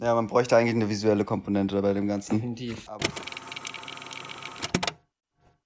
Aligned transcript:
Ja, 0.00 0.14
man 0.14 0.28
bräuchte 0.28 0.56
eigentlich 0.56 0.76
eine 0.76 0.88
visuelle 0.88 1.24
Komponente 1.24 1.82
bei 1.82 1.92
dem 1.92 2.06
Ganzen. 2.06 2.36
Definitiv. 2.36 2.88
Aber 2.88 3.04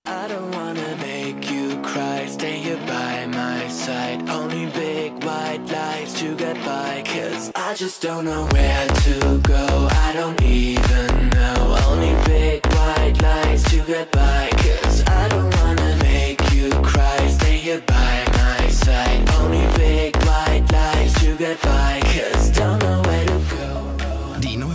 I 0.08 0.26
don't 0.26 0.54
wanna 0.54 0.96
make 0.96 1.52
you 1.52 1.76
cry, 1.82 2.26
stay 2.26 2.56
here 2.56 2.78
by 2.86 3.26
my 3.26 3.68
side. 3.68 4.22
Only 4.30 4.66
big 4.72 5.12
white 5.22 5.60
lies 5.70 6.14
to 6.14 6.34
get 6.36 6.56
by, 6.64 7.02
cause 7.04 7.52
I 7.54 7.74
just 7.76 8.02
don't 8.02 8.24
know 8.24 8.46
where 8.52 8.86
to 8.86 9.38
go. 9.42 9.88
I 9.90 10.14
don't 10.14 10.40
even 10.40 11.28
know. 11.30 11.76
Only 11.90 12.14
big 12.24 12.64
white 12.72 13.20
lies 13.20 13.62
to 13.64 13.82
get 13.84 14.10
by, 14.12 14.48
cause 14.56 15.02
I 15.08 15.28
don't 15.28 15.54
wanna 15.60 15.96
make 16.02 16.40
you 16.54 16.70
cry, 16.82 17.28
stay 17.28 17.58
here 17.58 17.82
by 17.86 18.24
my 18.32 18.68
side. 18.70 19.28
Only 19.38 19.66
big 19.76 20.16
white 20.24 20.64
lies 20.72 21.12
to 21.20 21.36
get 21.36 21.60
by, 21.60 22.00
cause 22.14 22.50
don't 22.50 22.82
know 22.82 23.02
where 23.02 23.26
to 23.26 23.38
go. 23.50 23.51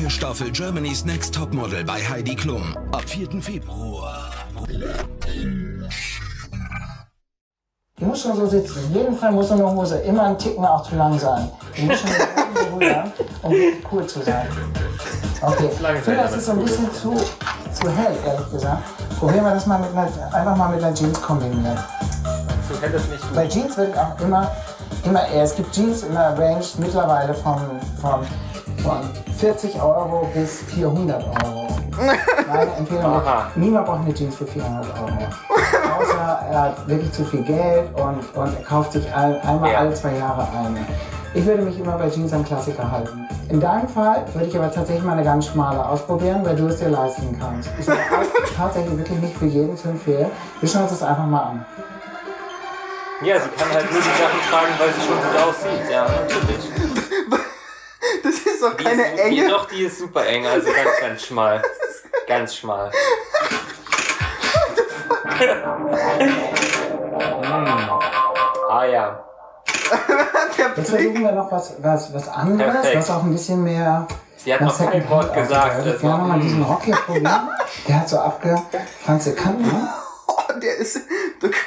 Neue 0.07 0.13
Staffel 0.13 0.51
Germany's 0.51 1.03
Next 1.03 1.35
Topmodel 1.35 1.83
bei 1.83 1.99
Heidi 1.99 2.33
Klum. 2.33 2.77
Ab 2.93 3.03
4. 3.07 3.41
Februar. 3.41 4.31
Die 7.99 8.05
muss 8.05 8.21
schon 8.21 8.37
so 8.37 8.47
sitzen. 8.47 8.85
In 8.87 8.93
jedem 8.99 9.17
Fall 9.17 9.33
muss 9.33 9.49
so 9.49 9.55
eine 9.55 9.69
Hose 9.69 9.97
immer 9.97 10.23
einen 10.23 10.37
Ticken 10.37 10.63
auch 10.65 10.81
zu 10.83 10.95
lang 10.95 11.19
sein. 11.19 11.51
Die 11.75 11.81
muss 11.81 11.99
schon 11.99 12.09
so 12.09 12.77
berühren, 12.77 13.11
um 13.41 13.53
cool 13.91 14.07
zu 14.07 14.21
sein. 14.21 14.47
Okay, 15.41 15.69
ich 15.69 16.03
finde, 16.03 16.21
das 16.21 16.37
ist 16.37 16.45
so 16.45 16.53
ein 16.53 16.59
bisschen 16.59 16.89
zu, 16.93 17.13
zu 17.73 17.91
hell, 17.91 18.15
ehrlich 18.25 18.49
gesagt. 18.49 18.83
Probieren 19.19 19.43
wir 19.43 19.55
das 19.55 19.65
mal 19.65 19.79
mit 19.79 19.89
einer, 19.91 20.07
einfach 20.33 20.55
mal 20.55 20.69
mit 20.69 20.81
einer 20.81 20.95
Jeans 20.95 21.21
kombinieren. 21.21 21.77
Nicht 22.69 23.35
Bei 23.35 23.45
Jeans 23.45 23.75
wird 23.75 23.97
auch 23.97 24.17
immer, 24.21 24.49
immer 25.03 25.27
eher. 25.27 25.43
Es 25.43 25.53
gibt 25.53 25.73
Jeans 25.73 26.03
in 26.03 26.13
der 26.13 26.39
Range 26.39 26.63
mittlerweile 26.77 27.33
von, 27.33 27.59
von, 27.99 28.25
von 28.83 28.99
40 29.37 29.75
Euro 29.81 30.29
bis 30.33 30.61
400 30.73 31.23
Euro. 31.23 31.67
Meine 32.47 32.71
Empfehlung 32.77 33.15
ist, 33.17 33.57
niemand 33.57 33.85
braucht 33.87 33.99
eine 34.01 34.13
Jeans 34.13 34.35
für 34.35 34.45
400 34.45 34.85
Euro. 34.99 35.17
Außer 35.99 36.39
er 36.51 36.61
hat 36.61 36.87
wirklich 36.87 37.11
zu 37.11 37.25
viel 37.25 37.41
Geld 37.43 37.89
und, 37.95 38.19
und 38.37 38.55
er 38.55 38.63
kauft 38.63 38.91
sich 38.93 39.11
ein, 39.13 39.39
einmal 39.41 39.71
Ja. 39.71 39.79
alle 39.79 39.93
zwei 39.93 40.15
Jahre 40.15 40.47
eine. 40.55 40.85
Ich 41.33 41.45
würde 41.45 41.63
mich 41.63 41.79
immer 41.79 41.97
bei 41.97 42.09
Jeans 42.09 42.31
am 42.33 42.43
Klassiker 42.45 42.89
halten. 42.89 43.27
In 43.49 43.59
deinem 43.59 43.87
Fall 43.87 44.25
würde 44.33 44.47
ich 44.47 44.57
aber 44.57 44.71
tatsächlich 44.71 45.03
mal 45.05 45.13
eine 45.13 45.23
ganz 45.23 45.47
schmale 45.47 45.83
ausprobieren, 45.85 46.41
weil 46.43 46.55
du 46.55 46.67
es 46.67 46.77
dir 46.77 46.89
leisten 46.89 47.37
kannst. 47.39 47.69
Ist 47.79 47.89
aber 47.89 47.97
auch 47.99 48.49
tatsächlich 48.57 48.97
wirklich 48.97 49.19
nicht 49.19 49.37
für 49.37 49.45
jeden 49.45 49.75
zu 49.77 49.87
empfehlen. 49.89 50.27
Wir 50.59 50.69
schauen 50.69 50.83
uns 50.83 50.91
das 50.91 51.03
einfach 51.03 51.25
mal 51.25 51.41
an. 51.41 51.65
Ja, 53.23 53.39
sie 53.39 53.49
kann 53.49 53.73
halt 53.73 53.91
nur 53.91 53.99
die 53.99 54.07
Sachen 54.07 54.39
tragen, 54.49 54.73
weil 54.77 54.89
sie 54.93 55.01
schon 55.01 55.15
gut 55.17 55.41
aussieht. 55.41 55.91
Ja, 55.91 56.03
natürlich. 56.03 57.06
das 58.23 58.33
ist 58.35 58.61
doch 58.61 58.75
Die 58.75 58.83
keine 58.83 59.13
ist, 59.13 59.19
enge. 59.19 59.35
Die, 59.43 59.47
doch, 59.47 59.67
die 59.67 59.83
ist 59.83 59.99
super 59.99 60.25
eng, 60.25 60.45
also 60.45 60.67
ganz, 60.71 60.99
ganz 61.01 61.25
schmal. 61.25 61.61
Ganz 62.27 62.55
schmal. 62.57 62.91
mm. 67.47 67.89
Ah 68.69 68.83
ja. 68.85 69.23
Jetzt 70.75 70.89
versuchen 70.89 71.21
wir 71.23 71.31
noch 71.31 71.49
was, 71.49 71.75
was, 71.81 72.13
was 72.13 72.27
anderes, 72.27 72.73
Perfekt. 72.73 72.97
was 72.97 73.09
auch 73.11 73.23
ein 73.23 73.31
bisschen 73.31 73.63
mehr. 73.63 74.05
Sie 74.35 74.53
hat 74.53 74.59
noch 74.59 74.77
kein 74.77 75.09
Wort 75.09 75.29
aussieht. 75.29 75.43
gesagt. 75.43 75.85
Ich 75.85 75.91
Also, 75.93 75.99
gerne 76.07 76.23
mal 76.23 76.39
diesen. 76.41 76.63
Rock 76.63 76.83
hier 76.83 76.95
probieren. 76.97 77.49
Der 77.87 77.99
hat 78.01 78.09
so 78.09 78.19
abgefranste 78.19 79.33
Kanten. 79.35 79.63
ne? 79.65 79.89
Oh, 80.27 80.53
der 80.61 80.75
ist 80.75 80.99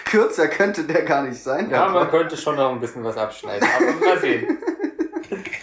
kürzer 0.05 0.49
könnte 0.49 0.85
der 0.85 1.03
gar 1.03 1.23
nicht 1.23 1.43
sein. 1.43 1.71
Ja, 1.71 1.89
man 1.89 2.11
könnte 2.11 2.37
schon 2.37 2.57
noch 2.57 2.71
ein 2.71 2.81
bisschen 2.81 3.03
was 3.03 3.17
abschneiden. 3.17 3.67
Aber 3.77 4.07
mal 4.07 4.19
sehen. 4.19 4.59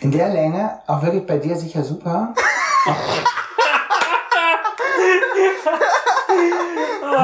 In 0.08 0.14
der 0.14 0.30
Länge, 0.30 0.80
auch 0.88 1.04
wirklich 1.04 1.28
bei 1.28 1.38
dir 1.38 1.58
sicher 1.58 1.84
super. 1.84 2.34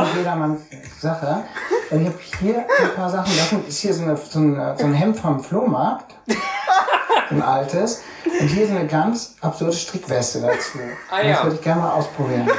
Nicht 0.01 0.15
jedermanns 0.17 0.63
Sache. 0.99 1.45
Und 1.91 2.01
ich 2.01 2.07
habe 2.07 2.19
hier 2.41 2.65
ein 2.81 2.93
paar 2.93 3.09
Sachen. 3.09 3.31
Das 3.37 3.53
ist 3.69 3.79
hier 3.79 3.93
so, 3.93 4.03
eine, 4.03 4.17
so, 4.17 4.37
ein, 4.37 4.77
so 4.77 4.83
ein 4.83 4.93
Hemd 4.93 5.17
vom 5.17 5.41
Flohmarkt. 5.41 6.13
Ein 7.29 7.41
altes. 7.41 8.01
Und 8.25 8.47
hier 8.47 8.65
ist 8.65 8.71
eine 8.71 8.85
ganz 8.85 9.35
absurde 9.39 9.71
Strickweste 9.71 10.41
dazu. 10.41 10.79
Ah, 11.09 11.21
ja. 11.21 11.35
Das 11.35 11.43
würde 11.45 11.55
ich 11.55 11.61
gerne 11.61 11.83
mal 11.83 11.91
ausprobieren. 11.91 12.51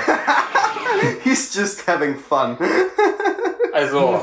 He's 1.23 1.55
just 1.55 1.87
having 1.87 2.17
fun. 2.17 2.57
Also, 3.75 4.23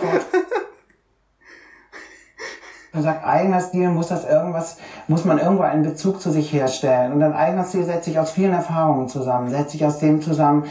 Man 2.93 3.03
sagt, 3.03 3.25
eigener 3.25 3.61
Stil 3.61 3.89
muss 3.89 4.09
das 4.09 4.27
irgendwas, 4.27 4.77
muss 5.07 5.23
man 5.23 5.39
irgendwo 5.39 5.63
einen 5.63 5.83
Bezug 5.83 6.19
zu 6.21 6.29
sich 6.29 6.51
herstellen. 6.51 7.13
Und 7.13 7.23
ein 7.23 7.33
eigener 7.33 7.63
Stil 7.63 7.85
setzt 7.85 8.03
sich 8.03 8.19
aus 8.19 8.31
vielen 8.31 8.51
Erfahrungen 8.51 9.07
zusammen, 9.07 9.49
setzt 9.49 9.71
sich 9.71 9.85
aus 9.85 9.99
dem 9.99 10.21
zusammen, 10.21 10.65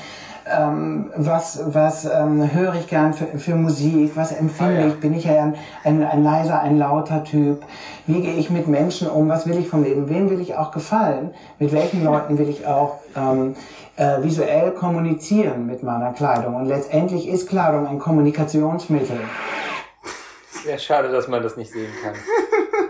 ähm, 0.46 1.10
was, 1.16 1.62
was 1.72 2.04
ähm, 2.04 2.52
höre 2.52 2.74
ich 2.74 2.88
gern 2.88 3.14
für, 3.14 3.26
für 3.38 3.54
Musik, 3.54 4.12
was 4.16 4.32
empfinde 4.32 4.76
Ah, 4.76 4.80
ja. 4.80 4.86
ich, 4.88 5.00
bin 5.00 5.14
ich 5.14 5.24
ja 5.24 5.42
ein, 5.42 5.54
ein, 5.84 6.04
ein 6.04 6.22
leiser, 6.22 6.60
ein 6.60 6.78
lauter 6.78 7.24
Typ, 7.24 7.62
wie 8.06 8.20
gehe 8.20 8.34
ich 8.34 8.50
mit 8.50 8.68
Menschen 8.68 9.08
um, 9.08 9.28
was 9.28 9.46
will 9.46 9.58
ich 9.58 9.68
vom 9.68 9.82
Leben, 9.82 10.08
wem 10.08 10.28
will 10.28 10.40
ich 10.40 10.56
auch 10.56 10.72
gefallen, 10.72 11.30
mit 11.58 11.72
welchen 11.72 12.04
Leuten 12.04 12.38
will 12.38 12.48
ich 12.48 12.66
auch 12.66 12.98
ähm, 13.16 13.54
äh, 13.96 14.22
visuell 14.22 14.72
kommunizieren 14.72 15.66
mit 15.66 15.82
meiner 15.82 16.12
Kleidung. 16.12 16.54
Und 16.54 16.66
letztendlich 16.66 17.28
ist 17.28 17.48
Kleidung 17.48 17.86
ein 17.86 17.98
Kommunikationsmittel. 17.98 19.18
Sehr 20.64 20.78
schade, 20.78 21.10
dass 21.10 21.28
man 21.28 21.42
das 21.42 21.56
nicht 21.56 21.70
sehen 21.70 21.92
kann. 22.02 22.14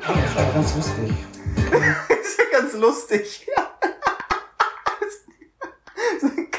Das 0.00 0.36
war 0.36 0.53
ganz 0.53 0.76
lustig. 0.76 1.10
ist 2.22 2.38
ja 2.38 2.58
ganz 2.58 2.75
lustig. 2.75 3.47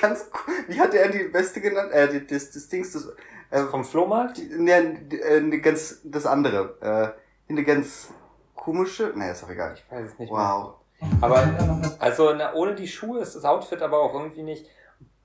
ganz 0.01 0.29
cool. 0.33 0.53
Wie 0.67 0.79
hat 0.79 0.94
er 0.94 1.09
die 1.09 1.25
Beste 1.25 1.61
genannt? 1.61 1.91
Äh, 1.91 2.09
die, 2.09 2.27
das, 2.27 2.51
das 2.51 2.67
Dings, 2.69 2.94
das, 2.94 3.07
äh, 3.50 3.67
Vom 3.67 3.83
Flohmarkt? 3.83 4.38
ne, 4.38 5.07
äh, 5.11 5.41
ne, 5.41 5.59
ganz, 5.59 6.01
das 6.03 6.25
andere. 6.25 6.77
Äh, 6.81 7.51
eine 7.51 7.63
ganz 7.63 8.09
komische, 8.55 9.11
naja, 9.16 9.33
ist 9.33 9.44
doch 9.44 9.50
egal. 9.50 9.75
Ich 9.75 9.91
weiß 9.91 10.11
es 10.11 10.19
nicht 10.19 10.31
mehr. 10.31 10.39
Wow. 10.39 10.75
Aber, 11.19 11.81
also, 12.00 12.33
na, 12.33 12.53
ohne 12.53 12.75
die 12.75 12.88
Schuhe 12.88 13.21
ist 13.21 13.35
das 13.35 13.44
Outfit 13.44 13.81
aber 13.81 14.00
auch 14.00 14.13
irgendwie 14.13 14.44
nicht. 14.44 14.67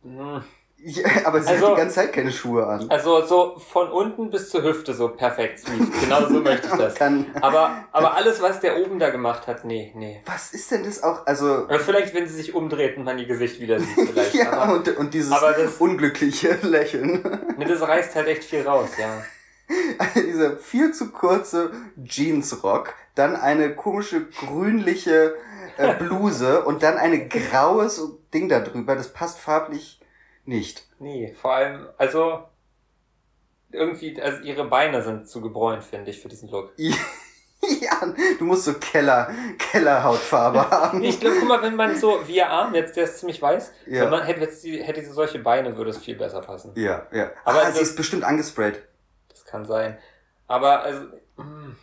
Hm. 0.03 0.43
Ja, 0.89 1.05
aber 1.25 1.41
sie 1.43 1.49
Also- 1.49 1.67
hat 1.67 1.73
die 1.73 1.81
ganze 1.81 1.95
Zeit 1.97 2.13
keine 2.13 2.31
Schuhe 2.31 2.65
an. 2.65 2.89
Also, 2.91 3.21
so 3.27 3.59
von 3.59 3.89
unten 3.91 4.31
bis 4.31 4.51
zur 4.51 4.63
Hüfte, 4.63 4.95
so 4.95 5.09
perfekt 5.09 5.59
sweet. 5.59 5.83
Genau 6.01 6.29
so 6.29 6.41
möchte 6.41 6.69
ich 6.69 6.75
das. 6.75 6.95
Kann, 6.95 7.27
Aber, 7.41 7.85
aber 7.91 8.15
alles, 8.15 8.41
was 8.41 8.61
der 8.61 8.77
oben 8.79 9.01
da 9.01 9.11
gemacht 9.11 9.49
hat, 9.49 9.65
nee, 9.65 9.93
nee. 9.97 10.23
was 10.27 10.53
ist 10.53 10.71
denn 10.71 10.85
das 10.85 11.03
auch? 11.03 11.27
Also, 11.27 11.65
Oder 11.65 11.81
vielleicht, 11.81 12.15
wenn 12.15 12.29
sie 12.29 12.35
sich 12.35 12.55
umdreht 12.55 12.97
und 12.97 13.03
man 13.03 13.19
ihr 13.19 13.27
Gesicht 13.27 13.59
wieder 13.61 13.81
sieht, 13.81 14.11
vielleicht. 14.11 14.35
ja, 14.35 14.53
aber, 14.53 14.75
und, 14.75 14.97
und 14.97 15.13
dieses 15.13 15.31
das- 15.31 15.77
unglückliche 15.79 16.57
Lächeln. 16.63 17.21
nee, 17.59 17.65
das 17.65 17.81
reißt 17.81 18.15
halt 18.15 18.29
echt 18.29 18.45
viel 18.45 18.63
raus, 18.63 18.91
ja. 18.97 19.09
Dieser 20.15 20.57
viel 20.57 20.93
zu 20.93 21.11
kurze 21.11 21.73
Jeansrock, 22.05 22.95
dann 23.17 23.35
eine 23.35 23.75
komische 23.75 24.27
grünliche 24.27 25.35
äh, 25.79 25.95
Bluse 25.95 26.63
und 26.65 26.85
dann 26.85 26.97
eine 26.97 27.27
graues 27.27 28.01
Ding 28.33 28.49
da 28.49 28.61
drüber. 28.61 28.95
Das 28.95 29.13
passt 29.13 29.39
farblich 29.41 30.01
nicht. 30.47 30.87
Nee, 30.99 31.35
vor 31.41 31.55
allem, 31.55 31.89
also, 31.99 32.45
irgendwie, 33.73 34.21
also 34.21 34.43
ihre 34.43 34.65
Beine 34.65 35.03
sind 35.03 35.29
zu 35.29 35.41
gebräunt, 35.41 35.85
finde 35.85 36.11
ich, 36.11 36.21
für 36.21 36.29
diesen 36.29 36.49
Look. 36.51 36.73
Ja, 37.81 38.01
du 38.39 38.45
musst 38.45 38.65
so 38.65 38.75
Keller, 38.75 39.29
Kellerhautfarbe 39.59 40.61
haben. 40.71 41.03
Ich 41.03 41.19
glaube, 41.19 41.37
guck 41.41 41.49
mal, 41.49 41.63
wenn 41.63 41.75
man 41.75 41.97
so, 41.97 42.21
wie 42.29 42.37
ihr 42.37 42.49
Arm 42.49 42.75
jetzt, 42.75 42.97
der 42.97 43.05
ist 43.05 43.19
ziemlich 43.19 43.43
weiß, 43.43 43.73
Ja. 43.87 44.03
wenn 44.03 44.11
man 44.11 44.25
hätte, 44.25 44.43
jetzt 44.43 44.63
die, 44.63 44.81
hätte 44.81 45.01
sie 45.03 45.11
solche 45.11 45.41
Beine, 45.41 45.77
würde 45.77 45.91
es 45.91 45.97
viel 45.99 46.15
besser 46.17 46.43
passen. 46.43 46.73
Ja, 46.77 47.07
ja. 47.11 47.33
Aber 47.45 47.63
ah, 47.63 47.71
sie 47.73 47.81
das- 47.81 47.89
ist 47.89 47.97
bestimmt 47.97 48.23
angesprayt. 48.23 48.87
Das 49.31 49.45
kann 49.47 49.65
sein. 49.65 49.99
Aber, 50.47 50.83
also, 50.83 51.07
mm, 51.39 51.77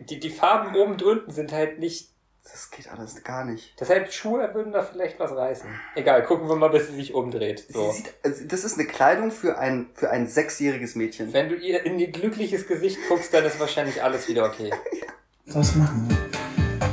die, 0.00 0.18
die 0.18 0.30
Farben 0.30 0.74
oben 0.74 0.96
drunten 0.96 1.32
sind 1.32 1.52
halt 1.52 1.78
nicht, 1.78 2.09
Das 2.42 2.70
geht 2.70 2.90
alles 2.90 3.22
gar 3.22 3.44
nicht. 3.44 3.78
deshalb 3.78 4.12
Schuhe 4.12 4.54
würden 4.54 4.72
da 4.72 4.82
vielleicht 4.82 5.20
was 5.20 5.32
reißen. 5.32 5.68
Egal, 5.94 6.24
gucken 6.24 6.48
wir 6.48 6.56
mal, 6.56 6.70
bis 6.70 6.88
sie 6.88 6.94
sich 6.94 7.14
umdreht. 7.14 7.64
So. 7.68 7.90
Sie 7.90 7.98
sieht, 7.98 8.14
also 8.24 8.44
das 8.44 8.64
ist 8.64 8.78
eine 8.78 8.86
Kleidung 8.88 9.30
für 9.30 9.58
ein, 9.58 9.90
für 9.94 10.10
ein 10.10 10.26
sechsjähriges 10.26 10.94
Mädchen. 10.94 11.32
Wenn 11.32 11.48
du 11.48 11.54
ihr 11.54 11.84
in 11.84 11.98
ihr 11.98 12.10
glückliches 12.10 12.66
Gesicht 12.66 12.98
guckst, 13.08 13.32
dann 13.34 13.44
ist 13.44 13.60
wahrscheinlich 13.60 14.02
alles 14.02 14.28
wieder 14.28 14.46
okay. 14.46 14.70
was 15.46 15.74
machen. 15.76 16.08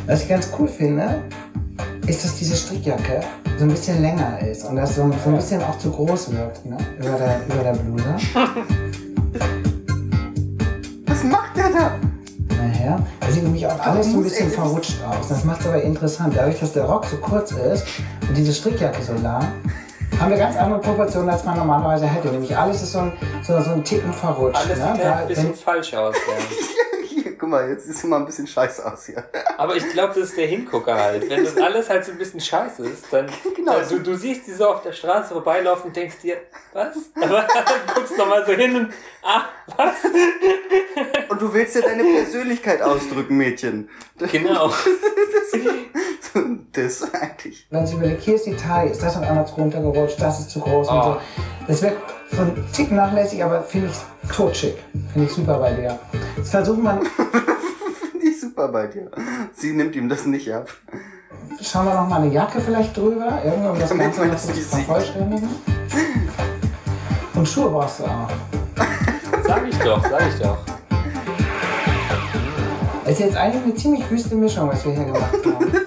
Was 0.05 0.23
ich 0.23 0.29
ganz 0.29 0.51
cool 0.59 0.67
finde, 0.67 1.23
ist, 2.07 2.23
dass 2.23 2.37
diese 2.37 2.55
Strickjacke 2.55 3.21
so 3.57 3.63
ein 3.63 3.69
bisschen 3.69 4.01
länger 4.01 4.39
ist 4.39 4.63
und 4.63 4.75
das 4.75 4.95
so, 4.95 5.11
so 5.23 5.29
ein 5.29 5.35
bisschen 5.35 5.61
auch 5.63 5.77
zu 5.79 5.91
groß 5.91 6.31
wirkt, 6.33 6.65
ne? 6.65 6.77
Über 6.99 7.17
der, 7.17 7.41
über 7.45 7.63
der 7.63 7.73
Bluse. 7.73 8.05
Was 11.05 11.23
macht 11.23 11.57
der 11.57 11.69
da? 11.69 11.99
Nachher. 12.67 12.99
Das 13.21 13.33
sieht 13.33 13.43
nämlich 13.43 13.65
auch 13.67 13.79
alles 13.79 14.11
so 14.11 14.17
ein 14.17 14.23
bisschen 14.23 14.47
er- 14.49 14.53
verrutscht 14.55 14.97
aus. 15.03 15.27
Das 15.29 15.43
macht 15.43 15.61
es 15.61 15.67
aber 15.67 15.81
interessant. 15.81 16.33
Dadurch, 16.35 16.59
dass 16.59 16.73
der 16.73 16.83
Rock 16.85 17.05
so 17.05 17.17
kurz 17.17 17.51
ist 17.51 17.85
und 18.27 18.35
diese 18.35 18.53
Strickjacke 18.53 19.01
so 19.01 19.13
lang, 19.13 19.45
haben 20.19 20.31
wir 20.31 20.37
ganz 20.37 20.55
andere 20.57 20.79
Proportionen, 20.79 21.29
als 21.29 21.43
man 21.43 21.57
normalerweise 21.57 22.05
hätte. 22.07 22.29
Nämlich 22.29 22.55
alles 22.57 22.81
ist 22.81 22.93
so 22.93 22.99
ein, 22.99 23.13
so, 23.43 23.59
so 23.61 23.71
ein 23.71 23.83
Ticken 23.83 24.11
verrutscht. 24.13 24.57
Alles 24.65 24.79
ne? 24.79 24.93
sieht 24.95 25.03
Da, 25.03 25.15
ein 25.17 25.27
bisschen 25.27 25.53
falsch 25.55 25.93
aus. 25.93 26.15
Ja. 27.25 27.31
guck 27.39 27.49
mal, 27.49 27.69
jetzt 27.69 27.85
sieht 27.85 28.09
mal 28.09 28.17
ein 28.17 28.25
bisschen 28.25 28.47
scheiße 28.47 28.83
aus 28.91 29.05
hier. 29.05 29.23
Aber 29.57 29.75
ich 29.75 29.87
glaube, 29.91 30.13
das 30.15 30.29
ist 30.29 30.37
der 30.37 30.47
Hingucker 30.47 30.95
halt. 30.95 31.29
Wenn 31.29 31.43
das 31.43 31.55
alles 31.61 31.87
halt 31.89 32.03
so 32.03 32.11
ein 32.11 32.17
bisschen 32.17 32.39
scheiße 32.39 32.83
ist, 32.87 33.05
dann, 33.11 33.27
Genau. 33.55 33.73
dann 33.73 33.87
du, 33.89 33.99
du 33.99 34.15
siehst 34.17 34.47
die 34.47 34.53
so 34.53 34.67
auf 34.67 34.81
der 34.81 34.91
Straße 34.91 35.33
vorbeilaufen 35.33 35.87
und 35.89 35.95
denkst 35.95 36.15
dir, 36.23 36.37
was? 36.73 36.95
Aber 37.15 37.41
dann 37.41 37.95
guckst 37.95 38.17
nochmal 38.17 38.43
so 38.45 38.53
hin 38.53 38.75
und, 38.75 38.89
ah, 39.27 39.43
was? 39.75 39.95
Und 41.29 41.41
du 41.41 41.53
willst 41.53 41.75
ja 41.75 41.81
deine 41.81 42.03
Persönlichkeit 42.03 42.81
ausdrücken, 42.81 43.37
Mädchen. 43.37 43.89
Genau. 44.31 44.69
So 44.69 44.77
Das 46.73 47.01
eigentlich. 47.13 47.65
Wenn 47.71 47.87
sie 47.87 47.95
überlegt, 47.95 48.21
hier 48.21 48.35
ist 48.35 48.45
die 48.45 48.55
Taille, 48.55 48.91
ist 48.91 49.01
das 49.01 49.15
auf 49.17 49.23
einmal 49.23 49.43
runtergerutscht, 49.45 50.21
das 50.21 50.39
ist 50.41 50.51
zu 50.51 50.59
groß 50.59 50.87
und 50.89 50.95
Oh. 50.97 51.03
so. 51.03 51.17
Das 51.67 51.81
wird 51.81 51.93
von 52.31 52.53
Tick 52.71 52.91
nachlässig, 52.91 53.43
aber 53.43 53.63
finde 53.63 53.89
ich 53.91 54.31
totschick. 54.35 54.77
Finde 55.13 55.27
ich 55.27 55.33
super 55.33 55.57
bei 55.59 55.73
dir. 55.73 55.97
Jetzt 56.37 56.51
versucht 56.51 56.81
man, 56.83 57.01
Finde 57.05 58.25
ich 58.27 58.39
super 58.39 58.67
bei 58.67 58.85
dir. 58.87 59.09
Sie 59.53 59.73
nimmt 59.73 59.95
ihm 59.95 60.07
das 60.09 60.25
nicht 60.25 60.53
ab. 60.53 60.69
schauen 61.61 61.85
wir 61.87 61.95
noch 61.95 62.07
mal 62.07 62.21
eine 62.21 62.31
Jacke 62.31 62.61
vielleicht 62.61 62.95
drüber, 62.95 63.41
irgendwie, 63.43 63.69
um 63.69 63.79
das 63.79 63.89
Ganze 63.97 64.25
noch 64.25 64.31
das 64.33 64.45
zu 64.47 64.53
vervollständigen. 64.53 65.49
Und 67.33 67.47
Schuhe 67.47 67.69
brauchst 67.69 67.99
du 68.01 68.03
auch. 68.05 68.29
Sag 69.47 69.67
ich 69.67 69.77
doch, 69.79 70.03
sag 70.09 70.21
ich 70.27 70.39
doch. 70.41 70.57
Es 73.05 73.11
ist 73.13 73.19
jetzt 73.19 73.37
eigentlich 73.37 73.63
eine 73.63 73.75
ziemlich 73.75 74.09
wüste 74.11 74.35
Mischung, 74.35 74.67
was 74.69 74.83
wir 74.85 74.91
hier 74.93 75.05
gemacht 75.05 75.33
haben. 75.45 75.71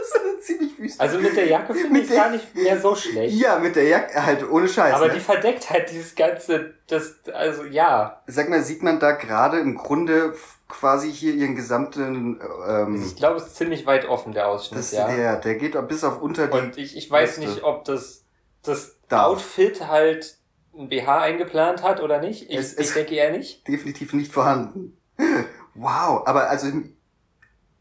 Das 0.00 0.08
ist 0.08 0.16
eine 0.24 0.40
ziemlich 0.40 0.78
wüste. 0.78 1.00
Also 1.00 1.18
mit 1.18 1.36
der 1.36 1.46
Jacke 1.46 1.74
finde 1.74 2.00
ich 2.00 2.08
der- 2.08 2.16
gar 2.16 2.30
nicht 2.30 2.54
mehr 2.54 2.80
so 2.80 2.94
schlecht. 2.94 3.34
Ja, 3.34 3.58
mit 3.58 3.76
der 3.76 3.84
Jacke, 3.84 4.24
halt 4.24 4.48
ohne 4.50 4.66
Scheiß. 4.66 4.94
Aber 4.94 5.08
ne? 5.08 5.14
die 5.14 5.20
verdeckt 5.20 5.68
halt 5.70 5.90
dieses 5.90 6.14
ganze, 6.14 6.74
das, 6.86 7.16
also 7.32 7.64
ja. 7.64 8.22
Sag 8.26 8.48
mal, 8.48 8.62
sieht 8.62 8.82
man 8.82 8.98
da 8.98 9.12
gerade 9.12 9.58
im 9.60 9.74
Grunde 9.76 10.34
quasi 10.68 11.12
hier 11.12 11.34
ihren 11.34 11.54
gesamten, 11.56 12.40
ähm, 12.66 13.04
Ich 13.06 13.16
glaube, 13.16 13.36
es 13.36 13.46
ist 13.48 13.56
ziemlich 13.56 13.84
weit 13.86 14.08
offen, 14.08 14.32
der 14.32 14.48
Ausschnitt, 14.48 14.80
das, 14.80 14.92
ja. 14.92 15.06
der, 15.08 15.36
der 15.36 15.54
geht 15.56 15.76
auch 15.76 15.82
bis 15.86 16.02
auf 16.02 16.22
unter 16.22 16.46
die, 16.46 16.58
Und 16.58 16.78
ich, 16.78 16.96
ich 16.96 17.10
weiß 17.10 17.36
Weste. 17.38 17.40
nicht, 17.42 17.62
ob 17.62 17.84
das, 17.84 18.24
das 18.62 18.96
Darf. 19.08 19.26
Outfit 19.32 19.86
halt 19.86 20.38
ein 20.76 20.88
BH 20.88 21.20
eingeplant 21.20 21.82
hat 21.82 22.00
oder 22.00 22.20
nicht. 22.20 22.50
Ich, 22.50 22.56
Es- 22.56 22.78
ich 22.78 22.92
denke 22.92 23.14
eher 23.14 23.30
nicht. 23.32 23.66
definitiv 23.68 24.12
nicht 24.12 24.32
vorhanden. 24.32 24.96
Wow, 25.74 26.26
aber 26.26 26.50
also, 26.50 26.66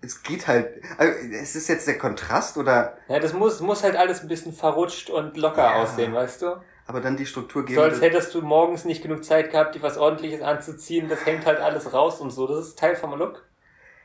es 0.02 0.22
geht 0.22 0.48
halt, 0.48 0.80
also, 1.00 1.12
ist 1.28 1.56
es 1.56 1.68
jetzt 1.68 1.88
der 1.88 1.98
Kontrast 1.98 2.56
oder, 2.56 2.98
Ja, 3.08 3.18
das 3.20 3.34
muss, 3.34 3.60
muss 3.62 3.84
halt 3.84 3.96
alles 3.96 4.22
ein 4.22 4.28
bisschen 4.28 4.54
verrutscht 4.54 5.10
und 5.10 5.36
locker 5.38 5.64
Ja. 5.64 5.82
aussehen, 5.82 6.14
weißt 6.14 6.44
du? 6.44 6.62
aber 6.86 7.02
dann 7.02 7.18
die 7.18 7.26
Struktur 7.26 7.66
geben. 7.66 7.76
So 7.76 7.82
als 7.84 8.02
hättest 8.02 8.34
du 8.34 8.42
morgens 8.42 8.86
nicht 8.86 9.02
genug 9.04 9.24
Zeit 9.24 9.52
gehabt, 9.52 9.76
dir 9.76 9.82
was 9.84 9.98
ordentliches 9.98 10.42
anzuziehen, 10.42 11.08
das 11.10 11.26
hängt 11.26 11.46
halt 11.46 11.60
alles 11.60 11.94
raus 11.94 12.20
und 12.20 12.32
so. 12.32 12.48
Das 12.48 12.60
ist 12.68 12.80
Teil 12.80 12.96
vom 12.96 13.14
Look. 13.18 13.46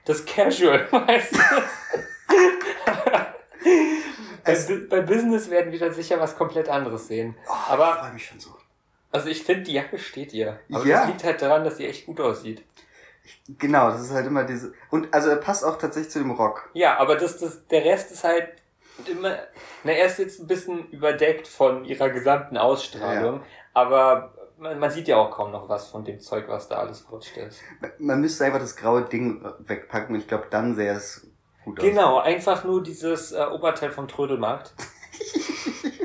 Das 0.07 0.21
ist 0.21 0.29
Casual, 0.29 0.87
weißt 0.91 1.35
du? 1.35 1.39
bei, 4.45 4.55
bei 4.91 5.01
Business 5.01 5.51
werden 5.51 5.73
wir 5.73 5.79
dann 5.79 5.95
sicher 5.95 6.21
was 6.21 6.37
komplett 6.37 6.69
anderes 6.69 7.09
sehen. 7.09 7.35
Oh, 7.47 7.53
ich 7.53 7.73
Aber, 7.73 7.97
freue 7.97 8.13
mich 8.13 8.27
schon 8.27 8.41
so. 8.41 8.51
Also 9.15 9.29
ich 9.29 9.45
finde, 9.45 9.63
die 9.63 9.75
Jacke 9.75 9.99
steht 9.99 10.33
ihr. 10.33 10.59
Aber 10.73 10.85
Ja. 10.85 10.99
das 10.99 11.07
liegt 11.07 11.25
halt 11.25 11.41
daran, 11.41 11.63
dass 11.65 11.77
sie 11.77 11.87
echt 11.87 12.07
gut 12.07 12.21
aussieht. 12.21 12.65
Genau, 13.59 13.91
das 13.91 14.03
ist 14.03 14.11
halt 14.11 14.27
immer 14.27 14.45
diese, 14.45 14.75
und 14.91 15.15
also 15.15 15.31
er 15.31 15.37
passt 15.37 15.65
auch 15.65 15.79
tatsächlich 15.79 16.11
zu 16.13 16.19
dem 16.19 16.33
Rock. 16.33 16.69
Ja, 16.75 16.99
aber 16.99 17.17
das, 17.17 17.39
das, 17.39 17.67
der 17.69 17.85
Rest 17.85 18.11
ist 18.11 18.25
halt 18.25 18.49
immer, 19.07 19.39
na, 19.85 19.93
er 19.93 20.07
ist 20.07 20.19
jetzt 20.19 20.41
ein 20.41 20.47
bisschen 20.47 20.89
überdeckt 20.91 21.47
von 21.49 21.85
ihrer 21.85 22.11
gesamten 22.11 22.59
Ausstrahlung, 22.59 23.43
aber 23.73 24.35
man, 24.59 24.79
man 24.79 24.91
sieht 24.91 25.09
ja 25.09 25.17
auch 25.17 25.31
kaum 25.31 25.53
noch 25.53 25.69
was 25.69 25.89
von 25.89 26.05
dem 26.05 26.21
Zeug, 26.21 26.47
was 26.49 26.69
da 26.69 26.77
alles 26.77 27.11
rutscht 27.11 27.37
ist. 27.37 27.61
Man 27.99 28.21
müsste 28.21 28.45
einfach 28.45 28.61
das 28.61 28.77
graue 28.77 29.03
Ding 29.03 29.43
wegpacken 29.61 30.15
und 30.15 30.21
ich 30.21 30.29
glaube, 30.29 30.47
dann 30.51 30.75
sähe 30.75 30.93
es 30.93 31.27
gut 31.65 31.79
aus. 31.79 31.85
Genau, 31.85 32.19
einfach 32.19 32.65
nur 32.65 32.83
dieses 32.83 33.33
äh, 33.33 33.45
Oberteil 33.47 33.91
vom 33.91 34.07
Trödelmarkt. 34.07 34.75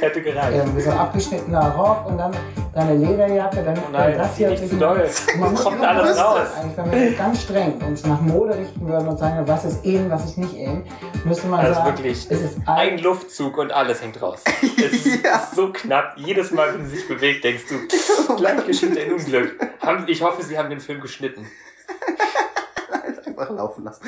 das 0.00 0.08
hätte 0.08 0.22
gereicht. 0.22 0.56
Irgendwie 0.56 0.80
so 0.80 0.90
ein 0.90 0.98
abgeschnittener 0.98 1.70
Rock 1.72 2.06
und 2.06 2.18
dann 2.18 2.32
deine 2.74 2.94
Lederjacke, 2.94 3.62
dann 3.62 3.78
Oh 3.78 3.90
nein, 3.92 4.16
das 4.16 4.34
zieh 4.34 4.46
nicht 4.46 4.68
zu 4.68 4.76
doll. 4.76 5.08
Man 5.38 5.52
muss 5.52 5.62
Kommt 5.62 5.84
alles 5.84 6.18
raus. 6.18 6.40
Eigentlich, 6.56 6.76
wenn 6.76 6.92
wir 6.92 7.12
ganz 7.12 7.42
streng 7.42 7.80
uns 7.82 8.06
nach 8.06 8.20
Mode 8.20 8.56
richten 8.56 8.88
würden 8.88 9.08
und 9.08 9.18
sagen, 9.18 9.46
was 9.46 9.64
ist 9.64 9.84
in, 9.84 10.10
was 10.10 10.24
ist 10.24 10.38
nicht 10.38 10.54
in, 10.54 10.84
müsste 11.24 11.46
man 11.48 11.60
Also 11.60 11.74
sagen, 11.74 11.86
wirklich, 11.96 12.26
es 12.30 12.40
ist 12.40 12.58
ein 12.66 12.90
ein, 12.90 12.98
Luftzug 12.98 13.58
und 13.58 13.72
alles 13.72 14.02
hängt 14.02 14.20
raus. 14.20 14.42
Es 14.76 15.06
ist, 15.06 15.24
Ja. 15.24 15.46
so 15.54 15.72
knapp. 15.72 16.14
Jedes 16.16 16.50
Mal, 16.50 16.72
wenn 16.74 16.86
sie 16.86 16.96
sich 16.96 17.08
bewegt, 17.08 17.44
denkst 17.44 17.64
du, 17.68 18.36
gleich 18.36 18.66
geschieht 18.66 18.98
ein 18.98 19.12
Unglück. 19.12 19.60
Ich 20.06 20.22
hoffe, 20.22 20.42
sie 20.42 20.56
haben 20.58 20.70
den 20.70 20.80
Film 20.80 21.00
geschnitten. 21.00 21.46
Einfach 23.26 23.50
laufen 23.50 23.84
lassen. 23.84 24.02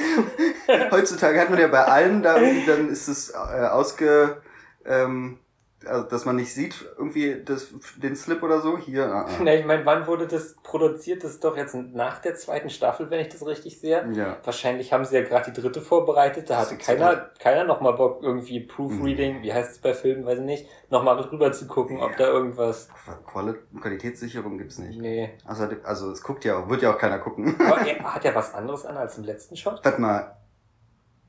Heutzutage 0.90 1.40
hat 1.40 1.50
man 1.50 1.60
ja 1.60 1.68
bei 1.68 1.84
allem 1.84 2.22
da 2.22 2.34
dann 2.66 2.88
ist 2.88 3.08
es 3.08 3.30
äh, 3.30 3.66
ausge, 3.66 4.40
ähm, 4.84 5.38
also 5.86 6.04
dass 6.08 6.24
man 6.24 6.36
nicht 6.36 6.52
sieht, 6.52 6.84
irgendwie 6.96 7.42
das, 7.44 7.68
den 7.96 8.16
Slip 8.16 8.42
oder 8.42 8.60
so. 8.60 8.78
Hier, 8.78 9.06
ah, 9.06 9.26
ah. 9.26 9.28
Na, 9.42 9.54
ich 9.54 9.64
meine, 9.64 9.84
wann 9.84 10.06
wurde 10.06 10.26
das 10.26 10.54
produziert? 10.62 11.24
Das 11.24 11.32
ist 11.32 11.44
doch 11.44 11.56
jetzt 11.56 11.74
nach 11.74 12.20
der 12.20 12.34
zweiten 12.34 12.70
Staffel, 12.70 13.10
wenn 13.10 13.20
ich 13.20 13.28
das 13.28 13.46
richtig 13.46 13.80
sehe. 13.80 14.06
ja. 14.12 14.36
Wahrscheinlich 14.44 14.92
haben 14.92 15.04
sie 15.04 15.16
ja 15.16 15.22
gerade 15.22 15.50
die 15.50 15.60
dritte 15.60 15.80
vorbereitet. 15.80 16.50
Da 16.50 16.58
hatte 16.58 16.76
keiner, 16.76 17.30
keiner 17.38 17.64
nochmal 17.64 17.94
Bock, 17.94 18.22
irgendwie 18.22 18.60
Proofreading, 18.60 19.42
wie 19.42 19.52
heißt 19.52 19.72
es 19.72 19.78
bei 19.78 19.94
Filmen, 19.94 20.24
weiß 20.24 20.38
ich 20.38 20.44
nicht, 20.44 20.68
nochmal 20.90 21.16
drüber 21.16 21.52
zu 21.52 21.66
gucken, 21.66 22.00
ob 22.00 22.16
da 22.16 22.26
irgendwas. 22.26 22.88
Quali 23.26 23.54
Qualitätssicherung 23.80 24.58
gibt's 24.58 24.78
nicht. 24.78 25.00
Nee. 25.00 25.30
Also, 25.44 25.68
also 25.84 26.10
es 26.10 26.22
guckt 26.22 26.44
ja 26.44 26.58
auch, 26.58 26.68
wird 26.68 26.82
ja 26.82 26.92
auch 26.92 26.98
keiner 26.98 27.18
gucken. 27.18 27.54
Aber 27.60 27.80
er 27.86 28.14
hat 28.14 28.24
ja 28.24 28.34
was 28.34 28.54
anderes 28.54 28.86
an 28.86 28.96
als 28.96 29.18
im 29.18 29.24
letzten 29.24 29.56
Shot. 29.56 29.84
Warte 29.84 30.00
mal. 30.00 30.36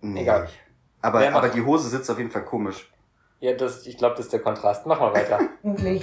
Nee. 0.02 0.22
Egal. 0.22 0.50
Aber, 1.02 1.28
aber 1.34 1.50
die 1.50 1.62
Hose 1.62 1.90
sitzt 1.90 2.10
auf 2.10 2.18
jeden 2.18 2.32
Fall 2.32 2.46
komisch. 2.46 2.93
Ja, 3.44 3.52
das, 3.52 3.86
ich 3.86 3.98
glaube, 3.98 4.16
das 4.16 4.28
ist 4.28 4.32
der 4.32 4.40
Kontrast. 4.40 4.86
Mach 4.86 5.02
mal 5.02 5.14
weiter. 5.14 5.38
eigentlich 5.66 6.02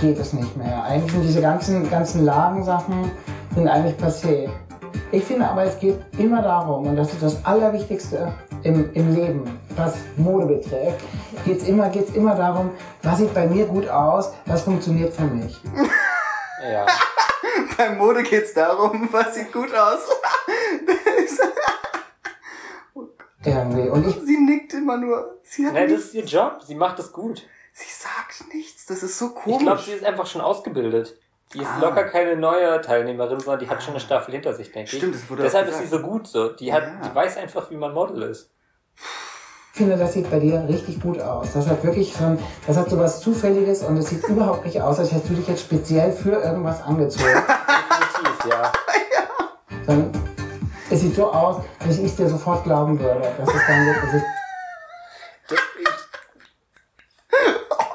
geht 0.00 0.18
es 0.18 0.32
nicht 0.32 0.56
mehr. 0.56 0.82
Eigentlich 0.84 1.12
sind 1.12 1.22
diese 1.22 1.42
ganzen, 1.42 1.90
ganzen 1.90 2.24
Lagensachen 2.24 3.10
sind 3.54 3.68
eigentlich 3.68 3.94
passé. 3.96 4.48
Ich 5.12 5.22
finde 5.22 5.46
aber, 5.46 5.64
es 5.64 5.78
geht 5.78 6.00
immer 6.16 6.40
darum, 6.40 6.86
und 6.86 6.96
das 6.96 7.12
ist 7.12 7.22
das 7.22 7.44
Allerwichtigste 7.44 8.32
im, 8.62 8.90
im 8.94 9.14
Leben, 9.14 9.60
was 9.76 9.96
Mode 10.16 10.46
betrifft, 10.46 11.04
geht 11.44 11.60
es 11.60 11.68
immer, 11.68 11.90
geht's 11.90 12.12
immer 12.12 12.34
darum, 12.34 12.70
was 13.02 13.18
sieht 13.18 13.34
bei 13.34 13.46
mir 13.46 13.66
gut 13.66 13.86
aus, 13.90 14.32
was 14.46 14.62
funktioniert 14.62 15.12
für 15.12 15.24
mich. 15.24 15.60
Ja. 16.72 16.86
Bei 17.76 17.90
Mode 17.90 18.22
geht's 18.22 18.54
darum, 18.54 19.08
was 19.12 19.34
sieht 19.34 19.52
gut 19.52 19.74
aus. 19.74 20.00
Irgendwie. 23.44 23.88
Und 23.88 24.06
ich 24.08 24.16
Sie 24.24 24.36
nickt 24.38 24.74
immer 24.74 24.96
nur. 24.96 25.38
Sie, 25.42 25.66
hat 25.66 25.74
Nein, 25.74 25.88
das 25.90 26.00
ist 26.06 26.14
ihr 26.14 26.24
Job. 26.24 26.60
Sie 26.66 26.74
macht 26.74 26.98
das 26.98 27.12
gut. 27.12 27.42
sie 27.72 27.86
sagt 27.88 28.52
nichts. 28.52 28.86
Das 28.86 29.02
ist 29.02 29.16
so 29.18 29.26
Ich 29.28 29.34
komisch. 29.34 29.62
glaube, 29.62 29.80
sie 29.80 29.92
ist 29.92 30.04
einfach 30.04 30.26
schon 30.26 30.40
ausgebildet. 30.40 31.16
Die 31.54 31.60
ist 31.60 31.68
Ah. 31.68 31.80
locker 31.80 32.04
keine 32.04 32.36
neue 32.36 32.80
Teilnehmerin, 32.82 33.40
sondern 33.40 33.60
die 33.60 33.68
hat 33.70 33.82
schon 33.82 33.92
eine 33.94 34.00
Staffel 34.00 34.32
hinter 34.34 34.52
sich, 34.52 34.70
denke 34.72 34.90
ich. 34.90 34.98
Stimmt, 34.98 35.14
das 35.14 35.30
wurde 35.30 35.44
Deshalb 35.44 35.68
ist 35.68 35.78
sie 35.78 35.86
so 35.86 36.00
gut 36.00 36.26
so. 36.26 36.48
Die, 36.50 36.72
hat, 36.72 36.82
Ja. 36.82 37.08
die 37.08 37.14
weiß 37.14 37.36
einfach, 37.38 37.70
wie 37.70 37.76
man 37.76 37.94
Model 37.94 38.22
ist. 38.22 38.50
finde, 39.72 39.96
das 39.96 40.12
sieht 40.12 40.28
bei 40.28 40.40
dir 40.40 40.66
richtig 40.68 41.00
gut 41.00 41.20
aus. 41.20 41.52
Das 41.52 41.68
hat 41.68 41.84
wirklich 41.84 42.12
so 42.12 42.24
ein, 42.24 42.38
das 42.66 42.76
hat 42.76 42.90
so 42.90 42.98
was 42.98 43.20
Zufälliges 43.20 43.84
und 43.84 43.96
es 43.96 44.08
sieht 44.08 44.24
überhaupt 44.24 44.64
nicht 44.66 44.82
aus, 44.82 44.98
als 44.98 45.12
hättest 45.12 45.30
du 45.30 45.34
dich 45.34 45.46
jetzt 45.46 45.60
speziell 45.62 46.10
für 46.10 46.32
irgendwas 46.32 46.82
angezogen. 46.82 47.24
Definitiv, 47.32 48.50
ja. 48.50 48.72
Sondern 49.86 50.27
es 50.90 51.00
sieht 51.00 51.14
so 51.14 51.30
aus, 51.30 51.64
dass 51.80 51.98
ich 51.98 52.04
es 52.06 52.16
dir 52.16 52.28
sofort 52.28 52.64
glauben 52.64 52.98
würde. 52.98 53.34
Das 53.38 53.54
ist 53.54 53.68
dann 53.68 53.86
wirklich, 53.86 54.22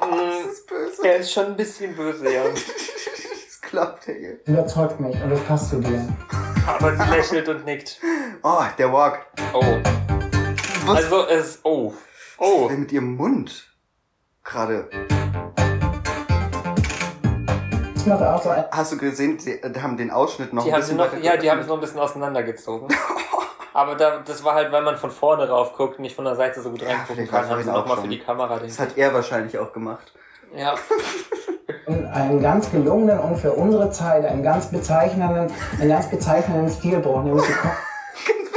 Das 0.02 0.46
ist 0.52 0.68
böse. 0.68 1.08
Er 1.08 1.16
ist 1.18 1.32
schon 1.32 1.46
ein 1.48 1.56
bisschen 1.56 1.96
böse, 1.96 2.32
ja. 2.32 2.44
Das 2.44 3.62
klappt, 3.62 4.08
ey. 4.08 4.40
überzeugt 4.46 5.00
mich 5.00 5.16
und 5.22 5.32
das 5.32 5.42
passt 5.42 5.70
zu 5.70 5.80
dir. 5.80 6.08
Aber 6.68 6.96
sie 6.96 7.10
lächelt 7.10 7.50
und 7.50 7.66
nickt. 7.66 8.00
Oh, 8.44 8.64
der 8.78 8.92
Walk. 8.92 9.26
Oh. 9.54 9.64
Was 10.86 11.04
Also 11.06 11.28
es. 11.28 11.60
Oh. 11.64 11.94
Oh. 12.38 12.68
denn 12.70 12.82
mit 12.82 12.92
ihrem 12.92 13.16
Mund? 13.16 13.74
Gerade. 14.44 14.90
Ein, 18.06 18.66
Hast 18.72 18.92
du 18.92 18.98
gesehen, 18.98 19.38
die 19.38 19.82
haben 19.82 19.98
den 19.98 20.12
Ausschnitt 20.12 20.54
noch 20.54 20.64
Die 20.64 20.70
ein 20.70 20.76
haben 20.76 20.84
sie 20.84 20.96
bisschen 20.96 21.20
noch, 21.20 21.24
ja, 21.24 21.38
die 21.38 21.50
haben 21.50 21.60
es 21.60 21.68
noch 21.68 21.76
ein 21.76 21.82
bisschen 21.82 22.00
auseinandergezogen. 22.00 22.88
Aber 23.74 23.96
da, 23.96 24.20
das 24.24 24.44
war 24.44 24.54
halt, 24.54 24.72
weil 24.72 24.84
man 24.84 24.98
von 24.98 25.10
vorne 25.10 25.50
rauf 25.50 25.74
guckt, 25.74 26.00
nicht 26.00 26.16
von 26.16 26.26
der 26.26 26.36
Seite 26.36 26.62
so 26.62 26.70
gut 26.70 26.82
Ja, 26.84 26.90
reingucken 26.90 27.28
kann, 27.28 27.50
haben 27.50 27.64
sie 27.64 27.72
nochmal 27.72 27.98
für 27.98 28.08
die 28.08 28.20
Kamera 28.20 28.60
den. 28.60 28.68
Das 28.68 28.80
hat 28.80 28.98
er 28.98 29.14
wahrscheinlich 29.14 29.58
auch 29.58 29.74
gemacht. 29.74 30.14
Ja. 30.56 30.76
einen 32.14 32.42
ganz 32.42 32.70
gelungenen 32.72 33.20
und 33.20 33.38
für 33.38 33.54
unsere 33.54 33.90
Zeit 33.90 34.26
einen 34.26 34.44
ganz 34.44 34.68
bezeichnenden, 34.68 35.52
einen 35.80 35.90
ganz 35.90 36.10
bezeichnenden 36.10 36.70
Stilbruch, 36.70 37.24
nämlich 37.24 37.46
die. 37.46 37.54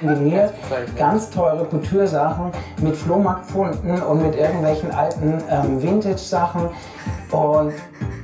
kombiniert 0.00 0.52
bezeichnend. 0.62 0.96
ganz 0.98 1.30
teure 1.30 1.64
Couture-Sachen 1.66 2.52
mit 2.82 2.96
Flohmarktfunden 2.96 4.02
und 4.02 4.22
mit 4.22 4.36
irgendwelchen 4.36 4.90
alten 4.92 5.42
ähm, 5.50 5.82
Vintage-Sachen 5.82 6.68
und, 7.30 7.72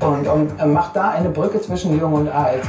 und, 0.01 0.27
und 0.29 0.61
äh, 0.61 0.67
macht 0.67 0.97
da 0.97 1.11
eine 1.11 1.29
Brücke 1.31 1.61
zwischen 1.61 1.99
Jung 1.99 2.13
und 2.13 2.29
Alt. 2.29 2.63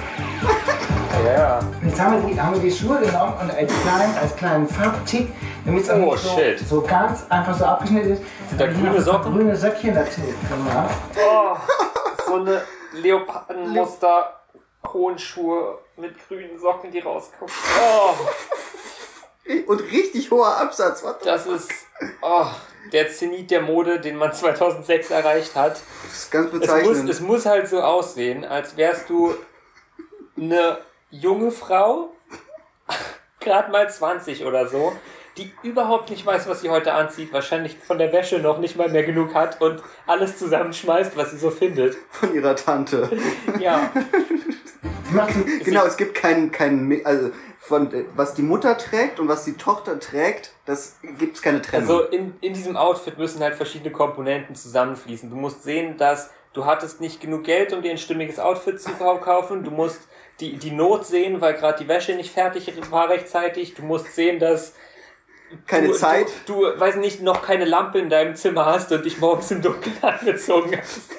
Ja. 1.25 1.59
Jetzt 1.85 2.01
haben 2.01 2.21
wir, 2.21 2.33
die, 2.33 2.41
haben 2.41 2.55
wir 2.55 2.61
die 2.61 2.71
Schuhe 2.71 2.99
genommen 2.99 3.33
und 3.41 3.49
als 3.51 3.71
kleinen, 3.81 4.17
als 4.21 4.35
kleinen 4.35 4.67
Farbtick, 4.67 5.31
damit 5.65 5.83
es 5.83 5.89
Oh, 5.89 6.15
so, 6.15 6.37
shit. 6.37 6.59
so 6.67 6.81
ganz 6.81 7.25
einfach 7.29 7.55
so 7.57 7.65
abgeschnitten 7.65 8.13
ist. 8.13 8.21
Sind 8.49 8.59
da 8.59 8.67
grüne 8.67 8.99
Socken? 9.01 9.33
Grüne 9.33 9.55
Söckchen 9.55 9.93
dazu 9.95 10.19
gemacht. 10.21 10.89
Oh, 11.15 11.55
so 12.27 12.35
eine 12.41 12.61
Leopardenmuster 12.93 14.42
hohen 14.91 15.17
Schuhe 15.17 15.79
mit 15.97 16.15
grünen 16.27 16.59
Socken, 16.59 16.91
die 16.91 16.99
rausgucken. 16.99 17.53
Oh, 17.79 18.13
Und 19.67 19.81
richtig 19.91 20.31
hoher 20.31 20.57
Absatz. 20.57 21.03
What 21.03 21.25
das 21.25 21.45
ist 21.45 21.69
oh, 22.21 22.45
der 22.91 23.09
Zenit 23.09 23.51
der 23.51 23.61
Mode, 23.61 23.99
den 23.99 24.15
man 24.15 24.31
2006 24.33 25.11
erreicht 25.11 25.55
hat. 25.55 25.81
Das 26.03 26.13
ist 26.13 26.31
ganz 26.31 26.47
Es 26.47 26.51
muss, 26.53 26.61
bezeichnend. 26.61 27.09
es 27.09 27.19
muss 27.19 27.45
halt 27.45 27.67
so 27.67 27.81
aussehen, 27.81 28.45
als 28.45 28.77
wärst 28.77 29.09
du 29.09 29.35
eine 30.37 30.77
junge 31.11 31.51
Frau, 31.51 32.13
gerade 33.39 33.71
mal 33.71 33.89
20 33.89 34.45
oder 34.45 34.67
so, 34.67 34.93
die 35.37 35.51
überhaupt 35.63 36.09
nicht 36.09 36.25
weiß, 36.25 36.47
was 36.47 36.61
sie 36.61 36.69
heute 36.69 36.93
anzieht, 36.93 37.33
wahrscheinlich 37.33 37.77
von 37.77 37.97
der 37.97 38.13
Wäsche 38.13 38.39
noch 38.39 38.59
nicht 38.59 38.75
mal 38.77 38.89
mehr 38.89 39.03
genug 39.03 39.33
hat 39.33 39.59
und 39.61 39.81
alles 40.07 40.37
zusammenschmeißt, 40.37 41.17
was 41.17 41.31
sie 41.31 41.37
so 41.37 41.49
findet. 41.49 41.97
von 42.11 42.33
ihrer 42.33 42.55
Tante. 42.55 43.09
Ja, 43.59 43.91
genau, 45.63 45.85
es 45.85 45.97
gibt 45.97 46.15
keinen, 46.15 46.51
keinen, 46.51 47.05
also 47.05 47.31
von, 47.59 47.89
was 48.15 48.33
die 48.33 48.41
Mutter 48.41 48.77
trägt 48.77 49.19
und 49.19 49.27
was 49.27 49.45
die 49.45 49.53
Tochter 49.53 49.99
trägt, 49.99 50.51
das 50.65 50.97
gibt's 51.17 51.41
keine 51.41 51.61
Trennung. 51.61 51.89
also 51.89 52.03
in, 52.03 52.33
in 52.41 52.53
diesem 52.53 52.75
Outfit 52.75 53.17
müssen 53.17 53.41
halt 53.41 53.55
verschiedene 53.55 53.91
Komponenten 53.91 54.55
zusammenfließen. 54.55 55.29
Du 55.29 55.35
musst 55.35 55.63
sehen, 55.63 55.97
dass 55.97 56.29
du 56.51 56.65
hattest 56.65 56.99
nicht 56.99 57.21
genug 57.21 57.43
Geld, 57.45 57.71
um 57.71 57.81
dir 57.81 57.91
ein 57.91 57.97
stimmiges 57.97 58.39
Outfit 58.39 58.81
zu 58.81 58.91
kaufen. 58.91 59.63
Du 59.63 59.71
musst 59.71 60.01
die, 60.39 60.57
die 60.57 60.71
Not 60.71 61.05
sehen, 61.05 61.39
weil 61.41 61.53
gerade 61.53 61.81
die 61.81 61.87
Wäsche 61.87 62.15
nicht 62.15 62.31
fertig 62.31 62.71
war 62.91 63.09
rechtzeitig. 63.09 63.75
Du 63.75 63.83
musst 63.83 64.13
sehen, 64.13 64.39
dass 64.39 64.73
keine 65.67 65.87
du, 65.87 65.93
Zeit. 65.93 66.27
Du, 66.45 66.65
du, 66.65 66.79
weiß 66.79 66.97
nicht, 66.97 67.21
noch 67.21 67.41
keine 67.43 67.65
Lampe 67.65 67.99
in 67.99 68.09
deinem 68.09 68.35
Zimmer 68.35 68.65
hast 68.65 68.91
und 68.91 69.05
dich 69.05 69.19
morgens 69.19 69.51
im 69.51 69.61
Dunkeln 69.61 69.95
angezogen 70.01 70.77
hast. 70.77 71.11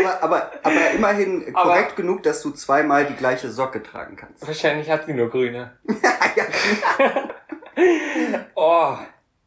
Aber, 0.00 0.22
aber, 0.22 0.50
aber 0.62 0.90
immerhin 0.94 1.44
Aber- 1.54 1.70
korrekt 1.70 1.96
genug, 1.96 2.22
dass 2.22 2.42
du 2.42 2.50
zweimal 2.50 3.06
die 3.06 3.14
gleiche 3.14 3.50
Socke 3.50 3.82
tragen 3.82 4.16
kannst. 4.16 4.46
Wahrscheinlich 4.46 4.90
hat 4.90 5.06
sie 5.06 5.14
nur 5.14 5.30
grüne. 5.30 5.72
Oh, 8.54 8.96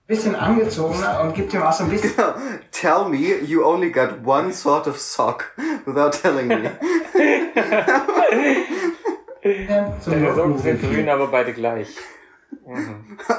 bisschen 0.08 0.36
angezogener 0.36 1.22
und 1.22 1.34
gibt 1.36 1.54
ihm 1.54 1.62
auch 1.62 1.72
so 1.72 1.84
ein 1.84 1.90
bisschen 1.90 2.16
genau. 2.16 2.34
Tell 2.72 3.06
me 3.10 3.18
you 3.46 3.64
only 3.66 3.92
got 3.92 4.10
one 4.26 4.52
sort 4.52 4.88
of 4.88 5.00
sock 5.00 5.52
without 5.86 6.12
telling 6.12 6.48
me. 6.48 6.72
so 10.02 10.12
deine 10.12 10.34
Socken 10.34 10.58
sind 10.58 10.82
grün, 10.82 11.08
aber 11.10 11.28
beide 11.28 11.54
gleich. 11.54 11.96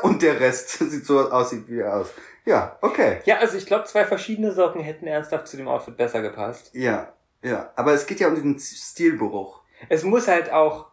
Und 0.03 0.23
der 0.23 0.39
Rest 0.41 0.71
sieht 0.79 1.05
so 1.07 1.31
aussieht 1.31 1.69
wie 1.69 1.81
er 1.81 1.97
aus. 1.97 2.09
Ja, 2.45 2.79
okay. 2.81 3.19
Ja, 3.25 3.39
also 3.39 3.57
ich 3.57 3.67
glaube, 3.67 3.85
zwei 3.85 4.05
verschiedene 4.05 4.53
Socken 4.53 4.81
hätten 4.81 5.07
ernsthaft 5.07 5.49
zu 5.49 5.57
dem 5.57 5.67
Outfit 5.69 5.97
besser 5.97 6.23
gepasst. 6.23 6.71
Ja, 6.75 7.13
ja. 7.43 7.73
Aber 7.75 7.93
es 7.93 8.07
geht 8.07 8.21
ja 8.21 8.29
um 8.29 8.35
diesen 8.37 8.59
Stilbruch. 8.59 9.63
Es 9.89 10.05
muss 10.05 10.29
halt 10.29 10.53
auch 10.53 10.87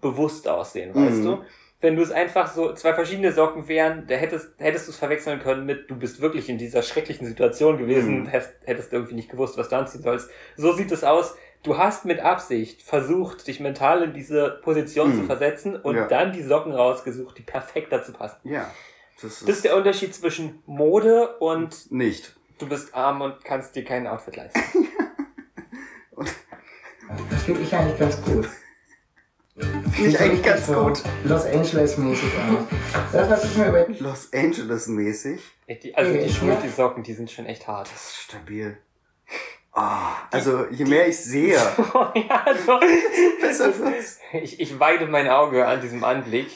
bewusst 0.00 0.48
aussehen, 0.48 0.94
weißt 0.94 1.18
Mhm. 1.18 1.24
du? 1.24 1.44
Wenn 1.80 1.94
du 1.94 2.02
es 2.02 2.10
einfach 2.10 2.52
so, 2.52 2.72
zwei 2.72 2.94
verschiedene 2.94 3.32
Socken 3.32 3.68
wären, 3.68 4.06
da 4.08 4.14
hättest, 4.14 4.54
hättest 4.58 4.86
du 4.88 4.92
es 4.92 4.96
verwechseln 4.98 5.38
können 5.40 5.66
mit, 5.66 5.90
du 5.90 5.94
bist 5.96 6.20
wirklich 6.20 6.48
in 6.48 6.56
dieser 6.58 6.82
schrecklichen 6.82 7.26
Situation 7.26 7.76
gewesen, 7.78 8.22
Mhm. 8.22 8.26
hättest, 8.26 8.54
hättest 8.64 8.92
irgendwie 8.92 9.14
nicht 9.14 9.30
gewusst, 9.30 9.56
was 9.58 9.68
du 9.68 9.76
anziehen 9.76 10.02
sollst. 10.02 10.30
So 10.56 10.72
sieht 10.72 10.90
es 10.90 11.04
aus. 11.04 11.36
Du 11.66 11.76
hast 11.76 12.04
mit 12.04 12.20
Absicht 12.20 12.80
versucht, 12.82 13.48
dich 13.48 13.58
mental 13.58 14.04
in 14.04 14.12
diese 14.14 14.60
Position 14.62 15.10
Mhm. 15.16 15.20
zu 15.20 15.26
versetzen 15.26 15.74
und 15.74 15.96
Ja. 15.96 16.06
dann 16.06 16.32
die 16.32 16.42
Socken 16.44 16.72
rausgesucht, 16.72 17.36
die 17.38 17.42
perfekt 17.42 17.90
dazu 17.92 18.12
passen. 18.12 18.36
Ja. 18.44 18.70
Das 19.16 19.24
ist, 19.32 19.42
Das 19.48 19.56
ist 19.56 19.64
der 19.64 19.76
Unterschied 19.76 20.14
zwischen 20.14 20.62
Mode 20.66 21.36
und 21.38 21.90
nicht. 21.90 22.36
du 22.58 22.68
bist 22.68 22.94
arm 22.94 23.20
und 23.20 23.44
kannst 23.44 23.74
dir 23.74 23.84
kein 23.84 24.06
Outfit 24.06 24.36
leisten. 24.36 24.60
Das 27.30 27.42
finde 27.44 27.60
ich 27.62 27.72
eigentlich 27.74 27.98
ganz 27.98 28.20
gut. 28.22 28.48
Finde 29.56 30.08
ich 30.10 30.20
eigentlich 30.20 30.42
ganz 30.42 30.66
so 30.66 30.72
gut. 30.74 31.02
Los 31.24 31.44
Angeles-mäßig 31.46 32.24
aus. 32.38 32.66
Das, 33.12 33.30
was 33.30 33.44
ich 33.44 33.56
mir 33.56 33.68
über 33.68 33.86
Los 34.00 34.28
Angeles 34.32 34.86
mäßig. 34.88 35.40
Die, 35.82 35.94
also 35.94 36.12
die. 36.12 36.28
Schuhe, 36.28 36.58
die 36.62 36.68
Socken, 36.68 37.02
die 37.04 37.12
sind 37.14 37.30
schon 37.30 37.46
echt 37.46 37.66
hart. 37.68 37.88
Das 37.92 38.08
ist 38.10 38.16
stabil. 38.16 38.76
Ah, 39.78 40.14
also 40.30 40.64
je 40.70 40.86
mehr 40.86 41.06
ich 41.06 41.18
sehe, 41.18 41.54
ja, 42.14 42.42
also, 42.46 42.80
besser 43.42 43.78
wird's. 43.78 44.18
ich, 44.32 44.58
ich 44.58 44.80
weide 44.80 45.06
mein 45.06 45.28
Auge 45.28 45.66
an 45.66 45.82
diesem 45.82 46.02
Anblick. 46.02 46.48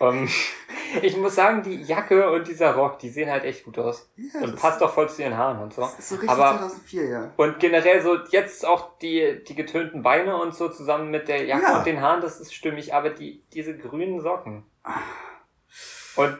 Ähm, 0.00 0.28
ich 1.02 1.16
muss 1.16 1.36
sagen, 1.36 1.62
die 1.62 1.80
Jacke 1.82 2.28
und 2.32 2.48
dieser 2.48 2.74
Rock, 2.74 2.98
die 2.98 3.10
sehen 3.10 3.30
halt 3.30 3.44
echt 3.44 3.62
gut 3.64 3.78
aus. 3.78 4.10
Ja, 4.16 4.40
und 4.40 4.56
passt 4.56 4.82
auch 4.82 4.92
voll 4.92 5.08
zu 5.08 5.22
ihren 5.22 5.38
Haaren 5.38 5.60
und 5.62 5.72
so. 5.72 5.82
Das 5.82 5.96
ist 6.00 6.08
so 6.08 6.14
richtig 6.16 6.30
Aber 6.30 6.58
2004, 6.58 7.04
ja. 7.08 7.30
und 7.36 7.60
generell 7.60 8.02
so 8.02 8.16
jetzt 8.30 8.66
auch 8.66 8.98
die, 8.98 9.44
die 9.46 9.54
getönten 9.54 10.02
Beine 10.02 10.36
und 10.42 10.52
so 10.52 10.68
zusammen 10.68 11.12
mit 11.12 11.28
der 11.28 11.44
Jacke 11.44 11.62
Ja. 11.62 11.78
und 11.78 11.86
den 11.86 12.00
Haaren, 12.00 12.20
das 12.22 12.40
ist 12.40 12.52
stimmig, 12.52 12.92
aber 12.92 13.10
die, 13.10 13.44
diese 13.52 13.78
grünen 13.78 14.20
Socken. 14.20 14.64
Und, 16.16 16.38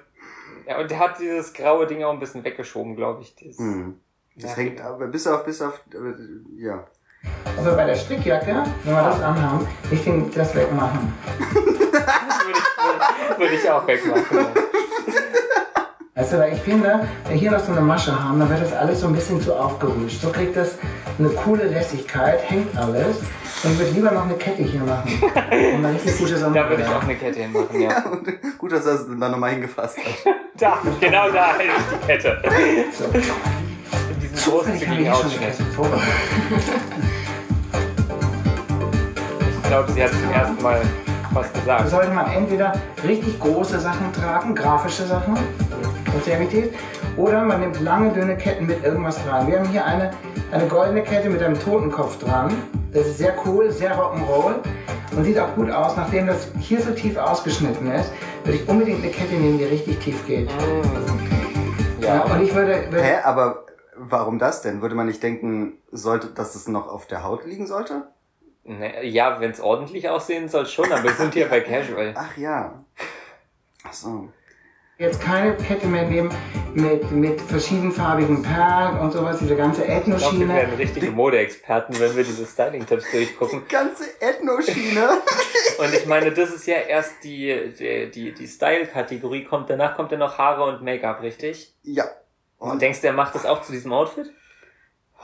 ja, 0.66 0.80
und 0.80 0.90
der 0.90 0.98
hat 0.98 1.20
dieses 1.20 1.52
graue 1.54 1.86
Ding 1.86 2.02
auch 2.02 2.12
ein 2.12 2.18
bisschen 2.18 2.42
weggeschoben, 2.42 2.96
glaube 2.96 3.22
ich. 3.22 3.36
Dieses, 3.36 3.58
Hm. 3.58 4.00
Das 4.36 4.50
Ja. 4.52 4.56
hängt 4.56 4.80
aber 4.80 5.06
bis 5.08 5.26
auf, 5.26 5.44
bis 5.44 5.60
auf, 5.62 5.80
äh, 5.92 6.62
ja. 6.62 6.84
Aber 7.58 7.72
bei 7.76 7.84
der 7.86 7.94
Strickjacke, 7.94 8.64
wenn 8.84 8.94
wir 8.94 9.02
das 9.02 9.20
anhaben, 9.20 9.66
ich 9.90 10.02
den, 10.04 10.30
das 10.32 10.54
wegmachen. 10.54 11.12
würde, 11.50 11.68
ich, 13.32 13.38
würde 13.38 13.54
ich 13.54 13.70
auch 13.70 13.86
wegmachen. 13.86 14.38
Also, 16.14 16.38
weil 16.38 16.52
ich 16.52 16.60
finde, 16.60 17.06
wenn 17.24 17.32
wir 17.32 17.40
hier 17.40 17.50
noch 17.52 17.60
so 17.60 17.72
eine 17.72 17.80
Masche 17.80 18.12
haben, 18.22 18.38
dann 18.38 18.48
wird 18.50 18.60
das 18.62 18.72
alles 18.74 19.00
so 19.00 19.06
ein 19.06 19.14
bisschen 19.14 19.40
zu 19.40 19.54
aufgerutscht. 19.54 20.20
So 20.20 20.30
kriegt 20.30 20.56
das 20.56 20.76
eine 21.18 21.28
coole 21.30 21.64
Lässigkeit, 21.64 22.38
hängt 22.50 22.76
alles. 22.76 23.18
Und 23.64 23.72
ich 23.72 23.78
würde 23.78 23.92
lieber 23.92 24.10
noch 24.10 24.24
eine 24.24 24.34
Kette 24.34 24.62
hier 24.62 24.80
machen. 24.80 25.10
Und 25.22 25.84
eine 25.86 25.94
richtig 25.94 26.18
gute 26.18 26.34
Da 26.34 26.68
würde 26.68 26.82
ich 26.82 26.88
auch 26.88 27.02
eine 27.02 27.14
Kette 27.16 27.40
hinmachen, 27.40 27.80
ja. 27.80 28.04
Und 28.10 28.28
gut, 28.58 28.72
dass 28.72 28.84
er 28.86 28.94
es 28.94 29.06
dann 29.06 29.30
nochmal 29.30 29.50
hingefasst 29.50 29.98
hat. 29.98 30.04
Da, 30.54 30.78
genau 31.00 31.30
da 31.30 31.54
hätte 31.54 31.64
ich 31.64 31.98
die 31.98 32.06
Kette. 32.06 32.42
So. 32.92 33.06
Wir 34.32 34.42
großzügigen 34.52 34.92
hier 34.96 35.04
schon 35.04 35.04
eine 35.04 35.12
Ausschnitt. 35.14 35.40
Kette 35.40 35.64
vorbereitet. 35.74 36.08
Ich 39.62 39.68
glaube, 39.68 39.92
sie 39.92 40.02
hat 40.02 40.10
zum 40.10 40.30
ersten 40.32 40.62
Mal 40.62 40.80
was 41.32 41.46
Da 41.52 41.60
gesagt. 41.60 41.88
sollte 41.90 42.10
man 42.10 42.30
entweder 42.30 42.72
richtig 43.06 43.38
große 43.40 43.80
Sachen 43.80 44.12
tragen, 44.12 44.54
grafische 44.54 45.06
Sachen, 45.06 45.34
Konservität, 46.10 46.74
oder 47.16 47.42
man 47.42 47.60
nimmt 47.60 47.80
lange, 47.80 48.12
dünne 48.12 48.36
Ketten 48.36 48.66
mit 48.66 48.84
irgendwas 48.84 49.22
dran. 49.24 49.46
Wir 49.46 49.58
haben 49.58 49.68
hier 49.68 49.84
eine, 49.84 50.10
eine 50.50 50.66
goldene 50.66 51.02
Kette 51.02 51.30
mit 51.30 51.42
einem 51.42 51.58
Totenkopf 51.58 52.18
dran. 52.18 52.54
Das 52.92 53.06
ist 53.06 53.18
sehr 53.18 53.34
cool, 53.46 53.70
sehr 53.70 53.96
Rock'n'Roll 53.98 54.56
und 55.16 55.24
sieht 55.24 55.38
auch 55.38 55.54
gut 55.54 55.70
aus. 55.70 55.96
Nachdem 55.96 56.26
das 56.26 56.48
hier 56.60 56.80
so 56.82 56.90
tief 56.90 57.16
ausgeschnitten 57.16 57.90
ist, 57.92 58.10
würde 58.44 58.58
ich 58.58 58.68
unbedingt 58.68 59.02
eine 59.02 59.10
Kette 59.12 59.34
nehmen, 59.34 59.58
die 59.58 59.64
richtig 59.64 59.98
tief 60.00 60.26
geht. 60.26 60.50
Ja, 62.00 62.16
Ja, 62.16 62.20
und 62.22 62.42
ich 62.42 62.54
würde, 62.54 62.84
würde 62.90 63.04
Hä, 63.04 63.14
aber 63.24 63.64
warum 64.10 64.38
das 64.38 64.62
denn? 64.62 64.82
Würde 64.82 64.94
man 64.94 65.06
nicht 65.06 65.22
denken, 65.22 65.78
sollte, 65.90 66.28
dass 66.28 66.54
es 66.54 66.68
noch 66.68 66.88
auf 66.88 67.06
der 67.06 67.22
Haut 67.24 67.44
liegen 67.44 67.66
sollte? 67.66 68.06
ne, 68.64 69.04
ja 69.06 69.40
wenn 69.40 69.50
es 69.50 69.60
ordentlich 69.60 70.08
aussehen 70.08 70.48
soll, 70.48 70.66
schon, 70.66 70.92
aber 70.92 71.04
wir 71.04 71.12
sind 71.12 71.34
hier 71.34 71.48
bei 71.50 71.60
Casual. 71.60 72.14
Ach 72.16 72.36
ja. 72.36 72.84
Ach 73.84 73.92
so. 73.92 74.28
jetzt 74.98 75.20
keine 75.20 75.56
Kette 75.56 75.88
mehr 75.88 76.08
nehmen 76.08 76.30
mit, 76.74 77.10
mit 77.10 77.40
verschiedenfarbigen 77.40 78.42
Perlen 78.42 79.00
und 79.00 79.12
sowas, 79.12 79.38
diese 79.40 79.56
ganze 79.56 79.82
Ich 79.82 79.86
glaube, 79.86 80.06
wir 80.06 80.14
Ethno-Schiene. 80.16 80.54
werden 80.54 80.74
richtige 80.74 81.10
Modeexperten, 81.10 81.98
wenn 81.98 82.16
wir 82.16 82.22
diese 82.22 82.46
Styling-Tipps 82.46 83.10
durchgucken. 83.10 83.62
Die 83.64 83.72
ganze 83.72 84.04
Ethno-Schiene. 84.20 85.08
Und 85.78 85.94
ich 85.94 86.06
meine, 86.06 86.30
das 86.30 86.50
ist 86.54 86.66
ja 86.66 86.76
erst 86.76 87.24
die, 87.24 87.72
die, 87.76 88.10
die, 88.10 88.32
die 88.32 88.46
Style-Kategorie, 88.46 89.42
kommt 89.42 89.68
danach 89.68 89.96
kommt 89.96 90.12
ja 90.12 90.18
noch 90.18 90.38
Haare 90.38 90.64
und 90.64 90.82
Make-up, 90.82 91.22
richtig? 91.22 91.74
ja. 91.82 92.04
Und 92.62 92.70
Und 92.70 92.80
denkst 92.82 93.00
du, 93.00 93.08
er 93.08 93.12
macht 93.12 93.34
das 93.34 93.44
auch 93.44 93.62
zu 93.62 93.72
diesem 93.72 93.92
Outfit? 93.92 94.30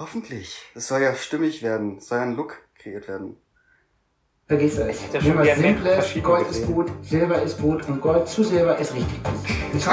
hoffentlich. 0.00 0.60
Es 0.74 0.86
soll 0.88 1.02
ja 1.02 1.14
stimmig 1.14 1.62
werden. 1.62 1.98
Es 1.98 2.08
soll 2.08 2.18
ja 2.18 2.24
ein 2.24 2.34
Look 2.36 2.56
kreiert 2.76 3.06
werden. 3.08 3.36
Vergiss 4.46 4.78
es. 4.78 5.00
mehr 5.12 5.56
Simples, 5.56 5.94
verschiedene 5.94 6.22
Gold 6.24 6.48
ist 6.48 6.60
gesehen. 6.60 6.74
gut, 6.74 6.90
Silber 7.02 7.42
ist 7.42 7.58
gut 7.60 7.86
und 7.88 8.00
Gold 8.00 8.28
zu 8.28 8.44
Silber 8.44 8.76
ist 8.78 8.94
richtig 8.94 9.22
gut. 9.24 9.34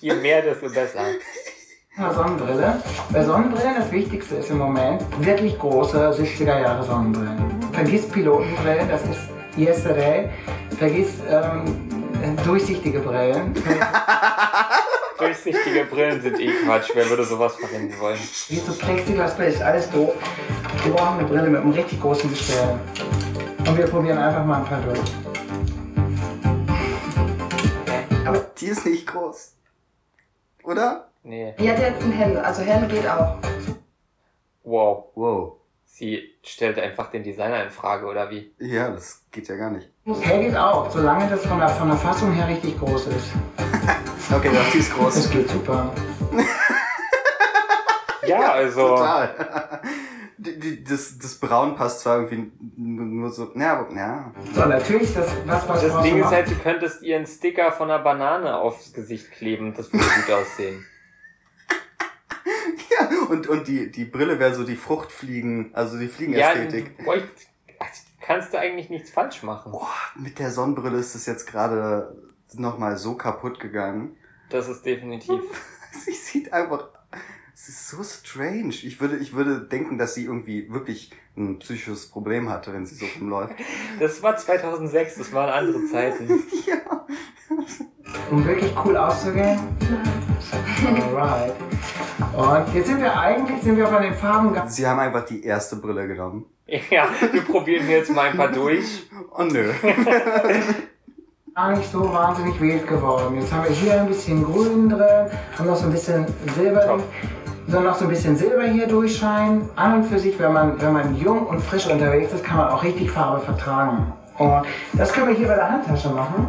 Je 0.00 0.14
mehr, 0.14 0.42
desto 0.42 0.68
besser. 0.70 1.00
mal 1.96 2.14
Sonnenbrille. 2.14 2.82
Bei 3.12 3.24
Sonnenbrillen 3.24 3.74
das 3.76 3.90
Wichtigste 3.92 4.36
ist 4.36 4.50
im 4.50 4.58
Moment 4.58 5.02
wirklich 5.24 5.58
große 5.58 6.10
70er 6.12 6.60
Jahre 6.60 6.84
Sonnenbrillen. 6.84 7.72
Vergiss 7.72 8.08
Pilotenbrillen, 8.08 8.88
das 8.88 9.02
ist 9.02 9.20
yesterday. 9.56 10.30
Vergiss 10.78 11.14
ähm, 11.28 11.88
durchsichtige 12.44 13.00
Brillen. 13.00 13.54
Durchsichtige 15.18 15.84
Brillen 15.84 16.22
sind 16.22 16.38
eh 16.38 16.52
Quatsch. 16.64 16.90
Wer 16.94 17.08
würde 17.10 17.24
sowas 17.24 17.56
verwenden 17.56 17.98
wollen? 17.98 18.16
Vergiss 18.16 18.66
so 18.66 18.72
Plexiglasbrille, 18.72 19.48
ist 19.48 19.62
alles 19.62 19.90
doof. 19.90 20.14
Wir 20.84 20.92
brauchen 20.92 21.18
eine 21.18 21.28
Brille 21.28 21.48
mit 21.50 21.60
einem 21.60 21.72
richtig 21.72 22.00
großen 22.00 22.30
Gestell. 22.30 22.78
Und 23.66 23.76
wir 23.76 23.86
probieren 23.88 24.18
einfach 24.18 24.44
mal 24.44 24.58
ein 24.58 24.64
paar 24.64 24.80
durch. 24.82 25.00
Aber 28.24 28.38
die 28.60 28.66
ist 28.66 28.86
nicht 28.86 29.08
groß. 29.08 29.56
Oder? 30.62 31.08
Nee. 31.24 31.54
Die 31.58 31.68
hat 31.68 31.80
jetzt 31.80 32.02
ein 32.02 32.12
hell, 32.12 32.38
also 32.38 32.62
hell 32.62 32.86
geht 32.86 33.08
auch. 33.08 33.38
Wow. 34.62 35.06
Wow. 35.16 35.52
Sie 35.84 36.22
stellt 36.44 36.78
einfach 36.78 37.10
den 37.10 37.24
Designer 37.24 37.64
in 37.64 37.70
Frage, 37.70 38.06
oder 38.06 38.30
wie? 38.30 38.54
Ja, 38.60 38.90
das 38.90 39.24
geht 39.32 39.48
ja 39.48 39.56
gar 39.56 39.70
nicht. 39.70 39.88
Hell 40.20 40.44
geht 40.44 40.56
auch, 40.56 40.88
solange 40.90 41.28
das 41.28 41.44
von 41.44 41.58
der, 41.58 41.70
von 41.70 41.88
der 41.88 41.96
Fassung 41.96 42.32
her 42.32 42.46
richtig 42.46 42.78
groß 42.78 43.08
ist. 43.08 43.32
Okay, 44.30 44.50
doch, 44.52 44.70
die 44.72 44.78
ist 44.78 44.92
groß. 44.94 45.14
Das 45.14 45.30
geht 45.30 45.48
super. 45.48 45.92
Ja, 48.26 48.52
also. 48.52 48.88
Total. 48.88 49.80
Die, 50.36 50.58
die, 50.58 50.84
das, 50.84 51.18
das 51.18 51.34
Braun 51.36 51.74
passt 51.76 52.00
zwar 52.00 52.20
irgendwie 52.20 52.52
nur 52.76 53.30
so. 53.30 53.50
Ja, 53.56 53.78
aber- 53.78 53.92
ja. 53.94 54.32
So, 54.54 54.66
natürlich, 54.66 55.12
das, 55.14 55.26
was, 55.46 55.68
was 55.68 55.82
Das 55.82 56.02
Ding 56.02 56.18
ist 56.20 56.26
halt, 56.30 56.48
du 56.48 56.54
könntest 56.56 57.02
ihren 57.02 57.26
Sticker 57.26 57.72
von 57.72 57.90
einer 57.90 58.02
Banane 58.02 58.54
aufs 58.56 58.92
Gesicht 58.92 59.32
kleben. 59.32 59.74
Das 59.74 59.92
würde 59.92 60.04
gut 60.04 60.34
aussehen. 60.34 60.84
ja. 62.90 63.08
Und, 63.30 63.46
und 63.48 63.66
die, 63.66 63.90
die 63.90 64.04
Brille 64.04 64.38
wäre 64.38 64.54
so 64.54 64.62
die 64.64 64.76
Fruchtfliegen, 64.76 65.70
also 65.74 65.96
die 65.98 66.04
Ja, 66.04 66.10
Fliegenästhetik. 66.10 66.98
du 66.98 67.04
bräuch- 67.04 67.22
kannst 68.20 68.52
du 68.52 68.58
eigentlich 68.58 68.90
nichts 68.90 69.10
falsch 69.10 69.42
machen. 69.42 69.72
Boah, 69.72 69.88
mit 70.16 70.38
der 70.38 70.50
Sonnenbrille 70.50 70.98
ist 70.98 71.14
es 71.14 71.24
jetzt 71.26 71.46
gerade 71.46 72.14
nochmal 72.54 72.96
so 72.96 73.14
kaputt 73.14 73.60
gegangen. 73.60 74.16
Das 74.50 74.68
ist 74.68 74.84
definitiv. 74.84 75.40
Sie 75.92 76.12
sieht 76.12 76.52
einfach. 76.52 76.88
Es 77.54 77.68
ist 77.68 77.88
so 77.88 78.02
strange. 78.04 78.68
Ich 78.68 79.00
würde, 79.00 79.16
ich 79.16 79.32
würde 79.34 79.60
denken, 79.60 79.98
dass 79.98 80.14
sie 80.14 80.24
irgendwie 80.26 80.72
wirklich 80.72 81.10
ein 81.36 81.58
psychisches 81.58 82.06
Problem 82.06 82.48
hatte, 82.48 82.72
wenn 82.72 82.86
sie 82.86 82.94
so 82.94 83.06
rumläuft. 83.18 83.54
Das 83.98 84.22
war 84.22 84.36
2006, 84.36 85.16
das 85.16 85.32
waren 85.32 85.50
andere 85.50 85.84
Zeiten. 85.86 86.28
ja. 86.66 87.06
Um 88.30 88.46
wirklich 88.46 88.72
cool 88.84 88.96
auszugehen? 88.96 89.58
Alright. 90.86 91.54
Und 92.36 92.74
jetzt 92.74 92.86
sind 92.86 93.00
wir 93.00 93.18
eigentlich, 93.18 93.60
sind 93.62 93.76
wir 93.76 93.86
bei 93.86 94.02
den 94.02 94.14
Farben. 94.14 94.54
Sie 94.68 94.86
haben 94.86 95.00
einfach 95.00 95.24
die 95.24 95.42
erste 95.42 95.76
Brille 95.76 96.06
genommen. 96.06 96.46
Ja, 96.90 97.08
wir 97.32 97.42
probieren 97.42 97.88
jetzt 97.88 98.10
mal 98.10 98.30
ein 98.30 98.36
paar 98.36 98.52
durch. 98.52 99.08
Oh 99.36 99.42
nö. 99.42 99.72
Gar 101.54 101.76
nicht 101.76 101.90
so 101.90 102.12
wahnsinnig 102.12 102.60
wild 102.60 102.86
geworden. 102.86 103.36
Jetzt 103.40 103.52
haben 103.52 103.64
wir 103.64 103.70
hier 103.70 104.00
ein 104.00 104.06
bisschen 104.06 104.44
Grün 104.44 104.88
drin, 104.88 105.26
haben 105.58 105.66
noch 105.66 105.76
so 105.76 105.86
ein 105.86 105.92
bisschen 105.92 106.26
Silber, 106.54 106.86
Top. 106.86 107.02
soll 107.66 107.82
noch 107.84 107.94
so 107.96 108.04
ein 108.04 108.10
bisschen 108.10 108.36
Silber 108.36 108.64
hier 108.64 108.86
durchscheinen. 108.86 109.68
An 109.76 109.96
und 109.96 110.04
für 110.04 110.18
sich, 110.18 110.38
wenn 110.38 110.52
man, 110.52 110.80
wenn 110.80 110.92
man 110.92 111.16
jung 111.16 111.46
und 111.46 111.60
frisch 111.60 111.86
unterwegs 111.86 112.32
ist, 112.32 112.44
kann 112.44 112.58
man 112.58 112.68
auch 112.68 112.82
richtig 112.82 113.10
Farbe 113.10 113.40
vertragen. 113.40 114.12
Und 114.38 114.62
das 114.94 115.12
können 115.12 115.28
wir 115.28 115.34
hier 115.34 115.48
bei 115.48 115.56
der 115.56 115.70
Handtasche 115.70 116.10
machen. 116.10 116.48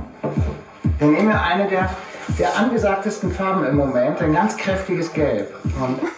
Wir 1.00 1.08
nehmen 1.08 1.30
wir 1.30 1.42
eine 1.42 1.68
der, 1.68 1.90
der 2.38 2.58
angesagtesten 2.58 3.32
Farben 3.32 3.66
im 3.66 3.76
Moment, 3.76 4.22
ein 4.22 4.34
ganz 4.34 4.56
kräftiges 4.58 5.12
Gelb. 5.12 5.54
Und, 5.80 6.00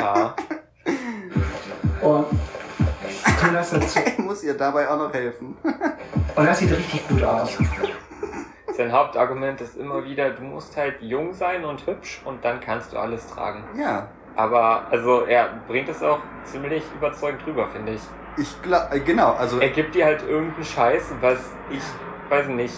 Ja. 0.00 0.34
Das 3.54 3.70
dazu. 3.70 4.00
Ich 4.06 4.18
muss 4.18 4.42
ihr 4.42 4.54
dabei 4.54 4.88
auch 4.88 4.98
noch 4.98 5.12
helfen. 5.12 5.56
Und 6.36 6.46
das 6.46 6.58
sieht 6.58 6.70
richtig 6.70 7.06
gut 7.08 7.22
aus. 7.22 7.56
Sein 8.76 8.92
Hauptargument 8.92 9.60
ist 9.60 9.76
immer 9.76 10.04
wieder, 10.04 10.30
du 10.30 10.42
musst 10.42 10.76
halt 10.76 11.00
jung 11.00 11.32
sein 11.32 11.64
und 11.64 11.86
hübsch 11.86 12.20
und 12.24 12.44
dann 12.44 12.58
kannst 12.58 12.92
du 12.92 12.98
alles 12.98 13.24
tragen. 13.28 13.62
Ja. 13.78 14.08
Aber, 14.34 14.88
also, 14.90 15.22
er 15.26 15.48
bringt 15.68 15.88
es 15.88 16.02
auch 16.02 16.18
ziemlich 16.42 16.82
überzeugend 16.96 17.46
rüber, 17.46 17.68
finde 17.68 17.92
ich. 17.92 18.00
Ich 18.36 18.62
glaube, 18.62 19.00
genau, 19.00 19.34
also. 19.34 19.60
Er 19.60 19.68
gibt 19.68 19.94
dir 19.94 20.06
halt 20.06 20.22
irgendeinen 20.28 20.64
Scheiß, 20.64 21.12
was 21.20 21.38
ich, 21.70 21.82
weiß 22.30 22.48
nicht, 22.48 22.74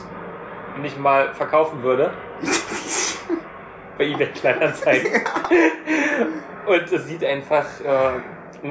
nicht 0.83 0.99
mal 0.99 1.33
verkaufen 1.33 1.83
würde. 1.83 2.13
Bei 3.97 4.05
eBay 4.05 4.27
Kleinanzeigen. 4.27 5.25
Und 6.67 6.93
es 6.93 7.07
sieht 7.07 7.25
einfach 7.25 7.65
äh, 7.81 8.21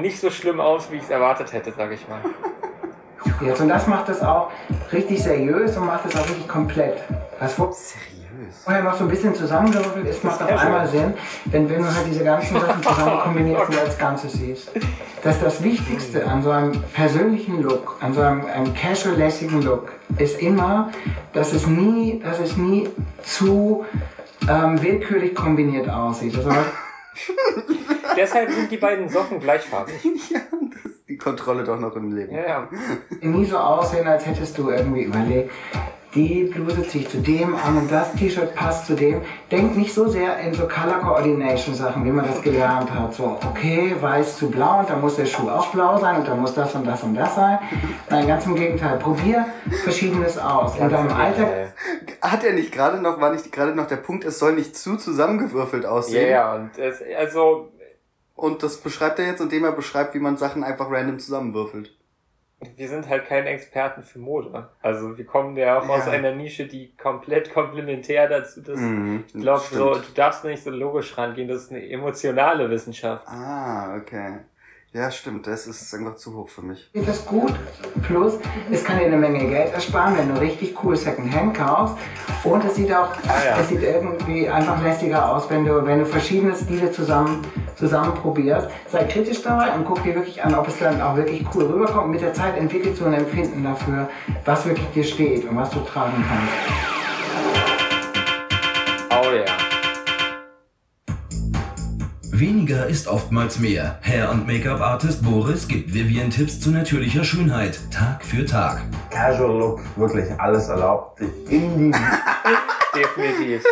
nicht 0.00 0.20
so 0.20 0.30
schlimm 0.30 0.60
aus, 0.60 0.90
wie 0.90 0.96
ich 0.96 1.02
es 1.02 1.10
erwartet 1.10 1.52
hätte, 1.52 1.72
sage 1.72 1.94
ich 1.94 2.08
mal. 2.08 2.20
Jetzt, 3.40 3.60
und 3.60 3.68
das 3.68 3.86
macht 3.86 4.08
es 4.08 4.22
auch 4.22 4.50
richtig 4.92 5.22
seriös 5.22 5.76
und 5.76 5.86
macht 5.86 6.06
es 6.06 6.16
auch 6.16 6.26
richtig 6.28 6.48
komplett. 6.48 7.02
Was 7.38 7.54
Seriös. 7.54 8.62
vorher 8.64 8.82
noch 8.82 8.96
so 8.96 9.04
ein 9.04 9.10
bisschen 9.10 9.34
zusammengewürfelt 9.34 10.06
ist, 10.06 10.24
macht 10.24 10.40
auf 10.42 10.58
einmal 10.58 10.86
Sinn, 10.86 11.12
wenn, 11.46 11.68
wenn 11.68 11.78
du 11.78 11.84
halt 11.84 12.06
diese 12.08 12.24
ganzen 12.24 12.58
Sachen 12.60 12.82
zusammen 12.82 13.20
kombinierst 13.20 13.68
und 13.68 13.78
als 13.78 13.98
Ganzes 13.98 14.32
siehst. 14.32 14.70
Dass 15.22 15.40
das 15.40 15.62
Wichtigste 15.62 16.26
an 16.26 16.42
so 16.42 16.50
einem 16.50 16.80
persönlichen 16.94 17.62
Look, 17.62 17.96
an 18.00 18.14
so 18.14 18.22
einem, 18.22 18.46
einem 18.46 18.72
casual-lässigen 18.74 19.62
Look, 19.62 19.92
ist 20.18 20.40
immer, 20.40 20.90
dass 21.32 21.52
es 21.52 21.66
nie, 21.66 22.20
dass 22.20 22.38
es 22.38 22.56
nie 22.56 22.88
zu 23.22 23.84
ähm, 24.48 24.80
willkürlich 24.82 25.34
kombiniert 25.34 25.90
aussieht. 25.90 26.36
Also, 26.36 26.50
Deshalb 28.16 28.50
sind 28.50 28.70
die 28.70 28.76
beiden 28.76 29.08
Socken 29.08 29.40
gleichfarbig. 29.40 29.94
Ja, 30.30 30.40
das 30.82 30.92
ist 30.92 31.08
die 31.08 31.16
Kontrolle 31.16 31.62
doch 31.64 31.78
noch 31.78 31.94
im 31.96 32.12
Leben. 32.12 32.34
Ja, 32.34 32.46
ja. 32.46 32.68
nie 33.20 33.44
so 33.44 33.56
aussehen, 33.58 34.06
als 34.06 34.26
hättest 34.26 34.58
du 34.58 34.70
irgendwie 34.70 35.02
überlegt, 35.02 35.52
die 36.16 36.44
Bluse 36.44 36.88
ziehe 36.88 37.04
ich 37.04 37.10
zu 37.10 37.18
dem 37.18 37.54
an 37.54 37.76
und 37.76 37.92
das 37.92 38.12
T-Shirt 38.14 38.54
passt 38.54 38.86
zu 38.86 38.94
dem. 38.94 39.20
Denk 39.50 39.76
nicht 39.76 39.92
so 39.92 40.08
sehr 40.08 40.38
in 40.38 40.54
so 40.54 40.66
Color 40.66 41.00
Coordination 41.00 41.74
Sachen, 41.74 42.04
wie 42.06 42.10
man 42.10 42.26
das 42.26 42.40
gelernt 42.42 42.90
hat. 42.92 43.14
So, 43.14 43.38
okay, 43.48 43.94
weiß 44.00 44.38
zu 44.38 44.50
blau 44.50 44.80
und 44.80 44.88
dann 44.88 45.00
muss 45.02 45.16
der 45.16 45.26
Schuh 45.26 45.48
auch 45.48 45.66
blau 45.66 45.98
sein 45.98 46.20
und 46.20 46.28
dann 46.28 46.40
muss 46.40 46.54
das 46.54 46.74
und 46.74 46.86
das 46.86 47.02
und 47.02 47.14
das 47.14 47.34
sein. 47.34 47.58
Nein, 48.08 48.26
ganz 48.26 48.46
im 48.46 48.54
Gegenteil. 48.54 48.98
Probier 48.98 49.44
Verschiedenes 49.84 50.38
aus. 50.38 50.76
In 50.78 50.88
deinem 50.88 51.12
Alltag 51.12 51.74
Hat 52.22 52.42
er 52.44 52.54
nicht 52.54 52.72
gerade 52.72 53.00
noch, 53.00 53.20
war 53.20 53.32
nicht 53.32 53.52
gerade 53.52 53.74
noch 53.74 53.86
der 53.86 53.96
Punkt, 53.96 54.24
es 54.24 54.38
soll 54.38 54.54
nicht 54.54 54.74
zu 54.76 54.96
zusammengewürfelt 54.96 55.84
aussehen? 55.84 56.30
ja, 56.30 56.54
und 56.54 56.78
es, 56.78 57.02
also, 57.18 57.72
Und 58.34 58.62
das 58.62 58.78
beschreibt 58.78 59.18
er 59.18 59.26
jetzt, 59.26 59.40
indem 59.40 59.64
er 59.64 59.72
beschreibt, 59.72 60.14
wie 60.14 60.18
man 60.18 60.38
Sachen 60.38 60.64
einfach 60.64 60.90
random 60.90 61.18
zusammenwürfelt. 61.18 61.95
Wir 62.76 62.88
sind 62.88 63.08
halt 63.08 63.26
keine 63.26 63.48
Experten 63.50 64.02
für 64.02 64.18
Mode. 64.18 64.68
Also, 64.82 65.16
wir 65.16 65.24
kommen 65.26 65.56
ja 65.56 65.78
auch 65.78 65.88
aus 65.88 66.06
Ja. 66.06 66.12
einer 66.12 66.32
Nische, 66.32 66.66
die 66.66 66.94
komplett 66.96 67.52
komplementär 67.52 68.28
dazu 68.28 68.60
ist. 68.60 68.80
Mhm, 68.80 69.24
Ich 69.28 69.40
glaube, 69.40 69.62
so, 69.70 69.94
du 69.94 70.12
darfst 70.14 70.44
nicht 70.44 70.62
so 70.62 70.70
logisch 70.70 71.16
rangehen, 71.16 71.48
das 71.48 71.62
ist 71.64 71.70
eine 71.72 71.88
emotionale 71.88 72.68
Wissenschaft. 72.70 73.26
Ah, 73.28 73.96
okay. 73.96 74.38
Ja, 74.96 75.10
stimmt, 75.10 75.46
das 75.46 75.66
ist 75.66 75.94
einfach 75.94 76.16
zu 76.16 76.34
hoch 76.34 76.48
für 76.48 76.62
mich. 76.62 76.90
geht 76.94 77.06
das 77.06 77.26
gut. 77.26 77.52
Plus, 78.06 78.38
es 78.70 78.82
kann 78.82 78.98
dir 78.98 79.04
eine 79.04 79.18
Menge 79.18 79.40
Geld 79.46 79.74
ersparen, 79.74 80.16
wenn 80.16 80.34
du 80.34 80.40
richtig 80.40 80.74
cool 80.82 80.96
Secondhand 80.96 81.52
kaufst. 81.54 81.96
Und 82.44 82.64
es 82.64 82.76
sieht 82.76 82.90
auch, 82.94 83.10
Ah, 83.28 83.44
ja. 83.44 83.58
es 83.60 83.68
sieht 83.68 83.82
irgendwie 83.82 84.48
einfach 84.48 84.82
lästiger 84.82 85.30
aus, 85.36 85.50
wenn 85.50 85.66
du, 85.66 85.84
wenn 85.84 85.98
du 85.98 86.06
verschiedene 86.06 86.56
Stile 86.56 86.90
zusammen, 86.92 87.42
zusammen 87.74 88.14
probierst. 88.14 88.68
Sei 88.90 89.04
kritisch 89.04 89.42
dabei 89.42 89.74
und 89.74 89.84
guck 89.84 90.02
dir 90.02 90.14
wirklich 90.14 90.42
an, 90.42 90.54
ob 90.54 90.66
es 90.66 90.78
dann 90.78 91.02
auch 91.02 91.14
wirklich 91.14 91.44
cool 91.54 91.64
rüberkommt. 91.64 92.10
Mit 92.12 92.22
der 92.22 92.32
Zeit 92.32 92.56
entwickelst 92.56 92.98
du 92.98 93.04
ein 93.04 93.12
Empfinden 93.12 93.64
dafür, 93.64 94.08
was 94.46 94.64
wirklich 94.64 94.88
dir 94.94 95.04
steht 95.04 95.46
und 95.46 95.56
was 95.56 95.68
du 95.68 95.80
tragen 95.80 96.24
kannst. 96.26 96.95
Weniger 102.38 102.86
ist 102.86 103.08
oftmals 103.08 103.58
mehr. 103.58 103.98
Hair- 104.02 104.30
und 104.30 104.46
Make-up-Artist 104.46 105.24
Boris 105.24 105.66
gibt 105.68 105.94
Vivian 105.94 106.28
Tipps 106.28 106.60
zu 106.60 106.70
natürlicher 106.70 107.24
Schönheit, 107.24 107.80
Tag 107.90 108.22
für 108.22 108.44
Tag. 108.44 108.82
Casual 109.08 109.58
Look, 109.58 109.80
wirklich 109.96 110.26
alles 110.38 110.68
erlaubt. 110.68 111.18
Die 111.20 111.24
Definitiv. 112.94 113.64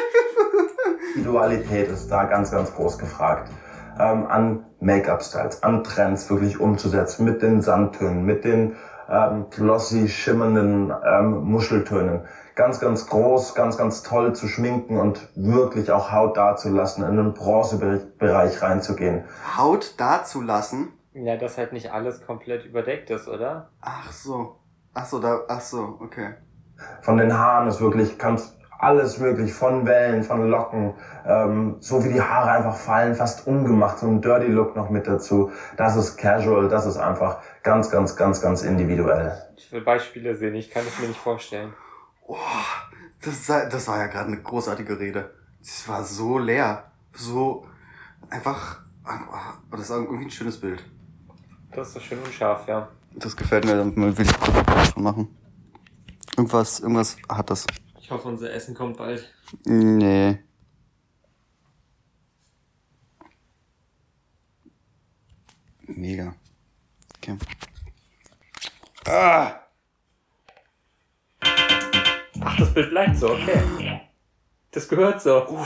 Individualität 1.14 1.90
ist 1.90 2.08
da 2.08 2.24
ganz, 2.24 2.50
ganz 2.52 2.72
groß 2.72 2.96
gefragt. 2.96 3.50
Ähm, 3.98 4.26
an 4.28 4.64
Make-up-Styles, 4.80 5.62
an 5.62 5.84
Trends 5.84 6.30
wirklich 6.30 6.58
umzusetzen, 6.58 7.26
mit 7.26 7.42
den 7.42 7.60
Sandtönen, 7.60 8.24
mit 8.24 8.44
den 8.44 8.76
ähm, 9.10 9.44
glossy, 9.50 10.08
schimmernden 10.08 10.90
ähm, 11.06 11.44
Muscheltönen. 11.44 12.20
Ganz, 12.54 12.78
ganz 12.78 13.08
groß, 13.08 13.54
ganz, 13.54 13.76
ganz 13.76 14.02
toll 14.02 14.34
zu 14.34 14.46
schminken 14.46 14.98
und 14.98 15.28
wirklich 15.34 15.90
auch 15.90 16.12
Haut 16.12 16.36
dazulassen, 16.36 17.04
in 17.04 17.16
den 17.16 17.34
Bronzebereich 17.34 18.62
reinzugehen. 18.62 19.24
Haut 19.56 19.94
dazulassen? 19.98 20.92
Ja, 21.14 21.36
dass 21.36 21.58
halt 21.58 21.72
nicht 21.72 21.92
alles 21.92 22.24
komplett 22.24 22.64
überdeckt 22.64 23.10
ist, 23.10 23.28
oder? 23.28 23.70
Ach 23.80 24.12
so. 24.12 24.56
Ach 24.92 25.04
so, 25.04 25.18
da, 25.18 25.40
ach 25.48 25.60
so, 25.60 25.98
okay. 26.00 26.34
Von 27.02 27.16
den 27.16 27.36
Haaren 27.36 27.68
ist 27.68 27.80
wirklich, 27.80 28.18
kannst 28.18 28.56
alles 28.78 29.20
wirklich 29.20 29.52
von 29.52 29.86
Wellen, 29.86 30.22
von 30.22 30.48
Locken, 30.48 30.94
ähm, 31.26 31.76
so 31.80 32.04
wie 32.04 32.12
die 32.12 32.20
Haare 32.20 32.50
einfach 32.50 32.76
fallen, 32.76 33.14
fast 33.14 33.46
ungemacht, 33.46 33.98
so 33.98 34.06
ein 34.06 34.20
Dirty 34.20 34.46
Look 34.46 34.76
noch 34.76 34.90
mit 34.90 35.06
dazu. 35.06 35.50
Das 35.76 35.96
ist 35.96 36.16
casual, 36.16 36.68
das 36.68 36.86
ist 36.86 36.96
einfach 36.96 37.38
ganz, 37.62 37.90
ganz, 37.90 38.16
ganz, 38.16 38.40
ganz 38.40 38.62
individuell. 38.62 39.32
Ich 39.56 39.72
will 39.72 39.80
Beispiele 39.80 40.34
sehen, 40.34 40.54
ich 40.54 40.70
kann 40.70 40.82
es 40.86 40.98
mir 40.98 41.08
nicht 41.08 41.20
vorstellen. 41.20 41.72
Oh, 42.26 42.36
das, 43.22 43.46
sei- 43.46 43.68
das 43.68 43.86
war 43.88 43.98
ja 43.98 44.06
gerade 44.06 44.28
eine 44.28 44.42
großartige 44.42 44.98
Rede. 44.98 45.34
Das 45.60 45.86
war 45.88 46.04
so 46.04 46.38
leer. 46.38 46.90
So 47.12 47.66
einfach. 48.30 48.80
ah, 49.04 49.54
Das 49.70 49.80
ist 49.82 49.90
irgendwie 49.90 50.24
ein 50.24 50.30
schönes 50.30 50.60
Bild. 50.60 50.84
Das 51.72 51.88
ist 51.88 51.94
so 51.94 52.00
schön 52.00 52.18
unscharf, 52.22 52.66
ja. 52.68 52.88
Das 53.16 53.36
gefällt 53.36 53.64
mir, 53.64 53.76
damit 53.76 53.96
will 54.18 54.26
ich 54.26 54.40
kurz 54.40 54.92
schon 54.92 55.02
machen. 55.02 55.28
Irgendwas, 56.36 56.80
irgendwas 56.80 57.16
hat 57.28 57.50
das. 57.50 57.66
Ich 58.00 58.10
hoffe, 58.10 58.28
unser 58.28 58.52
Essen 58.52 58.74
kommt 58.74 58.96
bald. 58.96 59.32
Nee. 59.64 60.38
Mega. 65.86 66.34
Okay. 67.18 67.36
Ah! 69.06 69.63
Ach, 72.40 72.56
das 72.58 72.72
Bild 72.74 72.90
bleibt 72.90 73.16
so, 73.18 73.30
okay. 73.30 74.00
Das 74.72 74.88
gehört 74.88 75.22
so. 75.22 75.64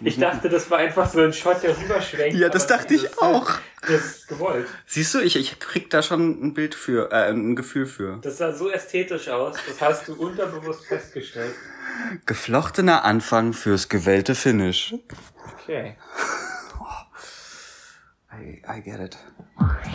Ich 0.00 0.16
dachte, 0.18 0.48
das 0.48 0.70
war 0.70 0.78
einfach 0.78 1.10
so 1.10 1.20
ein 1.20 1.32
Shot, 1.32 1.62
der 1.62 1.76
rüberschwenkt. 1.76 2.36
Ja, 2.38 2.48
das 2.48 2.66
dachte 2.68 2.94
ich 2.94 3.02
das- 3.02 3.18
auch. 3.18 3.50
Das 3.82 3.90
ist 4.04 4.28
gewollt. 4.28 4.66
Siehst 4.86 5.14
du, 5.14 5.20
ich, 5.20 5.36
ich 5.36 5.58
krieg 5.60 5.90
da 5.90 6.02
schon 6.02 6.40
ein 6.42 6.54
Bild 6.54 6.74
für, 6.74 7.10
äh, 7.12 7.30
ein 7.30 7.54
Gefühl 7.56 7.86
für. 7.86 8.18
Das 8.22 8.38
sah 8.38 8.52
so 8.52 8.70
ästhetisch 8.70 9.28
aus. 9.28 9.56
Das 9.66 9.80
hast 9.80 10.08
du 10.08 10.14
unterbewusst 10.14 10.86
festgestellt. 10.86 11.54
Geflochtener 12.26 13.04
Anfang 13.04 13.52
fürs 13.52 13.88
gewählte 13.88 14.34
Finish. 14.34 14.94
Okay. 15.62 15.96
I, 18.32 18.62
I 18.68 18.80
get 18.82 19.00
it. 19.00 19.16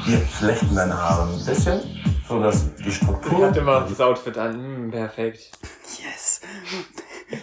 Wir 0.06 0.20
flechten 0.20 0.76
deine 0.76 0.98
Haare 0.98 1.32
ein 1.34 1.46
bisschen, 1.46 1.82
so 2.28 2.42
dass 2.42 2.76
die 2.76 2.88
Ich 2.90 2.96
Struktur. 2.98 3.48
hatte 3.48 3.62
mal 3.62 3.86
das 3.88 4.00
Outfit 4.02 4.38
an. 4.38 4.54
Hm, 4.54 4.92
perfekt. 4.92 5.52
Yes. 6.04 6.42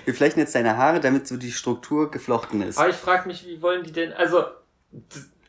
Wir 0.04 0.14
flechten 0.14 0.40
jetzt 0.40 0.54
deine 0.54 0.76
Haare, 0.76 1.00
damit 1.00 1.26
so 1.26 1.36
die 1.36 1.52
Struktur 1.52 2.10
geflochten 2.10 2.62
ist. 2.62 2.78
Aber 2.78 2.88
ich 2.88 2.96
frage 2.96 3.26
mich, 3.28 3.46
wie 3.46 3.60
wollen 3.62 3.82
die 3.84 3.92
denn, 3.92 4.12
also, 4.12 4.44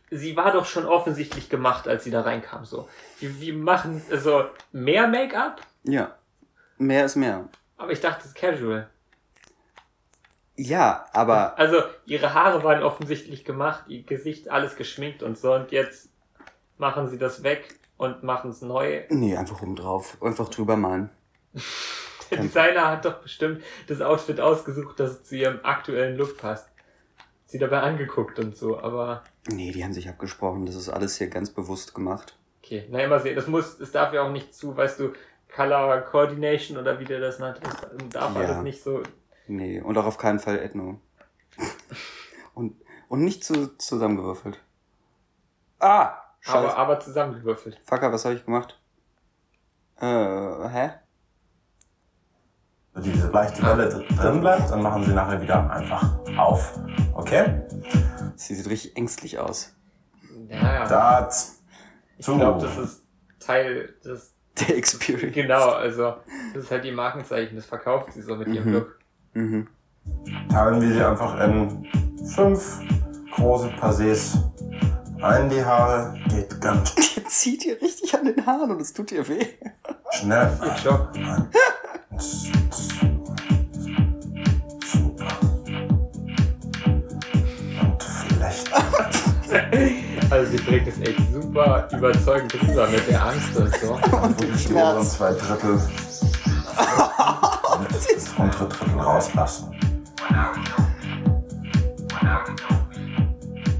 sie 0.10 0.36
war 0.36 0.52
doch 0.52 0.66
schon 0.66 0.86
offensichtlich 0.86 1.50
gemacht, 1.50 1.88
als 1.88 2.04
sie 2.04 2.12
da 2.12 2.22
reinkam, 2.22 2.66
so. 2.66 2.88
Wie, 3.20 3.40
wie 3.42 3.52
machen, 3.52 4.02
also, 4.10 4.46
mehr 4.72 5.08
Make-up? 5.08 5.62
Ja. 5.84 6.16
Mehr 6.78 7.06
ist 7.06 7.16
mehr. 7.16 7.48
Aber 7.78 7.92
ich 7.92 8.00
dachte, 8.00 8.18
das 8.20 8.28
ist 8.28 8.36
casual. 8.36 8.90
Ja, 10.56 11.06
aber 11.14 11.58
Also, 11.58 11.82
ihre 12.06 12.34
Haare 12.34 12.64
waren 12.64 12.84
offensichtlich 12.84 13.46
gemacht, 13.46 13.86
ihr 13.88 14.04
Gesicht 14.04 14.50
alles 14.50 14.76
geschminkt 14.76 15.24
und 15.24 15.38
so, 15.38 15.54
und 15.54 15.72
jetzt 15.72 16.10
machen 16.78 17.10
sie 17.10 17.18
das 17.18 17.44
weg 17.44 17.80
und 18.02 18.24
machen 18.24 18.50
es 18.52 18.62
neu. 18.62 19.04
nee, 19.10 19.36
einfach 19.38 19.62
oben 19.62 19.76
drauf. 19.76 20.18
Einfach 20.22 20.50
drüber 20.50 20.76
malen. 20.76 21.10
Der 22.32 22.40
Designer 22.40 22.88
hat 22.90 23.06
doch 23.06 23.22
bestimmt 23.22 23.62
das 23.88 24.02
Outfit 24.02 24.40
ausgesucht, 24.40 25.00
dass 25.00 25.12
es 25.12 25.24
zu 25.26 25.36
ihrem 25.36 25.60
aktuellen 25.64 26.18
Look 26.18 26.38
passt. 26.38 26.68
Sie 27.46 27.60
dabei 27.60 27.82
angeguckt 27.82 28.40
und 28.40 28.56
so, 28.56 28.80
aber 28.80 29.24
Nee, 29.52 29.72
die 29.72 29.84
haben 29.84 29.94
sich 29.94 30.08
abgesprochen. 30.10 30.66
Das 30.66 30.76
ist 30.76 30.90
alles 30.90 31.18
hier 31.18 31.28
ganz 31.28 31.50
bewusst 31.52 31.94
gemacht. 31.94 32.38
okay. 32.64 32.88
Na, 32.90 33.00
immer 33.04 33.20
sehen. 33.20 33.36
Das 33.36 33.48
muss, 33.48 33.80
es 33.80 33.92
darf 33.92 34.14
ja 34.14 34.24
auch 34.24 34.32
nicht 34.32 34.56
zu, 34.56 34.76
weißt 34.76 35.00
du, 35.00 35.14
Color 35.54 36.02
Coordination 36.02 36.78
oder 36.78 37.00
wie 37.00 37.06
der 37.06 37.20
das 37.20 37.38
nennt. 37.40 37.60
Das 37.62 38.10
darf 38.10 38.34
Ja. 38.36 38.42
alles 38.42 38.64
nicht 38.64 38.82
so. 38.82 39.04
Nee, 39.48 39.82
und 39.82 39.98
auch 39.98 40.06
auf 40.06 40.18
keinen 40.18 40.40
Fall 40.40 40.58
Ethno. 40.60 41.00
und, 42.56 42.76
und 43.10 43.24
nicht 43.24 43.44
zu, 43.44 43.78
zusammengewürfelt. 43.78 44.60
Ah! 45.80 46.16
Scheiße. 46.42 46.58
Aber, 46.58 46.78
aber 46.78 47.00
zusammengewürfelt. 47.00 47.80
Fucker, 47.86 48.12
was 48.12 48.26
habe 48.26 48.36
ich 48.36 48.46
gemacht? 48.46 48.80
Äh, 50.00 50.06
hä? 50.06 50.90
Wenn 52.94 53.04
diese 53.04 53.30
leichte 53.30 53.64
Welle 53.64 53.88
dr- 53.90 54.04
drin 54.18 54.42
bleibt, 54.42 54.70
dann 54.70 54.82
machen 54.82 55.06
sie 55.06 55.14
nachher 55.14 55.42
wieder 55.42 55.70
einfach 55.72 56.20
auf. 56.38 56.78
Okay? 57.14 57.62
Sie 58.36 58.56
sieht 58.56 58.68
richtig 58.70 58.98
ängstlich 58.98 59.40
aus. 59.40 59.74
Ja, 60.50 60.74
ja. 60.74 60.88
Das. 60.88 61.62
ich 62.18 62.26
glaube, 62.26 62.62
das 62.66 62.78
ist 62.78 63.04
Teil 63.40 63.94
des. 64.04 64.34
Der 64.60 64.76
Experience. 64.78 65.34
Genau, 65.34 65.70
also, 65.70 66.16
das 66.54 66.66
ist 66.66 66.72
halt 66.72 66.84
ihr 66.84 66.92
Markenzeichen. 66.94 67.56
Das 67.56 67.66
verkauft 67.66 68.12
sie 68.12 68.22
so 68.22 68.36
mit 68.36 68.50
ihrem 68.50 68.68
Mhm. 68.68 68.74
Look. 68.74 69.00
Mhm. 69.34 69.68
teilen 70.50 70.82
wir 70.82 70.92
sie 70.92 71.02
einfach 71.04 71.40
in 71.40 71.88
fünf 72.36 72.82
große 73.34 73.70
Passés 73.80 74.38
ein. 75.24 75.50
Die 75.50 75.64
Haare 75.64 76.18
geht 76.30 76.60
ganz 76.62 76.96
Die 77.16 77.24
zieht 77.26 77.66
ihr 77.66 77.82
richtig 77.82 78.14
an 78.18 78.26
den 78.26 78.46
Haaren 78.46 78.72
und 78.72 78.82
es 78.82 78.94
tut 78.94 79.12
ihr 79.12 79.28
weh. 79.28 79.46
schnell. 80.12 80.52
Ihr 80.62 80.76
Job. 80.84 81.10
Super. 84.82 85.28
Und 87.82 88.04
vielleicht. 88.28 88.72
Also, 90.30 90.50
sie 90.50 90.64
bringt 90.64 90.88
es 90.88 90.98
echt 91.02 91.20
super 91.34 91.90
überzeugend 91.92 92.54
rüber 92.54 92.88
mit 92.88 93.06
der 93.10 93.22
Angst 93.22 93.54
und 93.58 93.76
so. 93.76 93.96
wirklich 94.40 94.66
die 94.66 94.74
oberen 94.74 95.04
zwei 95.04 95.34
Drittel 95.34 95.74
und 95.74 95.82
das 97.94 98.08
untere 98.38 98.70
Drittel 98.70 98.98
rauslassen. 98.98 99.76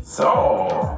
So. 0.04 0.98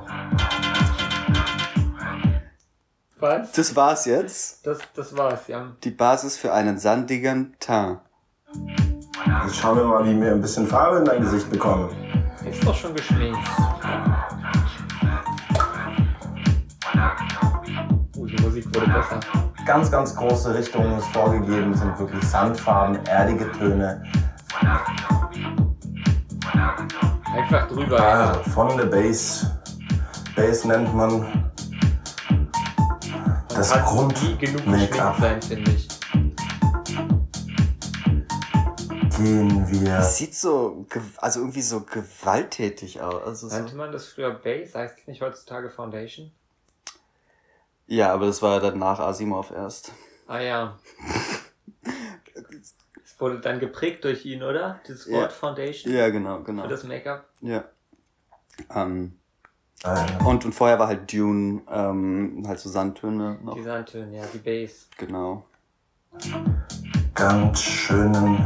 Was? 3.23 3.53
Das 3.53 3.73
war's 3.73 4.03
jetzt. 4.03 4.67
Das, 4.67 4.79
das 4.93 5.15
war's, 5.15 5.47
ja. 5.47 5.71
Die 5.81 5.91
Basis 5.91 6.35
für 6.35 6.51
einen 6.51 6.77
sandigen 6.77 7.55
Teint. 7.57 7.99
Jetzt 9.45 9.55
schauen 9.55 9.77
wir 9.77 9.85
mal, 9.85 10.03
wie 10.03 10.19
wir 10.19 10.33
ein 10.33 10.41
bisschen 10.41 10.67
Farbe 10.67 10.97
in 10.97 11.05
dein 11.05 11.21
Gesicht 11.21 11.49
bekommen. 11.49 11.89
Ist 12.45 12.67
doch 12.67 12.75
schon 12.75 12.93
geschminkt. 12.93 13.39
Uh, 18.17 18.25
die 18.25 18.43
Musik 18.43 18.65
wurde 18.75 18.91
besser. 18.91 19.21
Ganz, 19.65 19.89
ganz 19.89 20.13
große 20.17 20.53
Richtungen 20.53 20.97
ist 20.97 21.07
vorgegeben, 21.13 21.73
sind 21.73 21.97
wirklich 21.97 22.25
Sandfarben, 22.25 23.05
erdige 23.05 23.49
Töne. 23.53 24.03
Einfach 27.33 27.69
drüber, 27.69 27.97
ja. 27.97 28.31
Also 28.31 28.49
von 28.49 28.75
der 28.75 28.87
Base. 28.87 29.49
Base 30.35 30.67
nennt 30.67 30.93
man 30.93 31.42
das 33.55 33.71
Kann 33.71 34.07
nie 34.07 34.35
genug 34.37 34.63
Grund-Make-up. 34.63 35.19
sein, 35.19 35.41
finde 35.41 35.71
ich. 35.71 35.87
Gehen 39.17 39.67
wir. 39.81 40.01
Sieht 40.01 40.35
so, 40.35 40.85
also 41.17 41.39
irgendwie 41.41 41.61
so 41.61 41.81
gewalttätig 41.81 42.99
aus. 43.01 43.23
Also 43.23 43.47
so, 43.49 43.55
Nannte 43.55 43.75
man 43.75 43.91
das 43.91 44.07
früher 44.07 44.31
Base? 44.31 44.77
Heißt 44.77 44.97
es 44.99 45.07
nicht 45.07 45.21
heutzutage 45.21 45.69
Foundation? 45.69 46.31
ja, 47.85 48.11
aber 48.13 48.25
das 48.25 48.41
war 48.41 48.59
dann 48.59 48.79
nach 48.79 48.99
Asimov 48.99 49.51
erst. 49.51 49.91
Ah 50.27 50.39
ja. 50.39 50.79
Es 51.83 52.73
wurde 53.19 53.39
dann 53.39 53.59
geprägt 53.59 54.03
durch 54.03 54.25
ihn, 54.25 54.41
oder? 54.41 54.79
Dieses 54.87 55.05
Ja. 55.05 55.17
Wort 55.21 55.31
Foundation 55.33 55.93
Ja, 55.93 56.09
genau, 56.09 56.41
genau. 56.41 56.63
für 56.63 56.69
das 56.69 56.83
Make-up. 56.83 57.25
Ja. 57.41 57.65
Ähm, 58.73 59.19
Äh, 59.83 60.23
und, 60.23 60.45
und 60.45 60.53
vorher 60.53 60.79
war 60.79 60.87
halt 60.87 61.11
Dune, 61.11 61.61
ähm, 61.69 62.43
halt 62.47 62.59
so 62.59 62.69
Sandtöne 62.69 63.37
noch. 63.43 63.55
Die 63.55 63.63
Sandtöne, 63.63 64.17
ja, 64.17 64.23
die 64.33 64.37
Base. 64.37 64.85
Genau. 64.97 65.45
ganz 67.15 67.61
schönen. 67.61 68.45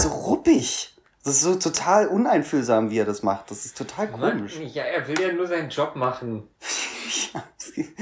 So 0.00 0.08
ruppig. 0.08 0.96
Das 1.24 1.34
ist 1.34 1.42
so 1.42 1.54
total 1.56 2.08
uneinfühlsam, 2.08 2.90
wie 2.90 2.98
er 2.98 3.04
das 3.04 3.22
macht. 3.22 3.50
Das 3.50 3.64
ist 3.64 3.76
total 3.78 4.08
Mann, 4.10 4.38
komisch. 4.38 4.58
ja, 4.72 4.82
er 4.82 5.06
will 5.06 5.20
ja 5.20 5.32
nur 5.32 5.46
seinen 5.46 5.68
Job 5.70 5.96
machen. 5.96 6.44
Ja, 7.34 7.42
sie- 7.58 7.94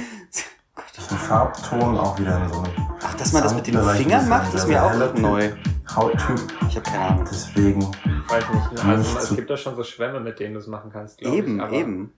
Den 1.11 1.19
Farbton 1.19 1.99
auch 1.99 2.17
wieder 2.19 2.37
in 2.43 2.49
so 2.53 2.61
einem. 2.61 2.73
Ach, 3.03 3.15
dass 3.15 3.33
man 3.33 3.43
das 3.43 3.55
mit 3.55 3.67
den 3.67 3.81
Fingern 3.83 4.29
macht, 4.29 4.55
ist 4.55 4.69
mir 4.69 4.83
auch 4.85 5.15
neu. 5.15 5.51
Hauttyp. 5.95 6.41
Ich 6.69 6.77
habe 6.77 6.83
keine 6.89 7.05
Ahnung. 7.07 7.27
Deswegen. 7.31 7.87
Weiß 8.31 8.45
nicht. 8.73 8.85
Also 8.85 9.19
es 9.19 9.37
gibt 9.37 9.51
doch 9.51 9.59
schon 9.59 9.77
so 9.77 9.83
Schwämme, 9.85 10.21
mit 10.21 10.39
denen 10.39 10.55
du 10.55 10.61
es 10.61 10.67
machen 10.67 10.91
kannst, 10.93 11.19
glaube 11.19 11.37
Eben, 11.37 11.57
ich. 11.57 11.63
Aber 11.63 11.73
eben. 11.73 12.13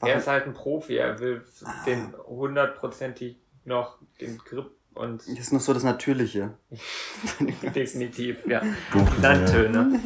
Er 0.00 0.16
ist 0.16 0.26
halt 0.26 0.46
ein 0.46 0.54
Profi, 0.54 0.96
er 0.96 1.18
will 1.18 1.42
den 1.86 2.14
hundertprozentig 2.26 3.36
noch 3.64 3.98
den 4.20 4.38
Grip 4.38 4.70
und 4.94 5.20
Das 5.20 5.28
ist 5.28 5.52
noch 5.52 5.60
so 5.60 5.72
das 5.72 5.82
Natürliche. 5.82 6.54
definitiv, 7.74 8.46
ja. 8.46 8.60
Die 8.92 9.20
Sandtöne. 9.20 10.00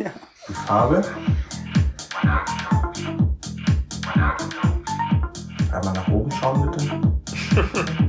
Die 0.49 0.53
Farbe. 0.53 1.03
Einmal 5.73 5.93
nach 5.95 6.09
oben 6.09 6.31
schauen, 6.31 6.71
bitte. 6.71 8.05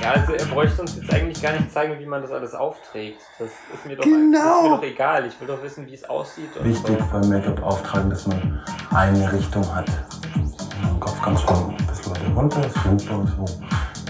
Ja, 0.00 0.12
also 0.12 0.32
er 0.32 0.46
bräuchte 0.46 0.80
uns 0.80 0.96
jetzt 0.96 1.12
eigentlich 1.12 1.42
gar 1.42 1.52
nicht 1.52 1.70
zeigen, 1.70 1.98
wie 1.98 2.06
man 2.06 2.22
das 2.22 2.30
alles 2.30 2.54
aufträgt. 2.54 3.20
Das 3.38 3.50
ist 3.50 3.86
mir 3.86 3.96
doch, 3.96 4.04
Genau. 4.04 4.56
ist 4.56 4.62
mir 4.62 4.76
doch 4.76 4.82
egal. 4.82 5.26
Ich 5.26 5.38
will 5.40 5.46
doch 5.48 5.62
wissen, 5.62 5.86
wie 5.86 5.94
es 5.94 6.04
aussieht. 6.08 6.56
Und 6.56 6.64
Wichtig 6.64 6.98
so. 6.98 7.06
beim 7.12 7.28
Make-up-Auftragen, 7.28 8.08
dass 8.08 8.26
man 8.26 8.64
eine 8.94 9.30
Richtung 9.30 9.74
hat. 9.74 9.86
Den 10.34 10.98
Kopf 11.00 11.20
ganz 11.22 11.42
von 11.42 11.70
ein 11.76 11.86
bisschen 11.86 12.12
weiter 12.12 12.34
runter, 12.34 12.60
das 12.62 12.84
runter 12.86 13.18
und 13.18 13.26
so 13.26 13.44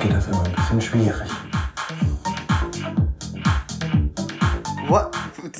geht 0.01 0.13
das 0.13 0.27
immer 0.29 0.45
ein 0.45 0.53
bisschen 0.53 0.81
schwierig. 0.81 1.31
What? 4.89 5.11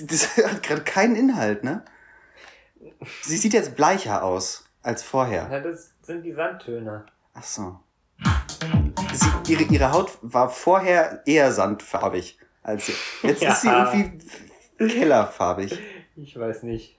Das 0.09 0.37
hat 0.37 0.63
gerade 0.63 0.83
keinen 0.83 1.17
Inhalt, 1.17 1.65
ne? 1.65 1.83
Sie 3.23 3.37
sieht 3.37 3.53
jetzt 3.53 3.75
bleicher 3.77 4.23
aus 4.23 4.65
als 4.83 5.03
vorher. 5.03 5.49
Ja, 5.51 5.61
das 5.61 5.91
sind 6.03 6.23
die 6.23 6.33
Sandtöne. 6.33 7.05
Ach 7.35 7.43
so. 7.43 7.79
Sie, 9.13 9.53
ihre, 9.53 9.63
ihre 9.65 9.93
Haut 9.93 10.19
war 10.23 10.49
vorher 10.51 11.23
eher 11.27 11.53
sandfarbig 11.53 12.39
als 12.63 12.87
jetzt. 12.89 13.01
Jetzt 13.23 13.43
ist 13.43 13.61
sie 13.63 13.69
Ja. 13.69 13.93
irgendwie 13.93 14.19
kellerfarbig. 14.79 15.79
Ich 16.17 16.39
weiß 16.39 16.63
nicht. 16.65 16.99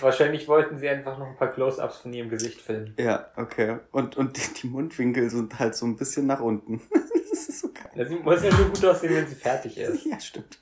Wahrscheinlich 0.00 0.48
wollten 0.48 0.76
sie 0.78 0.88
einfach 0.88 1.18
noch 1.18 1.26
ein 1.28 1.36
paar 1.36 1.52
Close-Ups 1.52 1.98
von 1.98 2.12
ihrem 2.12 2.28
Gesicht 2.30 2.60
filmen. 2.60 2.94
Ja, 2.98 3.26
okay. 3.36 3.78
Und, 3.92 4.16
und 4.16 4.36
die, 4.36 4.54
die 4.62 4.66
Mundwinkel 4.66 5.30
sind 5.30 5.56
halt 5.58 5.76
so 5.76 5.86
ein 5.86 5.96
bisschen 5.96 6.26
nach 6.26 6.40
unten. 6.40 6.80
Das 7.30 7.46
ist 7.50 7.60
so 7.60 7.68
geil. 7.68 7.90
Ja, 7.94 8.04
Sie 8.06 8.16
muss 8.16 8.42
ja 8.42 8.50
nur 8.52 8.66
gut 8.70 8.84
aussehen, 8.84 9.14
wenn 9.14 9.26
sie 9.28 9.34
fertig 9.36 9.76
ist. 9.78 10.04
Ja, 10.06 10.18
stimmt. 10.18 10.58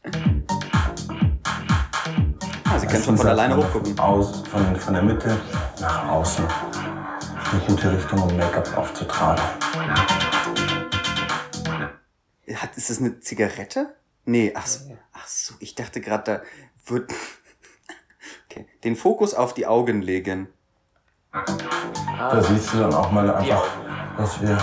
Ah, 2.64 2.78
sie 2.78 2.86
kann 2.86 3.02
schon 3.02 3.16
von 3.16 3.26
alleine 3.28 3.56
hochgucken. 3.56 3.98
Aus, 3.98 4.42
von, 4.48 4.76
von 4.76 4.92
der 4.94 5.02
Mitte 5.02 5.38
nach 5.80 6.08
außen. 6.10 6.44
Eine 6.44 7.60
gute 7.66 7.92
Richtung, 7.96 8.20
um 8.20 8.36
Make-up 8.36 8.76
aufzutragen. 8.76 9.42
Ist 12.90 13.00
das 13.00 13.04
eine 13.04 13.18
Zigarette? 13.18 13.96
Nee, 14.26 14.52
ach 14.54 14.66
so, 14.66 14.96
ach 15.12 15.26
so 15.26 15.54
ich 15.58 15.74
dachte 15.74 16.00
gerade, 16.00 16.22
da 16.24 16.92
wird. 16.92 17.12
Okay. 18.48 18.66
Den 18.84 18.96
Fokus 18.96 19.34
auf 19.34 19.52
die 19.52 19.66
Augen 19.66 20.00
legen. 20.00 20.48
Da 21.30 22.42
siehst 22.42 22.72
du 22.72 22.78
dann 22.78 22.94
auch 22.94 23.12
mal 23.12 23.28
einfach, 23.30 23.66
dass 24.16 24.40
wir 24.40 24.56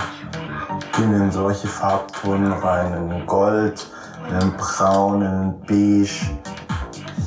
gehen 0.96 1.14
in 1.14 1.30
solche 1.30 1.68
Farbtöne 1.68 2.60
rein, 2.60 2.92
in 2.92 3.26
Gold, 3.26 3.86
in 4.28 4.52
Braun, 4.56 5.22
in 5.22 5.60
Beige, 5.60 6.28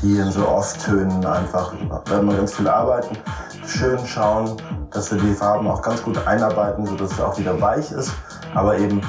hier 0.01 0.23
in 0.23 0.31
so 0.31 0.45
Off-Tönen 0.45 1.25
einfach. 1.25 1.73
Da 1.89 2.11
werden 2.11 2.29
wir 2.29 2.35
ganz 2.35 2.53
viel 2.53 2.67
arbeiten, 2.67 3.17
schön 3.65 4.05
schauen, 4.05 4.61
dass 4.91 5.09
wir 5.11 5.21
die 5.21 5.33
Farben 5.33 5.67
auch 5.67 5.81
ganz 5.81 6.03
gut 6.03 6.17
einarbeiten, 6.27 6.85
sodass 6.85 7.13
es 7.13 7.19
auch 7.21 7.37
wieder 7.39 7.59
weich 7.61 7.91
ist, 7.91 8.11
aber 8.53 8.77
eben 8.77 9.01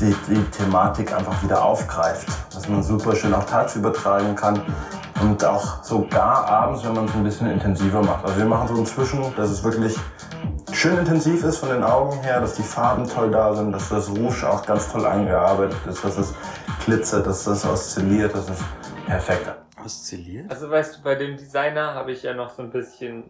die, 0.00 0.14
die 0.28 0.42
Thematik 0.50 1.12
einfach 1.12 1.42
wieder 1.42 1.64
aufgreift, 1.64 2.28
dass 2.54 2.68
man 2.68 2.82
super 2.82 3.14
schön 3.14 3.34
auch 3.34 3.44
tagsüber 3.44 3.92
tragen 3.92 4.34
kann 4.34 4.60
und 5.20 5.44
auch 5.44 5.82
sogar 5.82 6.46
abends, 6.48 6.84
wenn 6.84 6.94
man 6.94 7.04
es 7.06 7.14
ein 7.14 7.24
bisschen 7.24 7.50
intensiver 7.50 8.02
macht. 8.02 8.24
Also 8.24 8.38
wir 8.38 8.46
machen 8.46 8.68
so 8.68 8.76
inzwischen, 8.76 9.22
dass 9.36 9.50
es 9.50 9.62
wirklich 9.62 9.96
schön 10.72 10.98
intensiv 10.98 11.44
ist 11.44 11.58
von 11.58 11.68
den 11.70 11.82
Augen 11.82 12.20
her, 12.22 12.40
dass 12.40 12.54
die 12.54 12.62
Farben 12.62 13.08
toll 13.08 13.30
da 13.30 13.54
sind, 13.54 13.72
dass 13.72 13.88
das 13.88 14.10
Rouge 14.10 14.48
auch 14.48 14.64
ganz 14.66 14.90
toll 14.90 15.06
eingearbeitet 15.06 15.78
ist, 15.88 16.04
dass 16.04 16.18
es 16.18 16.34
glitzert, 16.84 17.26
dass 17.26 17.44
das 17.44 17.64
oszilliert, 17.64 18.34
das 18.34 18.50
ist 18.50 18.64
perfekt. 19.06 19.54
Oszilliert? 19.84 20.50
Also 20.50 20.70
weißt 20.70 20.96
du, 20.96 21.02
bei 21.02 21.14
dem 21.14 21.36
Designer 21.36 21.94
habe 21.94 22.12
ich 22.12 22.22
ja 22.22 22.34
noch 22.34 22.50
so 22.50 22.62
ein 22.62 22.70
bisschen 22.70 23.24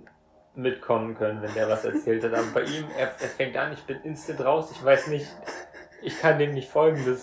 mitkommen 0.55 1.17
können, 1.17 1.43
wenn 1.43 1.53
der 1.55 1.69
was 1.69 1.85
erzählt 1.85 2.25
hat. 2.25 2.33
Aber 2.33 2.47
bei 2.55 2.63
ihm, 2.63 2.85
er, 2.97 3.09
er 3.09 3.29
fängt 3.29 3.57
an, 3.57 3.73
ich 3.73 3.83
bin 3.85 3.99
instant 4.05 4.41
raus, 4.41 4.71
ich 4.71 4.85
weiß 4.85 5.09
nicht, 5.09 5.27
ich 6.05 6.21
kann 6.21 6.39
dem 6.39 6.53
nicht 6.55 6.71
folgen. 6.71 7.05
Das, 7.07 7.23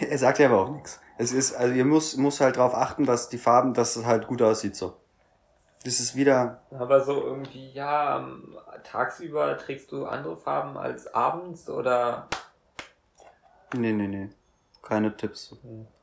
Er 0.00 0.18
sagt 0.18 0.38
ja 0.38 0.46
aber 0.48 0.60
auch 0.62 0.70
nichts. 0.70 1.00
Es 1.18 1.32
ist, 1.32 1.54
also 1.54 1.72
ihr 1.74 1.84
muss, 1.84 2.16
muss 2.16 2.40
halt 2.40 2.56
drauf 2.56 2.74
achten, 2.74 3.04
dass 3.04 3.28
die 3.28 3.38
Farben, 3.38 3.74
dass 3.74 3.96
es 3.96 4.04
halt 4.06 4.26
gut 4.26 4.42
aussieht 4.42 4.74
so. 4.74 4.94
Das 5.84 6.00
ist 6.00 6.14
wieder. 6.16 6.62
aber 6.70 7.00
so 7.04 7.20
irgendwie, 7.22 7.70
ja, 7.72 8.18
ähm, 8.18 8.56
tagsüber 8.84 9.58
trägst 9.58 9.90
du 9.92 10.06
andere 10.06 10.36
Farben 10.36 10.76
als 10.78 11.12
abends 11.12 11.68
oder 11.68 12.28
Nee, 13.74 13.92
nee, 13.92 14.06
nee. 14.06 14.28
Keine 14.82 15.16
Tipps. 15.16 15.56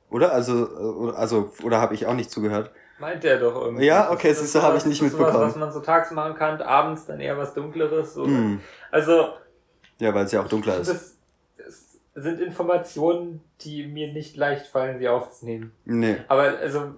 Oder? 0.10 0.32
Also, 0.34 1.12
äh, 1.12 1.16
also, 1.16 1.52
oder 1.64 1.80
habe 1.82 1.94
ich 1.94 2.06
auch 2.08 2.14
nicht 2.14 2.32
zugehört? 2.32 2.72
meint 3.00 3.24
er 3.24 3.40
doch 3.40 3.56
irgendwie. 3.56 3.86
Ja, 3.86 4.12
okay, 4.12 4.30
Das 4.30 4.42
ist 4.42 4.54
du, 4.56 4.62
hab 4.62 4.72
sowas- 4.72 4.84
ich 4.84 4.90
nicht 4.90 5.02
das 5.02 5.10
mitbekommen. 5.12 5.48
Was 5.48 5.56
man 5.56 5.72
so 5.72 5.80
tags 5.80 6.12
machen 6.12 6.36
kann, 6.36 6.62
abends 6.62 7.06
dann 7.06 7.20
eher 7.22 7.38
was 7.38 7.54
Dunkleres. 7.54 8.18
Oder, 8.18 8.32
Hm. 8.32 8.62
Also, 8.92 9.30
Ja, 10.00 10.14
weil 10.14 10.26
es 10.26 10.32
ja 10.34 10.42
auch 10.42 10.48
dunkler 10.50 10.78
ist. 10.78 11.18
Das, 11.66 12.00
das 12.16 12.24
sind 12.24 12.42
Informationen, 12.42 13.42
die 13.62 13.86
mir 13.86 14.12
nicht 14.12 14.36
leicht 14.36 14.68
fallen, 14.68 15.00
sie 15.00 15.08
aufzunehmen. 15.08 15.72
Nee. 15.86 16.18
Aber 16.28 16.44
also, 16.60 16.96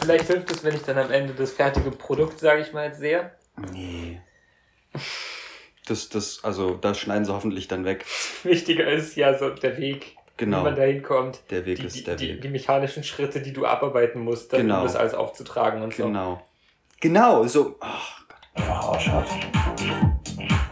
vielleicht 0.00 0.26
hilft 0.26 0.50
es, 0.50 0.64
wenn 0.64 0.74
ich 0.74 0.82
dann 0.82 0.98
am 0.98 1.10
Ende 1.10 1.34
das 1.34 1.52
fertige 1.52 1.90
Produkt, 1.90 2.38
sage 2.40 2.62
ich 2.62 2.72
mal, 2.72 2.86
jetzt 2.86 2.98
sehe. 3.00 3.30
Nee. 3.72 4.20
Das, 5.86 6.08
das, 6.08 6.40
also, 6.42 6.74
das 6.74 6.98
schneiden 6.98 7.24
sie 7.24 7.32
hoffentlich 7.32 7.68
dann 7.68 7.84
weg. 7.84 8.04
Wichtiger 8.42 8.86
ist 8.90 9.16
ja 9.16 9.38
so 9.38 9.50
der 9.50 9.76
Weg, 9.78 10.16
Genau. 10.36 10.58
wie 10.60 10.64
man 10.64 10.76
da 10.76 10.82
hinkommt. 10.82 11.40
Der 11.50 11.64
Weg 11.64 11.78
Die, 11.78 11.84
ist 11.86 11.96
die, 11.96 12.04
der 12.04 12.16
die, 12.16 12.28
Weg. 12.28 12.42
die 12.42 12.48
mechanischen 12.48 13.04
Schritte, 13.04 13.40
die 13.40 13.52
du 13.52 13.64
abarbeiten 13.66 14.20
musst, 14.20 14.52
dann 14.52 14.62
Genau. 14.62 14.78
um 14.78 14.82
das 14.84 14.96
alles 14.96 15.14
aufzutragen 15.14 15.82
und 15.82 15.94
so. 15.94 16.04
Genau. 16.06 16.42
Genau, 17.00 17.46
so. 17.46 17.76
ach 17.80 18.26
Gott. 18.28 18.36
einfach 18.54 18.88
ausschaut. 18.88 19.26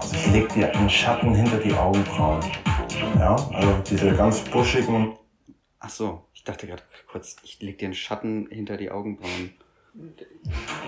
Also 0.00 0.14
ich 0.16 0.26
leg 0.32 0.48
dir 0.52 0.74
einen 0.74 0.90
Schatten 0.90 1.34
hinter 1.34 1.58
die 1.58 1.72
Augenbrauen. 1.72 2.40
Ja, 3.18 3.36
also 3.52 3.74
diese 3.88 4.12
ganz 4.14 4.40
buschigen, 4.40 5.14
Ach 5.86 5.90
so, 5.90 6.22
ich 6.32 6.42
dachte 6.44 6.66
gerade 6.66 6.82
kurz, 7.12 7.36
ich 7.42 7.60
leg 7.60 7.76
dir 7.78 7.86
einen 7.86 7.94
Schatten 7.94 8.48
hinter 8.50 8.78
die 8.78 8.90
Augenbrauen. 8.90 9.52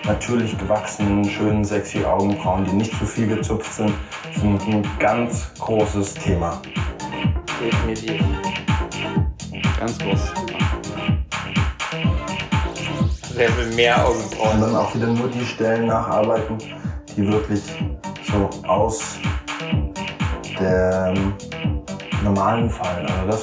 natürlich 0.05 0.57
gewachsenen, 0.59 1.25
schönen, 1.29 1.64
sexy 1.66 2.03
Augenbrauen, 2.05 2.64
die 2.64 2.73
nicht 2.73 2.99
zu 2.99 3.05
viel 3.05 3.27
gezupft 3.29 3.73
sind, 3.75 3.92
sind 4.35 4.59
ein 4.66 4.88
ganz 4.99 5.53
großes 5.59 6.14
Thema. 6.14 6.62
Definitiv. 7.61 8.23
Ganz 9.79 9.99
groß. 9.99 10.33
Wer 13.35 13.57
will 13.59 13.75
mehr 13.75 13.97
Und 14.09 14.16
Augenbrauen? 14.16 14.61
dann 14.62 14.77
auch 14.77 14.95
wieder 14.95 15.09
nur 15.09 15.29
die 15.29 15.45
Stellen 15.45 15.87
nacharbeiten, 15.88 16.57
die 17.14 17.27
wirklich 17.31 17.62
so 18.31 18.49
aus 18.66 19.19
dem 20.59 21.35
normalen 22.22 22.70
fallen. 22.70 23.07
Also 23.07 23.26
das, 23.26 23.42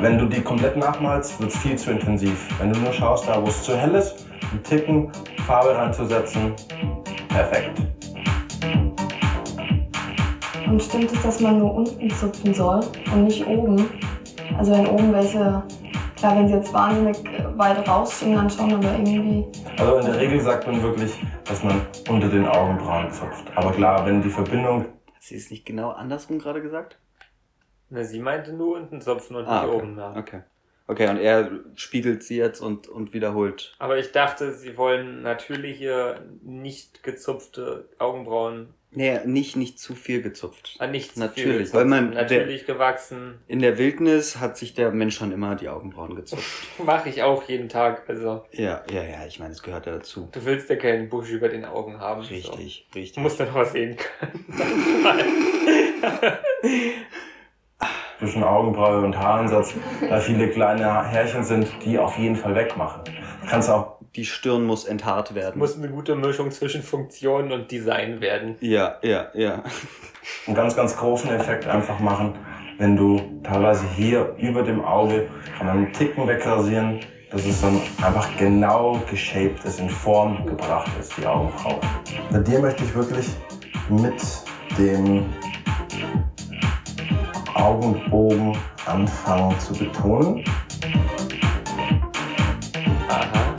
wenn 0.00 0.18
du 0.18 0.26
die 0.26 0.40
komplett 0.40 0.76
nachmalst, 0.76 1.40
wird 1.40 1.50
es 1.50 1.58
viel 1.58 1.76
zu 1.76 1.90
intensiv. 1.90 2.48
Wenn 2.58 2.72
du 2.72 2.80
nur 2.80 2.92
schaust, 2.92 3.28
da 3.28 3.40
wo 3.40 3.48
es 3.48 3.62
zu 3.62 3.76
hell 3.76 3.94
ist, 3.94 4.26
einen 4.50 4.62
Ticken 4.62 5.10
Farbe 5.46 5.76
reinzusetzen, 5.76 6.54
perfekt. 7.28 7.82
Und 10.66 10.82
stimmt 10.82 11.12
es, 11.12 11.22
dass 11.22 11.40
man 11.40 11.58
nur 11.58 11.74
unten 11.74 12.10
zupfen 12.10 12.54
soll 12.54 12.80
und 13.12 13.24
nicht 13.24 13.46
oben? 13.46 13.86
Also 14.58 14.72
wenn 14.72 14.86
oben 14.86 15.12
welche, 15.12 15.62
klar, 16.16 16.36
wenn 16.36 16.48
sie 16.48 16.54
jetzt 16.54 16.72
wahnsinnig 16.72 17.16
weit 17.56 17.86
rausziehen, 17.88 18.34
dann 18.34 18.48
schon, 18.48 18.72
aber 18.72 18.92
irgendwie. 18.92 19.44
Also 19.78 19.96
in 19.96 20.06
der 20.06 20.18
Regel 20.18 20.40
sagt 20.40 20.66
man 20.66 20.82
wirklich, 20.82 21.12
dass 21.44 21.62
man 21.62 21.80
unter 22.08 22.28
den 22.28 22.46
Augenbrauen 22.46 23.10
zupft. 23.12 23.44
Aber 23.54 23.72
klar, 23.72 24.06
wenn 24.06 24.22
die 24.22 24.30
Verbindung 24.30 24.86
Hat 25.14 25.22
sie 25.22 25.36
es 25.36 25.50
nicht 25.50 25.66
genau 25.66 25.90
andersrum 25.90 26.38
gerade 26.38 26.62
gesagt? 26.62 26.98
Na, 27.94 28.02
sie 28.04 28.18
meinte 28.18 28.52
nur 28.52 28.76
unten 28.76 29.00
zupfen 29.00 29.36
und 29.36 29.46
Ah, 29.46 29.62
nicht 29.62 29.72
okay. 29.74 29.82
oben. 29.84 29.96
Ja. 29.98 30.16
Okay. 30.18 30.40
Okay, 30.86 31.08
und 31.08 31.16
er 31.18 31.50
spiegelt 31.76 32.22
sie 32.24 32.36
jetzt 32.36 32.60
und, 32.60 32.88
und 32.88 33.14
wiederholt. 33.14 33.74
Aber 33.78 33.96
ich 33.98 34.12
dachte, 34.12 34.52
sie 34.52 34.76
wollen 34.76 35.22
natürliche, 35.22 36.20
nicht 36.42 37.02
gezupfte 37.02 37.88
Augenbrauen, 37.98 38.74
Nee, 38.96 39.18
nicht, 39.24 39.56
nicht 39.56 39.80
zu 39.80 39.94
viel 39.96 40.22
gezupft. 40.22 40.76
ah, 40.78 40.86
nicht 40.86 41.14
zu 41.14 41.20
Natürlich, 41.20 41.42
viel 41.50 41.58
gezupft, 41.58 41.74
weil 41.74 41.84
man- 41.86 42.10
natürlich 42.10 42.64
gewachsen. 42.64 43.38
In 43.48 43.58
der 43.60 43.76
Wildnis 43.78 44.38
hat 44.38 44.56
sich 44.56 44.74
der 44.74 44.92
Mensch 44.92 45.16
schon 45.16 45.32
immer 45.32 45.56
die 45.56 45.68
Augenbrauen 45.68 46.14
gezupft. 46.14 46.44
Mache 46.84 47.08
ich 47.08 47.22
auch 47.24 47.42
jeden 47.48 47.68
Tag. 47.68 48.04
Also, 48.08 48.44
ja, 48.52 48.84
ja, 48.92 49.02
ja, 49.02 49.26
ich 49.26 49.40
meine, 49.40 49.50
es 49.52 49.62
gehört 49.64 49.86
ja 49.86 49.92
dazu. 49.94 50.28
du 50.30 50.44
willst 50.44 50.68
ja 50.70 50.76
keinen 50.76 51.08
Busch 51.08 51.30
über 51.30 51.48
den 51.48 51.64
Augen 51.64 51.98
haben. 51.98 52.20
Richtig, 52.20 52.44
So. 52.46 52.52
richtig. 52.52 53.12
Du 53.14 53.20
musst 53.20 53.40
dann 53.40 53.48
noch 53.48 53.54
was 53.56 53.72
sehen 53.72 53.96
können. 53.96 54.44
zwischen 58.18 58.42
Augenbraue 58.42 59.04
und 59.04 59.18
Haaransatz 59.18 59.74
da 60.08 60.20
viele 60.20 60.48
kleine 60.48 61.04
Härchen 61.04 61.44
sind, 61.44 61.68
die 61.84 61.98
auf 61.98 62.16
jeden 62.18 62.36
Fall 62.36 62.54
wegmachen. 62.54 63.02
Du 63.04 63.48
kannst 63.50 63.68
auch 63.70 63.98
Die 64.16 64.24
Stirn 64.24 64.64
muss 64.64 64.84
enthaart 64.84 65.34
werden. 65.34 65.58
Muss 65.58 65.76
eine 65.76 65.88
gute 65.88 66.14
Mischung 66.14 66.50
zwischen 66.50 66.82
Funktion 66.82 67.52
und 67.52 67.70
Design 67.70 68.20
werden. 68.20 68.56
ja, 68.60 68.96
ja, 69.02 69.26
ja. 69.34 69.62
einen 70.46 70.56
ganz, 70.56 70.76
ganz 70.76 70.96
großen 70.96 71.30
Effekt 71.30 71.66
einfach 71.66 71.98
machen, 71.98 72.34
wenn 72.78 72.96
du 72.96 73.20
teilweise 73.42 73.84
hier 73.96 74.34
über 74.38 74.62
dem 74.62 74.84
Auge 74.84 75.28
kann 75.56 75.66
man 75.66 75.76
einen 75.78 75.92
Ticken 75.92 76.26
wegrasieren, 76.26 77.00
dass 77.30 77.44
es 77.46 77.60
dann 77.60 77.80
einfach 78.02 78.28
genau 78.36 79.00
geshaped 79.10 79.64
ist, 79.64 79.80
in 79.80 79.90
Form 79.90 80.46
gebracht 80.46 80.90
ist, 80.98 81.16
die 81.16 81.26
Augenbraue. 81.26 81.80
Bei 82.30 82.38
dir 82.38 82.60
möchte 82.60 82.84
ich 82.84 82.94
wirklich 82.94 83.28
mit 83.88 84.22
dem 84.78 85.26
Augenbogen 87.64 88.54
anfangen 88.84 89.58
zu 89.58 89.72
betonen. 89.72 90.44
Aha. 93.08 93.56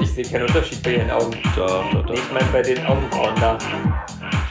Ich 0.00 0.12
sehe 0.12 0.24
keinen 0.24 0.46
Unterschied 0.46 0.84
bei 0.84 0.94
ihren 0.94 1.10
Augen. 1.10 1.36
Doch, 1.56 1.90
doch, 1.90 2.06
Nee, 2.06 2.14
ich 2.14 2.32
meine 2.32 2.48
bei 2.52 2.62
den 2.62 2.86
Augenbrauen 2.86 3.34
da. 3.40 3.58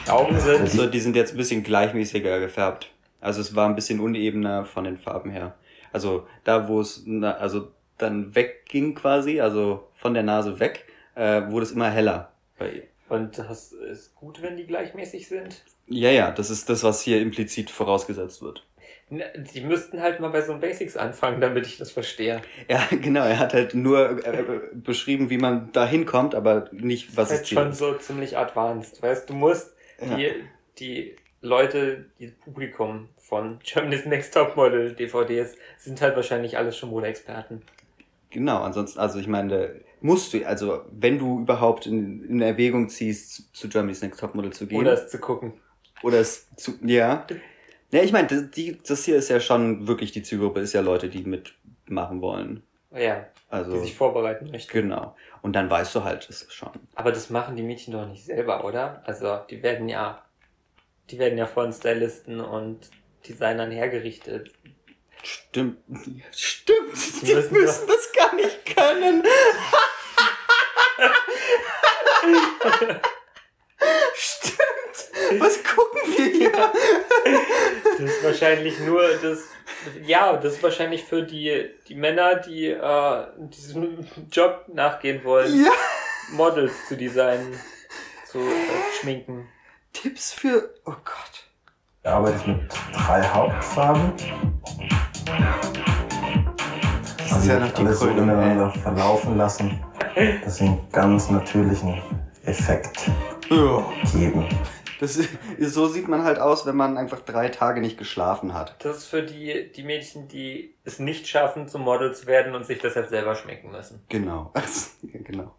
Die 0.04 0.10
Augen 0.10 0.38
sind. 0.38 0.68
So, 0.68 0.86
die 0.86 1.00
sind 1.00 1.16
jetzt 1.16 1.32
ein 1.32 1.38
bisschen 1.38 1.62
gleichmäßiger 1.62 2.40
gefärbt. 2.40 2.90
Also 3.22 3.40
es 3.40 3.56
war 3.56 3.66
ein 3.70 3.74
bisschen 3.74 4.00
unebener 4.00 4.66
von 4.66 4.84
den 4.84 4.98
Farben 4.98 5.30
her. 5.30 5.54
Also 5.94 6.26
da, 6.44 6.68
wo 6.68 6.80
es, 6.80 7.06
also 7.22 7.68
dann 7.96 8.34
wegging 8.34 8.94
quasi, 8.94 9.40
also 9.40 9.88
von 9.94 10.12
der 10.12 10.24
Nase 10.24 10.60
weg, 10.60 10.84
äh, 11.14 11.40
wurde 11.50 11.64
es 11.64 11.72
immer 11.72 11.88
heller 11.88 12.32
bei 12.58 12.70
ihr. 12.70 12.82
Und 13.08 13.38
das 13.38 13.72
ist 13.72 14.14
gut, 14.14 14.42
wenn 14.42 14.56
die 14.56 14.66
gleichmäßig 14.66 15.28
sind. 15.28 15.62
Ja, 15.86 16.10
ja, 16.10 16.30
das 16.30 16.50
ist 16.50 16.68
das, 16.68 16.82
was 16.84 17.00
hier 17.00 17.20
implizit 17.20 17.70
vorausgesetzt 17.70 18.42
wird. 18.42 18.64
Die 19.10 19.62
müssten 19.62 20.02
halt 20.02 20.20
mal 20.20 20.28
bei 20.28 20.42
so 20.42 20.52
einem 20.52 20.60
Basics 20.60 20.96
anfangen, 20.96 21.40
damit 21.40 21.66
ich 21.66 21.78
das 21.78 21.90
verstehe. 21.90 22.42
Ja, 22.68 22.86
genau, 22.90 23.24
er 23.24 23.38
hat 23.38 23.54
halt 23.54 23.74
nur 23.74 24.22
äh, 24.26 24.40
äh, 24.40 24.60
beschrieben, 24.74 25.30
wie 25.30 25.38
man 25.38 25.72
da 25.72 25.86
hinkommt, 25.86 26.34
aber 26.34 26.68
nicht, 26.72 27.16
was 27.16 27.28
Das 27.30 27.38
es 27.38 27.42
ist 27.44 27.48
schon 27.50 27.72
so 27.72 27.94
ziemlich 27.94 28.36
advanced. 28.36 29.02
Weißt 29.02 29.30
du, 29.30 29.34
musst 29.34 29.72
Ja. 30.00 30.16
die, 30.16 30.32
die 30.78 31.16
Leute, 31.40 32.06
die 32.18 32.28
Publikum 32.28 33.08
von 33.16 33.58
Germany's 33.64 34.04
Next 34.04 34.34
Top 34.34 34.56
Model 34.56 34.92
DVDs 34.94 35.54
sind 35.78 36.02
halt 36.02 36.14
wahrscheinlich 36.16 36.58
alles 36.58 36.76
schon 36.76 36.90
Modeexperten. 36.90 37.62
Genau, 38.30 38.62
ansonsten, 38.62 38.98
also 38.98 39.18
ich 39.18 39.26
meine, 39.26 39.80
musst 40.00 40.32
du, 40.32 40.44
also 40.46 40.84
wenn 40.90 41.18
du 41.18 41.40
überhaupt 41.40 41.86
in, 41.86 42.24
in 42.24 42.40
Erwägung 42.42 42.88
ziehst, 42.88 43.34
zu, 43.34 43.42
zu 43.52 43.68
Germany's 43.68 44.02
Next 44.02 44.20
Topmodel 44.20 44.52
zu 44.52 44.66
gehen. 44.66 44.78
Oder 44.80 44.92
es 44.92 45.08
zu 45.08 45.18
gucken. 45.18 45.60
Oder 46.02 46.18
es 46.20 46.48
zu, 46.56 46.74
ja. 46.82 47.26
Ja, 47.90 48.02
ich 48.02 48.12
meine, 48.12 48.28
das, 48.28 48.50
die, 48.50 48.78
das 48.86 49.04
hier 49.04 49.16
ist 49.16 49.28
ja 49.30 49.40
schon 49.40 49.86
wirklich 49.88 50.12
die 50.12 50.22
Zielgruppe, 50.22 50.60
ist 50.60 50.72
ja 50.74 50.80
Leute, 50.82 51.08
die 51.08 51.24
mitmachen 51.24 52.20
wollen. 52.20 52.62
Ja, 52.94 53.26
Also, 53.50 53.72
die 53.72 53.80
sich 53.80 53.94
vorbereiten 53.96 54.50
möchten. 54.50 54.72
genau. 54.72 55.16
Und 55.42 55.54
dann 55.54 55.70
weißt 55.70 55.94
du 55.94 56.04
halt 56.04 56.28
das 56.28 56.46
schon. 56.52 56.70
Aber 56.94 57.12
das 57.12 57.30
machen 57.30 57.54
die 57.56 57.62
Mädchen 57.62 57.92
doch 57.92 58.06
nicht 58.06 58.24
selber, 58.24 58.64
oder? 58.64 59.02
Also 59.06 59.38
die 59.50 59.62
werden 59.62 59.88
ja, 59.88 60.24
die 61.10 61.18
werden 61.18 61.38
ja 61.38 61.46
von 61.46 61.72
Stylisten 61.72 62.40
und 62.40 62.90
Designern 63.28 63.70
hergerichtet. 63.70 64.52
Stimmt. 65.22 65.78
Stimmt. 66.32 67.22
Die 67.22 67.34
müssen 67.34 67.52
müssen 67.52 67.86
doch- 67.86 67.94
das 67.94 68.12
gar 68.12 68.34
nicht 68.36 68.76
können. 68.76 69.22
Stimmt. 74.14 75.40
Was 75.40 75.62
gucken 75.62 76.00
wir 76.16 76.26
hier? 76.26 76.52
Das 77.98 78.00
ist 78.00 78.22
wahrscheinlich 78.48 78.80
nur 78.80 79.02
das, 79.22 79.40
ja, 80.06 80.36
das 80.36 80.54
ist 80.54 80.62
wahrscheinlich 80.62 81.04
für 81.04 81.22
die, 81.22 81.70
die 81.86 81.94
Männer, 81.94 82.36
die 82.36 82.66
äh, 82.68 83.26
diesem 83.38 84.06
Job 84.30 84.64
nachgehen 84.72 85.22
wollen, 85.24 85.64
Ja. 85.64 85.70
Models 86.32 86.72
zu 86.88 86.96
designen, 86.96 87.58
zu 88.26 88.38
äh, 88.38 88.42
schminken. 89.00 89.48
Tipps 89.92 90.32
für. 90.32 90.70
Oh 90.86 90.92
Gott. 91.04 91.44
Er 92.02 92.14
arbeitet 92.14 92.46
mit 92.46 92.60
drei 92.94 93.22
Hauptfarben. 93.22 94.12
Das 97.18 97.38
ist 97.38 97.46
ja 97.46 97.58
noch 97.58 97.70
die 97.72 97.82
alles 97.82 97.98
so 97.98 98.06
Krönung, 98.06 98.24
ineinander 98.24 98.70
verlaufen 98.70 99.36
lassen, 99.36 99.84
dass 100.44 100.56
sie 100.56 100.64
einen 100.64 100.88
ganz 100.92 101.28
natürlichen 101.30 102.00
Effekt 102.44 103.10
Ja. 103.50 103.84
geben. 104.12 104.46
Das 105.00 105.16
ist, 105.16 105.28
so 105.60 105.86
sieht 105.86 106.08
man 106.08 106.24
halt 106.24 106.38
aus, 106.38 106.66
wenn 106.66 106.76
man 106.76 106.98
einfach 106.98 107.20
drei 107.20 107.48
Tage 107.48 107.80
nicht 107.80 107.98
geschlafen 107.98 108.54
hat. 108.54 108.74
Das 108.80 108.98
ist 108.98 109.06
für 109.06 109.22
die, 109.22 109.70
die 109.74 109.82
Mädchen, 109.84 110.28
die 110.28 110.74
es 110.84 110.98
nicht 110.98 111.28
schaffen, 111.28 111.68
zu 111.68 111.78
Models 111.78 112.20
zu 112.22 112.26
werden 112.26 112.54
und 112.54 112.66
sich 112.66 112.78
deshalb 112.80 113.08
selber 113.08 113.34
schminken 113.36 113.70
müssen. 113.70 114.02
Genau. 114.08 114.52
Genau. 115.24 115.54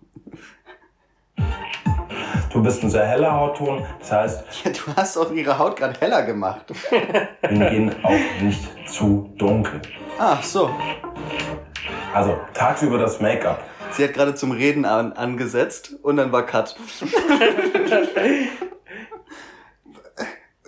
Du 2.52 2.64
bist 2.64 2.84
ein 2.84 2.90
sehr 2.90 3.06
heller 3.06 3.32
Hautton, 3.32 3.86
das 4.00 4.12
heißt, 4.12 4.44
Ja, 4.66 4.72
du 4.72 4.96
hast 4.96 5.18
auch 5.18 5.32
ihre 5.32 5.58
Haut 5.60 5.76
gerade 5.76 6.00
heller 6.00 6.24
gemacht. 6.24 6.66
wir 6.92 7.70
gehen 7.70 7.96
auch 8.04 8.42
nicht 8.42 8.62
zu 8.90 9.32
dunkel. 9.38 9.82
Ach 10.18 10.42
so. 10.42 10.70
Also 12.14 12.40
tagsüber 12.54 12.98
das 12.98 13.22
Make-up. 13.22 13.64
Sie 13.92 14.04
hat 14.04 14.14
gerade 14.14 14.36
zum 14.36 14.52
Reden 14.52 14.86
an, 14.86 15.14
angesetzt 15.14 15.96
und 16.02 16.18
dann 16.18 16.32
war 16.32 16.46
Cut. 16.46 16.76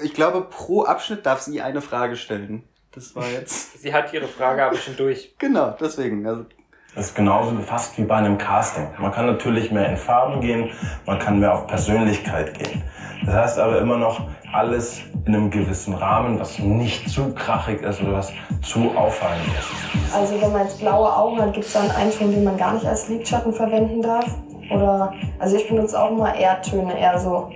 Ich 0.03 0.13
glaube, 0.13 0.41
pro 0.41 0.83
Abschnitt 0.83 1.25
darf 1.25 1.41
sie 1.41 1.61
eine 1.61 1.81
Frage 1.81 2.15
stellen. 2.15 2.63
Das 2.93 3.15
war 3.15 3.27
jetzt. 3.27 3.73
Sie 3.81 3.93
hat 3.93 4.13
ihre 4.13 4.27
Frage 4.27 4.63
aber 4.65 4.75
schon 4.75 4.95
durch. 4.97 5.33
Genau, 5.39 5.75
deswegen. 5.79 6.25
Also, 6.27 6.45
Das 6.93 7.07
ist 7.07 7.15
genauso 7.15 7.57
fast 7.61 7.97
wie 7.97 8.03
bei 8.03 8.15
einem 8.15 8.37
Casting. 8.37 8.87
Man 8.99 9.11
kann 9.11 9.25
natürlich 9.27 9.71
mehr 9.71 9.87
in 9.89 9.97
Farben 9.97 10.41
gehen, 10.41 10.69
man 11.05 11.17
kann 11.17 11.39
mehr 11.39 11.53
auf 11.53 11.67
Persönlichkeit 11.67 12.57
gehen. 12.57 12.83
Das 13.25 13.35
heißt 13.35 13.59
aber 13.59 13.79
immer 13.79 13.97
noch 13.97 14.27
alles 14.51 15.01
in 15.25 15.35
einem 15.35 15.49
gewissen 15.49 15.93
Rahmen, 15.93 16.39
was 16.39 16.59
nicht 16.59 17.09
zu 17.09 17.33
krachig 17.33 17.81
ist 17.83 18.01
oder 18.01 18.13
was 18.13 18.33
zu 18.61 18.91
auffallend 18.97 19.45
ist. 19.57 20.13
Also 20.13 20.41
wenn 20.41 20.51
man 20.51 20.63
jetzt 20.63 20.79
blaue 20.79 21.15
Augen 21.15 21.39
hat, 21.41 21.53
gibt 21.53 21.65
es 21.65 21.73
dann 21.73 21.89
einen 21.91 22.11
Ton, 22.11 22.31
den 22.31 22.43
man 22.43 22.57
gar 22.57 22.73
nicht 22.73 22.85
als 22.85 23.07
Lidschatten 23.07 23.53
verwenden 23.53 24.01
darf? 24.01 24.25
Oder, 24.71 25.13
also 25.39 25.55
ich 25.55 25.67
benutze 25.67 25.99
auch 26.01 26.11
immer 26.11 26.33
Erdtöne, 26.35 26.99
eher 26.99 27.17
so. 27.19 27.51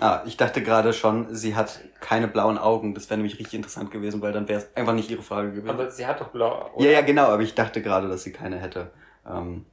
Ah, 0.00 0.22
ich 0.26 0.36
dachte 0.36 0.62
gerade 0.62 0.92
schon, 0.92 1.34
sie 1.34 1.54
hat 1.54 1.80
keine 2.00 2.28
blauen 2.28 2.58
Augen. 2.58 2.94
Das 2.94 3.08
wäre 3.10 3.18
nämlich 3.18 3.38
richtig 3.38 3.54
interessant 3.54 3.90
gewesen, 3.90 4.20
weil 4.22 4.32
dann 4.32 4.48
wäre 4.48 4.60
es 4.60 4.76
einfach 4.76 4.92
nicht 4.94 5.10
ihre 5.10 5.22
Frage 5.22 5.50
gewesen. 5.52 5.70
Aber 5.70 5.90
sie 5.90 6.06
hat 6.06 6.20
doch 6.20 6.28
blau. 6.28 6.70
oder? 6.74 6.84
ja, 6.84 6.92
ja, 6.92 7.00
genau, 7.02 7.26
aber 7.26 7.42
ich 7.42 7.54
dachte 7.54 7.82
gerade, 7.82 8.08
dass 8.08 8.22
sie 8.22 8.32
keine 8.32 8.56
hätte. 8.58 8.90
Ähm, 9.26 9.66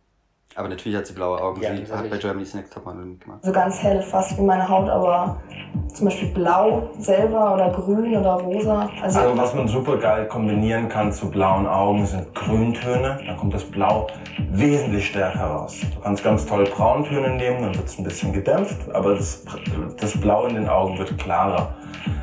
aber 0.58 0.70
natürlich 0.70 0.98
hat 0.98 1.06
sie 1.06 1.14
blaue 1.14 1.40
Augen. 1.40 1.62
Ja, 1.62 1.76
sie 1.76 1.94
hat 1.94 2.10
bei. 2.10 2.18
Germany's 2.18 2.54
Next 2.56 2.74
Topmodel 2.74 3.16
gemacht. 3.18 3.40
So 3.44 3.52
ganz 3.52 3.82
hell, 3.84 4.02
fast 4.02 4.38
wie 4.38 4.42
meine 4.42 4.68
Haut, 4.68 4.90
aber 4.90 5.38
zum 5.94 6.06
Beispiel 6.06 6.30
blau 6.30 6.90
selber 6.98 7.54
oder 7.54 7.70
grün 7.70 8.18
oder 8.18 8.34
rosa. 8.34 8.90
Also, 9.02 9.20
Also 9.20 9.38
was 9.38 9.54
man 9.54 9.68
super 9.68 9.98
geil 9.98 10.28
kombinieren 10.28 10.90
kann 10.90 11.14
zu 11.14 11.30
blauen 11.30 11.68
Augen 11.68 12.06
sind 12.08 12.34
Grüntöne. 12.34 13.20
Dann 13.26 13.38
kommt 13.38 13.54
das 13.54 13.64
Blau 13.64 14.08
wesentlich 14.52 15.08
stärker 15.08 15.46
raus. 15.46 15.78
Du 15.94 16.02
kannst 16.02 16.24
ganz 16.24 16.46
toll 16.46 16.64
Brauntöne 16.66 17.30
nehmen, 17.36 17.62
dann 17.62 17.76
wird 17.76 17.86
es 17.86 18.00
ein 18.00 18.04
bisschen 18.04 18.34
gedämpft, 18.34 18.78
aber 18.96 19.14
das, 19.16 19.44
das 20.00 20.20
Blau 20.20 20.48
in 20.48 20.56
den 20.56 20.68
Augen 20.68 20.98
wird 20.98 21.16
klarer. 21.20 21.76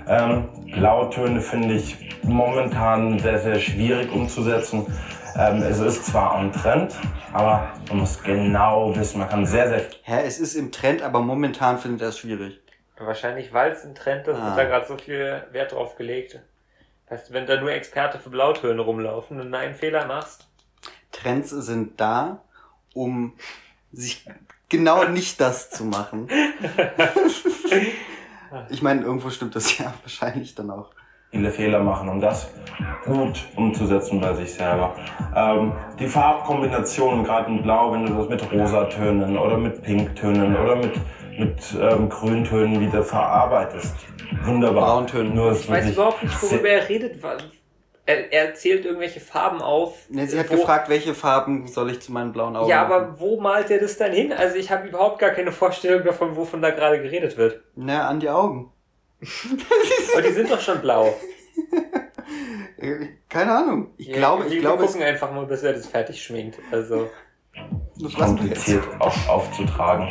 Ähm, 0.09 0.49
Blautöne 0.73 1.41
finde 1.41 1.75
ich 1.75 1.97
momentan 2.25 3.19
sehr, 3.21 3.39
sehr 3.39 3.61
schwierig 3.61 4.13
umzusetzen. 4.13 4.87
Ähm, 5.37 5.63
es 5.63 5.81
ist 5.81 6.07
zwar 6.07 6.33
am 6.37 6.53
Trend, 6.53 6.95
aber 7.33 7.73
man 7.89 7.99
muss 7.99 8.23
genau 8.23 8.95
wissen, 8.95 9.19
man 9.19 9.29
kann 9.29 9.45
sehr, 9.47 9.69
sehr 9.69 9.87
Hä, 10.03 10.23
es 10.25 10.39
ist 10.39 10.55
im 10.55 10.71
Trend, 10.71 11.03
aber 11.03 11.21
momentan 11.21 11.79
findet 11.79 12.03
er 12.03 12.09
es 12.09 12.19
schwierig. 12.19 12.61
Wahrscheinlich, 12.97 13.53
weil 13.53 13.73
es 13.73 13.85
ein 13.85 13.95
Trend 13.97 14.29
ist, 14.29 14.37
Ah. 14.39 14.47
wird 14.47 14.59
da 14.59 14.65
gerade 14.65 14.87
so 14.87 14.97
viel 14.97 15.43
Wert 15.51 15.73
drauf 15.73 15.97
gelegt. 15.97 16.41
Weißt 17.09 17.29
du, 17.29 17.35
wenn 17.35 17.47
da 17.47 17.61
nur 17.61 17.73
Experte 17.73 18.19
für 18.19 18.31
Blautöne 18.31 18.81
rumlaufen 18.81 19.41
und 19.41 19.53
einen 19.55 19.75
Fehler 19.75 20.07
machst, 20.07 20.47
Trends 21.11 21.51
sind 21.51 22.01
da, 22.01 22.41
um 22.93 23.35
sich 23.93 24.25
genau 24.69 25.05
nicht 25.05 25.41
das 25.41 25.71
zu 25.71 25.85
machen. 25.85 26.29
Ich 28.71 28.83
meine, 28.83 29.03
irgendwo 29.03 29.31
stimmt 29.31 29.57
das 29.57 29.79
ja 29.79 29.93
wahrscheinlich 30.03 30.55
dann 30.55 30.71
auch. 30.71 30.91
Viele 31.35 31.51
Fehler 31.51 31.81
machen, 31.81 32.09
um 32.09 32.21
das 32.21 32.49
gut 33.05 33.45
umzusetzen 33.57 34.21
bei 34.21 34.33
sich 34.35 34.55
selber. 34.55 34.95
Ähm, 35.35 35.73
die 35.99 36.07
Farbkombinationen, 36.07 37.25
gerade 37.25 37.51
in 37.51 37.63
Blau, 37.63 37.93
wenn 37.93 38.07
du 38.07 38.15
das 38.15 38.29
mit 38.29 38.53
Rosatönen 38.53 39.37
oder 39.37 39.59
mit 39.59 39.83
Pinktönen 39.83 40.57
oder 40.57 40.77
mit, 40.77 40.93
mit 41.37 41.59
ähm, 41.81 42.09
Grüntönen 42.09 42.81
wieder 42.81 43.03
verarbeitest. 43.03 43.95
Wunderbar. 44.45 44.85
Brauntönen. 44.87 45.35
Nur 45.35 45.53
ich 45.53 45.69
weiß 45.69 45.91
überhaupt 45.91 46.23
nicht, 46.23 46.43
worüber 46.43 46.69
er 46.69 46.89
redet. 46.89 47.21
Er, 48.07 48.33
er 48.33 48.55
zählt 48.55 48.85
irgendwelche 48.85 49.21
Farben 49.21 49.63
auf. 49.63 50.11
Ne, 50.11 50.27
sie 50.27 50.39
hat 50.39 50.51
wo, 50.51 50.57
gefragt, 50.57 50.89
welche 50.89 51.15
Farben 51.15 51.67
soll 51.67 51.91
ich 51.91 52.01
zu 52.01 52.13
meinen 52.13 52.33
blauen 52.33 52.55
Augen 52.55 52.69
Ja, 52.69 52.83
machen? 52.85 52.93
aber 52.93 53.21
wo 53.21 53.41
malt 53.41 53.71
er 53.71 53.81
das 53.81 53.97
dann 53.97 54.13
hin? 54.13 54.33
Also 54.33 54.57
ich 54.57 54.71
habe 54.71 54.89
überhaupt 54.89 55.19
gar 55.19 55.31
keine 55.31 55.53
Vorstellung 55.53 56.05
davon, 56.05 56.37
wovon 56.37 56.61
da 56.61 56.71
gerade 56.71 57.01
geredet 57.01 57.37
wird. 57.39 57.63
Na, 57.77 58.07
an 58.07 58.21
die 58.21 58.29
Augen. 58.29 58.74
Aber 60.13 60.23
die 60.23 60.33
sind 60.33 60.51
doch 60.51 60.61
schon 60.61 60.81
blau. 60.81 61.15
Äh, 62.79 63.07
Keine 63.29 63.53
Ahnung. 63.57 63.89
Ich 63.97 64.09
Ja, 64.09 64.17
glaube, 64.17 64.43
wir, 64.45 64.49
ich 64.49 64.55
wir 64.55 64.61
glaube, 64.61 64.85
es, 64.85 64.93
gucken 64.93 65.07
einfach 65.07 65.33
mal, 65.33 65.47
bis 65.47 65.63
er 65.63 65.73
das 65.73 65.87
fertig 65.87 66.23
schminkt. 66.23 66.59
Also 66.71 67.09
das 68.01 68.17
wir 68.17 68.25
kompliziert 68.25 68.85
auch 69.01 69.29
aufzutragen. 69.29 70.09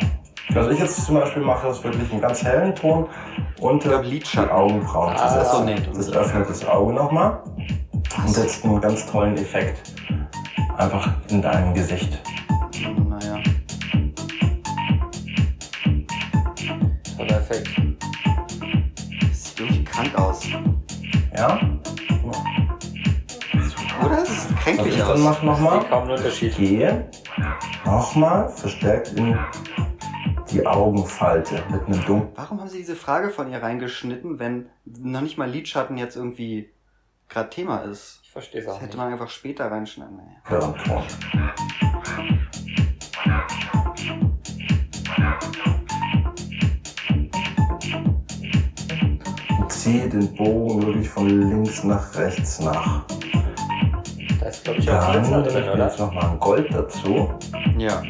Was 0.50 0.70
ich 0.70 0.78
jetzt 0.78 1.04
zum 1.06 1.14
Beispiel 1.16 1.42
mache, 1.42 1.68
ist 1.68 1.82
wirklich 1.82 2.10
einen 2.12 2.20
ganz 2.20 2.42
hellen 2.44 2.74
Ton 2.74 3.08
unter 3.60 3.88
glaub, 3.88 4.04
Lidschatten. 4.04 4.48
die 4.48 4.54
Augenbrauen 4.54 5.16
zu 5.16 5.22
Ah, 5.22 5.28
setzen. 5.30 5.56
so, 5.56 5.64
nee, 5.64 5.76
das 5.96 6.12
öffnet 6.12 6.48
das 6.50 6.64
Auge 6.66 6.92
nochmal 6.92 7.42
und 8.18 8.28
setzt 8.28 8.62
einen 8.64 8.80
ganz 8.80 9.06
tollen 9.10 9.36
Effekt 9.38 9.78
einfach 10.76 11.10
in 11.28 11.40
dein 11.40 11.72
Gesicht. 11.72 12.20
Naja. 13.08 13.40
perfekt. 17.16 17.70
Das 19.96 20.12
krank 20.12 20.18
aus. 20.18 20.46
Ja? 21.36 21.60
Oder? 24.04 24.22
Es 24.22 24.48
sieht 24.48 24.56
kränklich 24.58 24.94
ich 24.94 25.00
dann 25.00 25.10
aus. 25.12 25.20
mache 25.20 25.38
Ich 25.38 25.42
nochmal. 25.44 25.84
kaum 25.88 26.02
einen 26.02 26.10
Unterschied. 26.12 26.56
gehe 26.56 27.10
nochmal 27.84 28.48
verstärkt 28.48 29.12
in 29.14 29.38
die 30.50 30.66
Augenfalte 30.66 31.62
mit 31.70 31.82
einem 31.86 32.04
dunklen. 32.04 32.32
Warum 32.34 32.60
haben 32.60 32.68
sie 32.68 32.78
diese 32.78 32.96
Frage 32.96 33.30
von 33.30 33.50
ihr 33.50 33.62
reingeschnitten, 33.62 34.38
wenn 34.38 34.66
noch 34.84 35.20
nicht 35.20 35.38
mal 35.38 35.48
Lidschatten 35.48 35.96
jetzt 35.96 36.16
irgendwie 36.16 36.70
gerade 37.28 37.50
Thema 37.50 37.78
ist. 37.78 38.20
Ich 38.22 38.30
verstehe 38.30 38.60
es 38.60 38.66
Das 38.66 38.76
auch 38.76 38.80
hätte 38.80 38.90
nicht. 38.90 38.98
man 38.98 39.12
einfach 39.12 39.30
später 39.30 39.70
reinschneiden. 39.70 40.16
Naja. 40.16 40.74
Hirnton. 40.84 41.02
Ziehe 49.84 50.08
den 50.08 50.34
Bogen 50.34 50.80
wirklich 50.86 51.10
von 51.10 51.28
links 51.28 51.84
nach 51.84 52.14
rechts 52.14 52.58
nach. 52.60 53.04
Da 54.40 54.46
ist, 54.46 54.64
glaube 54.64 54.78
ich, 54.78 54.90
auch 54.90 55.12
Dann 55.12 55.22
Glitzer 55.22 55.42
drin, 55.42 55.68
oder? 55.68 55.84
jetzt 55.84 55.98
nochmal 55.98 56.24
ein 56.24 56.40
Gold 56.40 56.72
dazu. 56.72 57.34
Ja. 57.76 58.02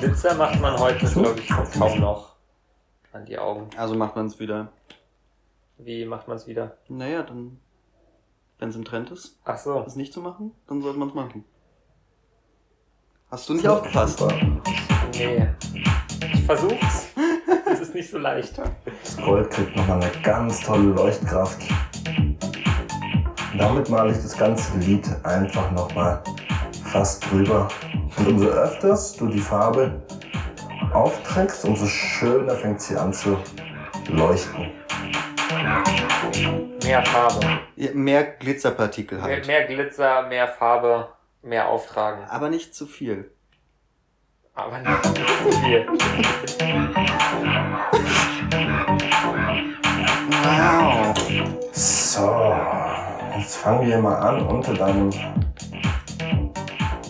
Glitzer 0.00 0.34
macht 0.36 0.58
man 0.58 0.78
heute, 0.78 1.06
So. 1.06 1.20
glaube 1.20 1.38
ich, 1.38 1.48
kaum 1.48 2.00
noch 2.00 2.36
an 3.12 3.26
die 3.26 3.38
Augen. 3.38 3.68
Also 3.76 3.94
macht 3.94 4.16
man 4.16 4.24
es 4.24 4.40
wieder. 4.40 4.72
Wie 5.76 6.06
macht 6.06 6.28
man 6.28 6.38
es 6.38 6.46
wieder? 6.46 6.78
Naja, 6.88 7.24
dann, 7.24 7.58
wenn 8.58 8.70
es 8.70 8.76
im 8.76 8.86
Trend 8.86 9.10
ist, 9.10 9.38
Ach 9.44 9.58
so. 9.58 9.82
das 9.82 9.96
nicht 9.96 10.14
zu 10.14 10.22
machen, 10.22 10.52
dann 10.66 10.80
sollte 10.80 10.98
man 10.98 11.08
es 11.08 11.14
machen. 11.14 11.44
Hast 13.30 13.46
du 13.50 13.52
nicht 13.52 13.68
aufgepasst? 13.68 14.18
Super. 14.18 14.34
Nee. 15.14 15.46
Ich 16.32 16.42
versuch's. 16.44 17.11
Ist 17.92 17.96
nicht 17.96 18.10
so 18.10 18.18
leicht. 18.18 18.54
Das 18.56 19.18
Gold 19.18 19.50
kriegt 19.50 19.76
nochmal 19.76 20.00
eine 20.02 20.10
ganz 20.22 20.62
tolle 20.62 20.94
Leuchtkraft. 20.94 21.60
Damit 23.58 23.90
male 23.90 24.12
ich 24.12 24.16
das 24.16 24.34
ganze 24.34 24.78
Lied 24.78 25.06
einfach 25.24 25.70
nochmal 25.72 26.22
fast 26.90 27.30
drüber. 27.30 27.68
Und 28.16 28.28
umso 28.28 28.46
öfters 28.46 29.14
du 29.16 29.26
die 29.26 29.40
Farbe 29.40 30.00
aufträgst, 30.94 31.66
umso 31.66 31.84
schöner 31.84 32.54
fängt 32.54 32.80
sie 32.80 32.96
an 32.96 33.12
zu 33.12 33.36
leuchten. 34.08 34.70
Mehr 36.82 37.04
Farbe. 37.04 37.60
Ja, 37.76 37.90
mehr 37.92 38.24
Glitzerpartikel 38.24 39.18
Mehr, 39.18 39.26
halt. 39.26 39.46
mehr 39.46 39.66
Glitzer, 39.66 40.22
mehr 40.28 40.48
Farbe, 40.48 41.08
mehr 41.42 41.68
Auftragen. 41.68 42.24
Aber 42.30 42.48
nicht 42.48 42.74
zu 42.74 42.86
viel. 42.86 43.31
Aber 44.54 44.78
nicht 44.78 45.04
so 45.04 45.50
viel. 45.62 45.86
Wow. 50.42 51.14
So, 51.72 52.54
jetzt 53.38 53.56
fangen 53.56 53.88
wir 53.88 53.98
mal 53.98 54.14
an, 54.16 54.46
unter 54.46 54.74
deinem 54.74 55.10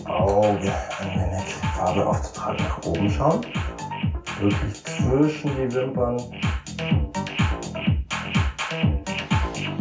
Auge 0.05 0.73
ein 1.01 1.19
wenig 1.19 1.53
Farbe 1.75 2.07
aufzutragen. 2.07 2.65
Nach 2.65 2.85
oben 2.85 3.11
schauen. 3.11 3.45
Wirklich 4.39 4.85
zwischen 4.85 5.51
die 5.57 5.75
Wimpern. 5.75 6.17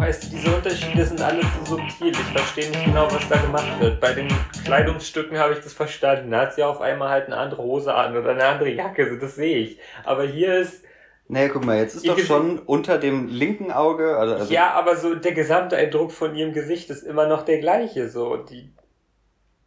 Weißt 0.02 0.24
du, 0.24 0.28
diese 0.30 0.56
Unterschiede 0.56 1.04
sind 1.06 1.22
alle 1.22 1.42
zu 1.42 1.64
subtil. 1.64 2.10
Ich 2.10 2.16
verstehe 2.18 2.68
nicht 2.70 2.84
genau, 2.86 3.06
was 3.12 3.28
da 3.28 3.36
gemacht 3.36 3.78
wird. 3.80 4.00
Bei 4.00 4.12
den 4.12 4.26
Kleidungsstücken 4.64 5.38
habe 5.38 5.52
ich 5.52 5.60
das 5.60 5.72
verstanden. 5.74 6.32
Da 6.32 6.40
hat 6.40 6.54
sie 6.56 6.64
auf 6.64 6.80
einmal 6.80 7.08
halt 7.08 7.26
eine 7.26 7.36
andere 7.36 7.62
Hose 7.62 7.94
an 7.94 8.16
oder 8.16 8.30
eine 8.30 8.44
andere 8.44 8.70
Jacke. 8.70 9.08
So, 9.08 9.16
das 9.16 9.36
sehe 9.36 9.58
ich. 9.58 9.78
Aber 10.02 10.24
hier 10.24 10.58
ist, 10.58 10.82
Naja, 11.28 11.48
guck 11.52 11.64
mal, 11.64 11.78
jetzt 11.78 11.94
ist 11.94 12.08
doch 12.08 12.18
schon 12.18 12.58
unter 12.58 12.98
dem 12.98 13.28
linken 13.28 13.70
Auge, 13.70 14.16
also, 14.16 14.34
also 14.34 14.52
ja, 14.52 14.72
aber 14.72 14.96
so 14.96 15.14
der 15.14 15.32
gesamte 15.34 15.76
Eindruck 15.76 16.10
von 16.10 16.34
ihrem 16.34 16.52
Gesicht 16.52 16.90
ist 16.90 17.04
immer 17.04 17.28
noch 17.28 17.44
der 17.44 17.58
gleiche. 17.58 18.08
So, 18.08 18.36
die, 18.38 18.72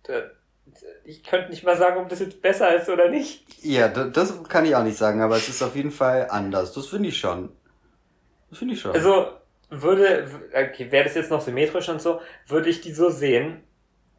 da- 0.04 0.32
ich 1.06 1.24
könnte 1.24 1.50
nicht 1.52 1.64
mal 1.64 1.78
sagen, 1.78 1.98
ob 2.02 2.10
das 2.10 2.20
jetzt 2.20 2.42
besser 2.42 2.76
ist 2.76 2.90
oder 2.90 3.08
nicht. 3.08 3.46
ja, 3.64 3.88
da- 3.88 4.04
das 4.04 4.44
kann 4.50 4.66
ich 4.66 4.76
auch 4.76 4.84
nicht 4.84 4.98
sagen, 4.98 5.22
aber 5.22 5.38
es 5.38 5.48
ist 5.48 5.64
auf 5.64 5.78
jeden 5.78 5.92
Fall 5.92 6.28
anders. 6.30 6.74
Das 6.74 6.88
finde 6.88 7.08
ich 7.08 7.18
schon. 7.18 7.54
Das 8.50 8.60
finde 8.60 8.74
ich 8.74 8.82
schon. 8.82 8.92
Also 8.92 9.28
würde, 9.70 10.28
okay, 10.54 10.92
wäre 10.92 11.04
das 11.06 11.16
jetzt 11.16 11.32
noch 11.32 11.42
symmetrisch 11.42 11.90
und 11.90 12.02
so, 12.02 12.22
würde 12.48 12.70
ich 12.70 12.82
die 12.82 12.92
so 12.92 13.10
sehen. 13.10 13.64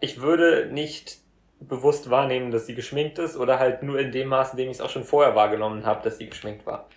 Ich 0.00 0.20
würde 0.20 0.68
nicht 0.72 1.18
bewusst 1.60 2.10
wahrnehmen, 2.10 2.50
dass 2.50 2.66
sie 2.66 2.74
geschminkt 2.74 3.18
ist 3.18 3.36
oder 3.36 3.58
halt 3.58 3.82
nur 3.82 3.98
in 3.98 4.12
dem 4.12 4.28
Maß, 4.28 4.52
in 4.52 4.58
dem 4.58 4.68
ich 4.70 4.76
es 4.76 4.80
auch 4.80 4.90
schon 4.90 5.04
vorher 5.04 5.34
wahrgenommen 5.34 5.86
habe, 5.86 6.02
dass 6.02 6.18
sie 6.18 6.28
geschminkt 6.28 6.66
war. 6.66 6.88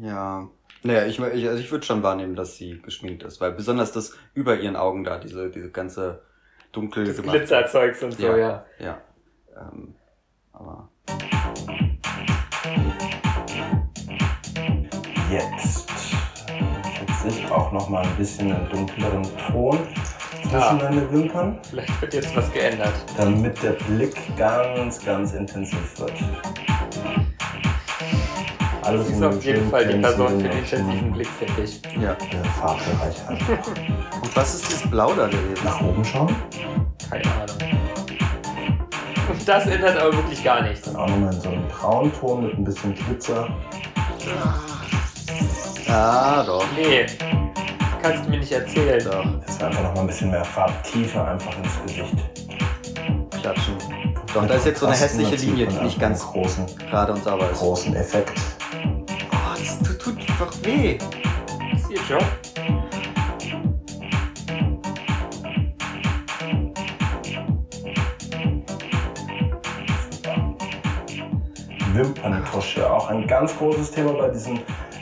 Ja. 0.00 0.48
Naja, 0.82 1.06
ich, 1.06 1.18
ich, 1.18 1.48
also 1.48 1.60
ich 1.62 1.70
würde 1.70 1.84
schon 1.84 2.02
wahrnehmen, 2.02 2.34
dass 2.34 2.56
sie 2.56 2.80
geschminkt 2.80 3.22
ist, 3.22 3.40
weil 3.40 3.52
besonders 3.52 3.92
das 3.92 4.16
über 4.34 4.58
ihren 4.58 4.76
Augen 4.76 5.04
da, 5.04 5.18
diese, 5.18 5.50
diese 5.50 5.70
ganze 5.70 6.22
dunkel 6.72 7.06
Das 7.06 7.20
Glitzerzeugs 7.22 8.02
und 8.02 8.12
so, 8.12 8.26
Ja. 8.26 8.36
ja. 8.36 8.66
Ja. 8.78 9.02
Ähm, 9.56 9.94
aber. 10.52 10.88
Jetzt 15.30 16.19
setze 17.22 17.40
ich 17.40 17.50
auch 17.50 17.70
noch 17.72 17.88
mal 17.88 18.02
ein 18.02 18.14
bisschen 18.16 18.52
einen 18.52 18.68
dunkleren 18.70 19.22
Ton 19.50 19.78
zwischen 20.42 20.52
Ja. 20.52 20.74
deine 20.74 21.10
Wimpern, 21.12 21.58
Vielleicht 21.68 22.00
wird 22.00 22.14
jetzt 22.14 22.34
was 22.36 22.50
geändert. 22.52 22.92
damit 23.16 23.62
der 23.62 23.72
Blick 23.72 24.14
ganz, 24.36 25.04
ganz 25.04 25.32
intensiv 25.34 25.98
wird. 26.00 26.12
Alles 28.82 29.08
ist 29.10 29.16
einem 29.22 29.36
auf 29.36 29.44
jeden 29.44 29.70
Fall 29.70 29.86
die 29.86 29.98
Person 29.98 30.28
für 30.40 30.48
den 30.48 30.52
intensiven 30.58 31.12
Blick, 31.12 31.28
finde 31.38 31.62
ich. 31.62 31.82
Ja. 32.00 32.12
äh, 32.12 32.48
Farbbereich 32.58 33.28
einfach. 33.28 33.66
Und 34.22 34.36
was 34.36 34.54
ist 34.54 34.68
dieses 34.70 34.90
Blau 34.90 35.12
da 35.12 35.26
gewesen? 35.26 35.64
Nach 35.64 35.80
oben 35.82 36.04
schauen, 36.04 36.34
Keine 37.10 37.24
Ahnung. 37.26 37.78
Und 39.28 39.48
das 39.48 39.66
ändert 39.66 39.98
aber 39.98 40.14
wirklich 40.16 40.42
gar 40.42 40.62
nichts. 40.62 40.82
dann 40.86 40.96
auch 40.96 41.06
nochmal 41.08 41.34
in 41.34 41.40
so 41.40 41.48
einen 41.50 41.68
Braunton 41.68 42.42
mit 42.44 42.54
ein 42.58 42.64
bisschen 42.64 42.94
Glitzer. 42.94 43.48
Ah, 45.92 46.44
doch. 46.44 46.64
Nee, 46.76 47.04
kannst 48.00 48.24
du 48.24 48.30
mir 48.30 48.38
nicht 48.38 48.52
erzählen. 48.52 49.04
Doch. 49.04 49.24
Jetzt 49.40 49.60
einfach 49.60 49.82
nochmal 49.82 50.02
ein 50.02 50.06
bisschen 50.06 50.30
mehr 50.30 50.44
Farbtiefe 50.44 51.24
einfach 51.24 51.52
ins 51.58 51.82
Gesicht. 51.82 52.14
Klatschen. 53.40 53.74
Doch, 54.32 54.46
da 54.46 54.54
ist 54.54 54.66
jetzt 54.66 54.78
so 54.78 54.86
eine 54.86 54.96
hässliche 54.96 55.34
Linie, 55.34 55.66
die 55.66 55.78
nicht 55.78 55.98
ganz 55.98 56.24
großen, 56.24 56.64
gerade 56.88 57.12
und 57.12 57.24
sauber 57.24 57.50
ist. 57.50 57.60
Oh, 57.60 57.70
großen 57.70 57.96
Effekt. 57.96 58.38
das 59.58 59.78
tut, 59.80 59.98
tut 59.98 60.18
einfach 60.20 60.52
weh. 60.62 60.96
Das 61.72 61.80
ist 61.80 61.90
ihr 61.90 62.00
Job. 62.08 62.24
Wimperntusche, 71.92 72.88
auch 72.88 73.08
ein 73.08 73.26
ganz 73.26 73.56
großes 73.58 73.90
Thema 73.90 74.12
bei 74.12 74.28
diesem 74.28 74.60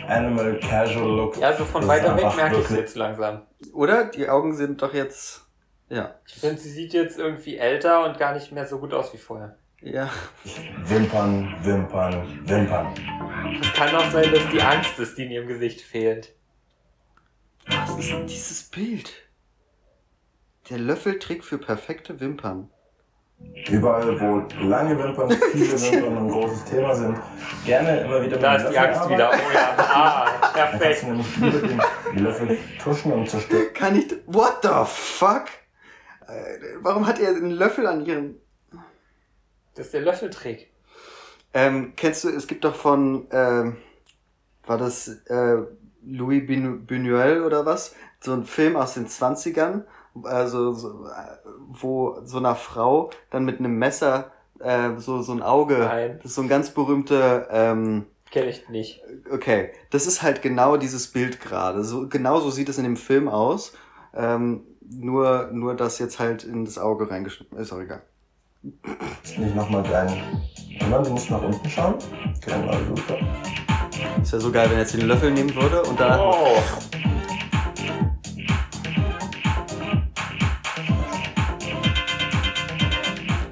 Animal 0.08 0.58
Casual 0.58 1.16
Look. 1.16 1.36
Ja, 1.36 1.48
also 1.48 1.64
von 1.64 1.86
weiter 1.86 2.16
weg 2.16 2.34
merke 2.34 2.56
ich 2.56 2.64
es 2.64 2.70
jetzt 2.70 2.96
langsam. 2.96 3.42
Oder? 3.72 4.06
Die 4.06 4.28
Augen 4.28 4.56
sind 4.56 4.80
doch 4.82 4.94
jetzt. 4.94 5.46
Ja. 5.88 6.14
Ich 6.26 6.34
finde, 6.34 6.60
sie 6.60 6.70
sieht 6.70 6.92
jetzt 6.92 7.18
irgendwie 7.18 7.56
älter 7.56 8.04
und 8.04 8.18
gar 8.18 8.34
nicht 8.34 8.52
mehr 8.52 8.66
so 8.66 8.78
gut 8.78 8.92
aus 8.94 9.12
wie 9.12 9.18
vorher. 9.18 9.56
Ja. 9.80 10.10
Wimpern, 10.84 11.54
Wimpern, 11.62 12.40
Wimpern. 12.48 12.94
Es 13.60 13.72
kann 13.72 13.94
auch 13.94 14.10
sein, 14.10 14.32
dass 14.32 14.48
die 14.50 14.60
Angst 14.60 14.98
ist, 14.98 15.16
die 15.16 15.24
in 15.24 15.30
ihrem 15.30 15.46
Gesicht 15.46 15.80
fehlt. 15.80 16.34
Was 17.66 17.98
ist 17.98 18.10
denn 18.10 18.26
dieses 18.26 18.64
Bild? 18.64 19.12
Der 20.70 20.78
Löffeltrick 20.78 21.44
für 21.44 21.58
perfekte 21.58 22.18
Wimpern. 22.20 22.70
Überall, 23.70 24.18
wo 24.20 24.42
lange 24.66 24.98
Wimpern, 24.98 25.30
viele 25.52 25.72
Wimpern 25.80 26.16
ein 26.18 26.28
großes 26.30 26.64
Thema 26.64 26.94
sind, 26.94 27.16
gerne 27.66 28.00
immer 28.00 28.22
wieder 28.22 28.36
Da 28.38 28.52
mit 28.52 28.60
ist 28.60 28.66
dem 28.66 28.72
die 28.72 28.78
Angst 28.78 29.00
arbeiten. 29.00 29.14
wieder. 29.14 29.30
Oh 29.32 29.54
ja, 29.54 29.74
ah, 29.78 30.24
Dann 30.40 30.52
kannst 30.52 30.78
perfekt. 30.80 31.02
du 31.02 31.06
nämlich 31.08 31.60
den 31.62 31.80
die 32.14 32.18
Löffel 32.20 32.58
tuschen 32.82 33.12
und 33.12 33.28
zerstören. 33.28 33.72
Kann 33.74 33.96
ich. 33.96 34.14
What 34.26 34.58
the 34.62 34.68
fuck? 34.86 35.44
Äh, 36.26 36.58
Warum 36.80 37.06
hat 37.06 37.18
er 37.20 37.28
einen 37.30 37.50
Löffel 37.50 37.86
an 37.86 38.04
ihrem. 38.04 38.36
Das 39.74 39.86
ist 39.86 39.94
der 39.94 40.00
Löffeltrick. 40.00 40.70
Ähm, 41.54 41.92
kennst 41.96 42.24
du, 42.24 42.28
es 42.30 42.46
gibt 42.46 42.64
doch 42.64 42.74
von, 42.74 43.26
ähm, 43.30 43.76
war 44.66 44.76
das 44.78 45.08
äh, 45.26 45.56
Louis 46.04 46.42
Buñuel 46.42 47.44
oder 47.44 47.64
was? 47.64 47.94
So 48.20 48.32
ein 48.34 48.44
Film 48.44 48.76
aus 48.76 48.94
den 48.94 49.06
20ern, 49.06 49.82
also 50.24 50.72
so, 50.72 51.04
äh, 51.06 51.36
wo 51.68 52.18
so 52.24 52.38
einer 52.38 52.54
Frau 52.54 53.10
dann 53.30 53.44
mit 53.44 53.58
einem 53.58 53.78
Messer 53.78 54.30
äh, 54.60 54.90
so, 54.98 55.22
so 55.22 55.32
ein 55.32 55.42
Auge, 55.42 55.78
Nein. 55.78 56.16
das 56.18 56.32
ist 56.32 56.34
so 56.34 56.42
ein 56.42 56.48
ganz 56.48 56.70
berühmter, 56.70 57.48
ähm, 57.50 58.06
Kenne 58.30 58.50
ich 58.50 58.68
nicht. 58.68 59.00
okay, 59.30 59.70
das 59.90 60.06
ist 60.06 60.22
halt 60.22 60.42
genau 60.42 60.76
dieses 60.76 61.08
Bild 61.08 61.40
gerade. 61.40 61.82
So, 61.82 62.08
genau 62.08 62.40
so 62.40 62.50
sieht 62.50 62.68
es 62.68 62.76
in 62.76 62.84
dem 62.84 62.96
Film 62.96 63.26
aus. 63.28 63.72
Ähm, 64.14 64.62
nur, 64.90 65.48
nur 65.52 65.74
das 65.74 65.98
jetzt 65.98 66.18
halt 66.18 66.44
in 66.44 66.64
das 66.64 66.78
Auge 66.78 67.10
reingeschnitten. 67.10 67.56
Ist 67.58 67.72
auch 67.72 67.80
egal. 67.80 68.02
Nicht 68.62 69.54
nochmal 69.54 69.82
deinen. 69.82 70.20
Immer, 70.80 71.02
du 71.02 71.10
musst 71.10 71.30
nach 71.30 71.42
unten 71.42 71.68
schauen. 71.68 71.94
Genau, 72.44 72.72
super. 72.94 73.16
Ist 74.22 74.32
ja 74.32 74.40
so 74.40 74.50
geil, 74.50 74.66
wenn 74.68 74.76
er 74.76 74.80
jetzt 74.80 74.94
den 74.94 75.06
Löffel 75.06 75.30
nehmen 75.30 75.54
würde 75.54 75.82
und 75.82 75.98
da. 75.98 76.20
Oh, 76.20 76.58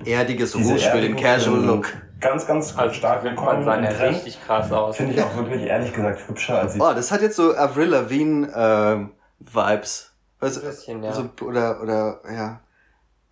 erdiges 0.06 0.52
Diese 0.52 0.72
Rouge 0.72 0.90
für 0.90 1.00
den 1.00 1.16
Casual 1.16 1.64
Look. 1.64 1.92
Ganz, 2.20 2.46
ganz 2.46 2.76
also 2.76 2.94
stark 2.94 3.24
Wimpern 3.24 3.64
sahen 3.64 3.84
ja 3.84 3.90
richtig 3.90 4.42
krass 4.44 4.72
aus. 4.72 4.96
Finde 4.96 5.14
ich 5.14 5.22
auch 5.22 5.36
wirklich 5.36 5.62
ehrlich 5.62 5.92
gesagt 5.92 6.26
hübscher 6.28 6.60
als 6.60 6.74
die. 6.74 6.80
Oh, 6.80 6.94
das 6.94 7.12
hat 7.12 7.20
jetzt 7.20 7.36
so 7.36 7.54
Avril 7.54 7.88
Lavigne 7.88 8.50
ähm, 8.54 9.12
Vibes. 9.38 10.12
Also, 10.40 10.60
Ein 10.60 10.66
bisschen, 10.66 11.02
ja. 11.02 11.12
so, 11.12 11.30
oder, 11.44 11.82
oder, 11.82 12.20
ja. 12.30 12.60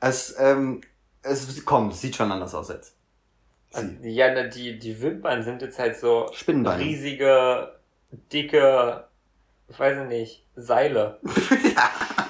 Es, 0.00 0.34
ähm, 0.38 0.82
es, 1.22 1.64
komm, 1.64 1.88
es 1.88 2.00
sieht 2.00 2.16
schon 2.16 2.30
anders 2.30 2.54
aus 2.54 2.68
jetzt. 2.68 2.94
Also, 3.72 3.88
ja, 4.02 4.32
ne, 4.32 4.48
die, 4.48 4.78
die 4.78 5.00
Wimpern 5.00 5.42
sind 5.42 5.62
jetzt 5.62 5.78
halt 5.78 5.96
so 5.96 6.30
riesige, 6.46 7.72
dicke, 8.32 9.04
ich 9.68 9.78
weiß 9.78 10.02
ich 10.02 10.08
nicht, 10.08 10.46
Seile. 10.56 11.18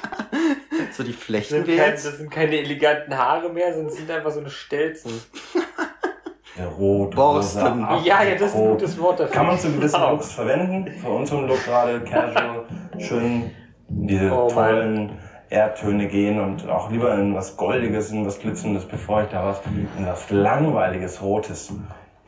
So 0.96 1.02
die 1.02 1.12
Das 1.12 1.20
Flechten 1.22 1.54
sind, 1.54 1.66
wir 1.66 1.76
kein, 1.78 1.90
jetzt. 1.90 2.06
das 2.06 2.18
sind 2.18 2.30
keine 2.30 2.56
eleganten 2.58 3.16
Haare 3.16 3.48
mehr, 3.50 3.72
sondern 3.72 3.88
es 3.92 3.96
sind 3.96 4.10
einfach 4.10 4.30
so 4.30 4.40
eine 4.40 4.50
Stelzen. 4.50 5.12
Der 6.56 6.68
rot, 6.68 7.16
Borsten. 7.16 7.62
rosa, 7.62 8.00
Ja, 8.04 8.22
ja, 8.22 8.34
das 8.36 8.50
ist 8.50 8.54
ein 8.56 8.68
gutes 8.68 8.98
Wort 9.00 9.18
dafür. 9.18 9.34
Kann 9.34 9.46
man 9.48 9.58
zu 9.58 9.72
gewissen 9.72 9.96
Genau. 9.96 10.12
Looks 10.12 10.30
verwenden. 10.32 10.88
Für 11.00 11.08
unseren 11.08 11.48
Look 11.48 11.64
gerade 11.64 12.00
casual, 12.02 12.64
schön 13.00 13.50
diese 13.88 14.30
Oh 14.32 14.48
Mann. 14.50 14.54
tollen 14.54 15.18
Erdtöne 15.50 16.06
gehen 16.06 16.38
und 16.40 16.68
auch 16.68 16.90
lieber 16.92 17.12
in 17.14 17.34
was 17.34 17.56
Goldiges, 17.56 18.12
in 18.12 18.24
was 18.24 18.38
Glitzerndes, 18.38 18.84
bevor 18.86 19.22
ich 19.24 19.30
da 19.30 19.44
was 19.46 19.60
in 19.66 20.06
was 20.06 20.30
langweiliges 20.30 21.20
Rotes 21.20 21.72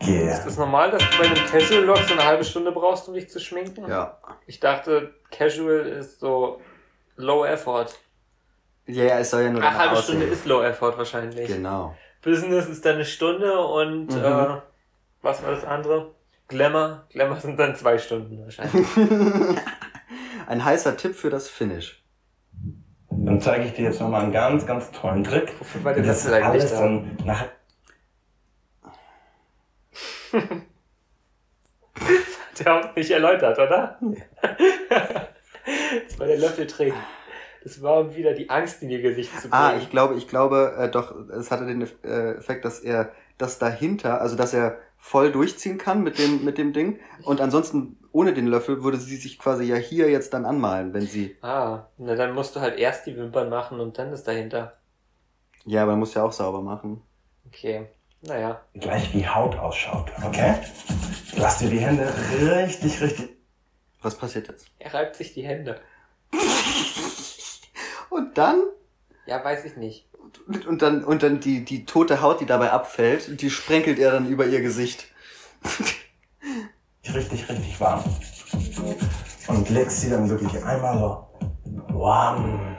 gehe. 0.00 0.28
Ist 0.28 0.44
es 0.44 0.58
normal, 0.58 0.90
dass 0.90 1.02
du 1.08 1.18
bei 1.18 1.26
einem 1.26 1.46
Casual 1.46 1.84
Look 1.84 1.98
so 1.98 2.14
eine 2.14 2.24
halbe 2.24 2.42
Stunde 2.44 2.72
brauchst, 2.72 3.06
um 3.08 3.14
dich 3.14 3.28
zu 3.30 3.38
schminken? 3.38 3.88
Ja. 3.88 4.18
Ich 4.48 4.58
dachte, 4.58 5.12
Casual 5.30 5.86
ist 5.86 6.18
so 6.18 6.60
Low 7.16 7.44
Effort. 7.44 7.86
Ja, 8.86 9.04
ja, 9.04 9.18
es 9.18 9.30
soll 9.30 9.42
ja 9.42 9.50
nur 9.50 9.62
Ach, 9.62 9.66
danach 9.66 9.78
halbe 9.80 9.92
aussehen. 9.98 10.18
Stunde 10.18 10.26
ist 10.34 10.46
Low 10.46 10.62
Effort 10.62 10.96
wahrscheinlich. 10.96 11.46
Genau. 11.48 11.94
Business 12.22 12.66
ist 12.68 12.84
dann 12.84 12.94
eine 12.96 13.04
Stunde 13.04 13.58
und 13.60 14.06
Mhm. 14.14 14.24
äh, 14.24 14.60
was 15.22 15.42
war 15.42 15.50
das 15.50 15.64
andere? 15.64 16.14
Glamour. 16.48 17.04
Glamour 17.10 17.36
sind 17.40 17.58
dann 17.58 17.74
zwei 17.74 17.98
Stunden 17.98 18.42
wahrscheinlich. 18.44 18.86
Ein 20.46 20.64
heißer 20.64 20.96
Tipp 20.96 21.16
für 21.16 21.30
das 21.30 21.48
Finish. 21.48 22.04
Dann 23.10 23.40
zeige 23.40 23.64
ich 23.64 23.72
dir 23.74 23.86
jetzt 23.86 24.00
nochmal 24.00 24.22
einen 24.22 24.32
ganz, 24.32 24.64
ganz 24.66 24.90
tollen 24.92 25.24
Trick. 25.24 25.52
Wofür 25.58 25.82
war 25.82 25.94
das 25.94 26.26
eigentlich 26.28 26.44
alles 26.44 26.70
da? 26.72 26.80
dann 26.80 27.16
nach 27.24 27.44
Der 32.58 32.74
auch 32.74 32.94
nicht 32.96 33.10
erläutert, 33.10 33.58
oder? 33.58 33.98
das 36.08 36.18
war 36.18 36.26
der 36.26 36.38
Löffeltrick. 36.38 36.94
Das 37.66 37.82
war 37.82 37.98
um 37.98 38.14
wieder 38.14 38.32
die 38.32 38.48
Angst 38.48 38.80
in 38.84 38.90
ihr 38.90 39.02
Gesicht 39.02 39.32
zu 39.32 39.48
bringen. 39.48 39.52
Ah, 39.52 39.76
ich 39.76 39.90
glaube, 39.90 40.14
ich 40.14 40.28
glaube, 40.28 40.76
äh, 40.78 40.88
doch, 40.88 41.12
es 41.30 41.50
hatte 41.50 41.66
den 41.66 41.82
äh, 42.04 42.34
Effekt, 42.34 42.64
dass 42.64 42.78
er 42.78 43.10
das 43.38 43.58
dahinter, 43.58 44.20
also 44.20 44.36
dass 44.36 44.54
er 44.54 44.78
voll 44.96 45.32
durchziehen 45.32 45.76
kann 45.76 46.04
mit 46.04 46.16
dem, 46.16 46.44
mit 46.44 46.58
dem 46.58 46.72
Ding. 46.72 47.00
Und 47.24 47.40
ansonsten 47.40 47.98
ohne 48.12 48.32
den 48.32 48.46
Löffel 48.46 48.84
würde 48.84 48.98
sie 48.98 49.16
sich 49.16 49.40
quasi 49.40 49.64
ja 49.64 49.74
hier 49.74 50.08
jetzt 50.08 50.32
dann 50.32 50.44
anmalen, 50.44 50.94
wenn 50.94 51.08
sie. 51.08 51.36
Ah, 51.42 51.88
na 51.98 52.14
dann 52.14 52.34
musst 52.34 52.54
du 52.54 52.60
halt 52.60 52.78
erst 52.78 53.04
die 53.04 53.16
Wimpern 53.16 53.48
machen 53.48 53.80
und 53.80 53.98
dann 53.98 54.12
das 54.12 54.22
dahinter. 54.22 54.74
Ja, 55.64 55.82
aber 55.82 55.90
man 55.92 55.98
muss 55.98 56.14
ja 56.14 56.22
auch 56.22 56.30
sauber 56.30 56.62
machen. 56.62 57.02
Okay, 57.48 57.88
naja. 58.22 58.60
gleich 58.74 59.12
wie 59.12 59.26
Haut 59.26 59.58
ausschaut. 59.58 60.12
Okay? 60.24 60.54
Lass 61.36 61.58
dir 61.58 61.70
die 61.70 61.80
Hände 61.80 62.14
richtig, 62.40 63.00
richtig. 63.00 63.28
Was 64.02 64.14
passiert 64.14 64.46
jetzt? 64.46 64.68
Er 64.78 64.94
reibt 64.94 65.16
sich 65.16 65.34
die 65.34 65.42
Hände. 65.42 65.80
Und 68.16 68.38
dann, 68.38 68.62
Ja, 69.26 69.44
weiß 69.44 69.64
ich 69.66 69.76
nicht. 69.76 70.06
und 70.66 70.80
dann, 70.82 71.04
und 71.04 71.22
dann 71.22 71.40
die, 71.40 71.64
die 71.64 71.84
tote 71.84 72.22
Haut, 72.22 72.40
die 72.40 72.46
dabei 72.46 72.72
abfällt, 72.72 73.40
die 73.40 73.50
sprenkelt 73.50 73.98
er 73.98 74.12
dann 74.12 74.26
über 74.28 74.46
ihr 74.46 74.60
Gesicht. 74.62 75.06
richtig, 77.14 77.48
richtig 77.48 77.80
warm. 77.80 78.02
Und 79.48 79.70
legst 79.70 80.00
sie 80.00 80.10
dann 80.10 80.28
wirklich 80.28 80.62
einmal 80.64 80.98
so 80.98 81.26
warm 81.94 82.76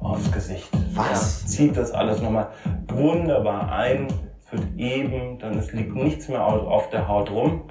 aufs 0.00 0.30
Gesicht. 0.32 0.68
Was? 0.94 1.46
Zieht 1.46 1.76
das 1.76 1.92
alles 1.92 2.20
nochmal 2.20 2.52
wunderbar 2.88 3.70
ein. 3.72 4.08
Es 4.44 4.52
wird 4.52 4.66
eben, 4.76 5.38
dann 5.38 5.58
es 5.58 5.72
liegt 5.72 5.94
nichts 5.94 6.28
mehr 6.28 6.44
au- 6.44 6.66
auf 6.68 6.90
der 6.90 7.06
Haut 7.08 7.30
rum. 7.30 7.62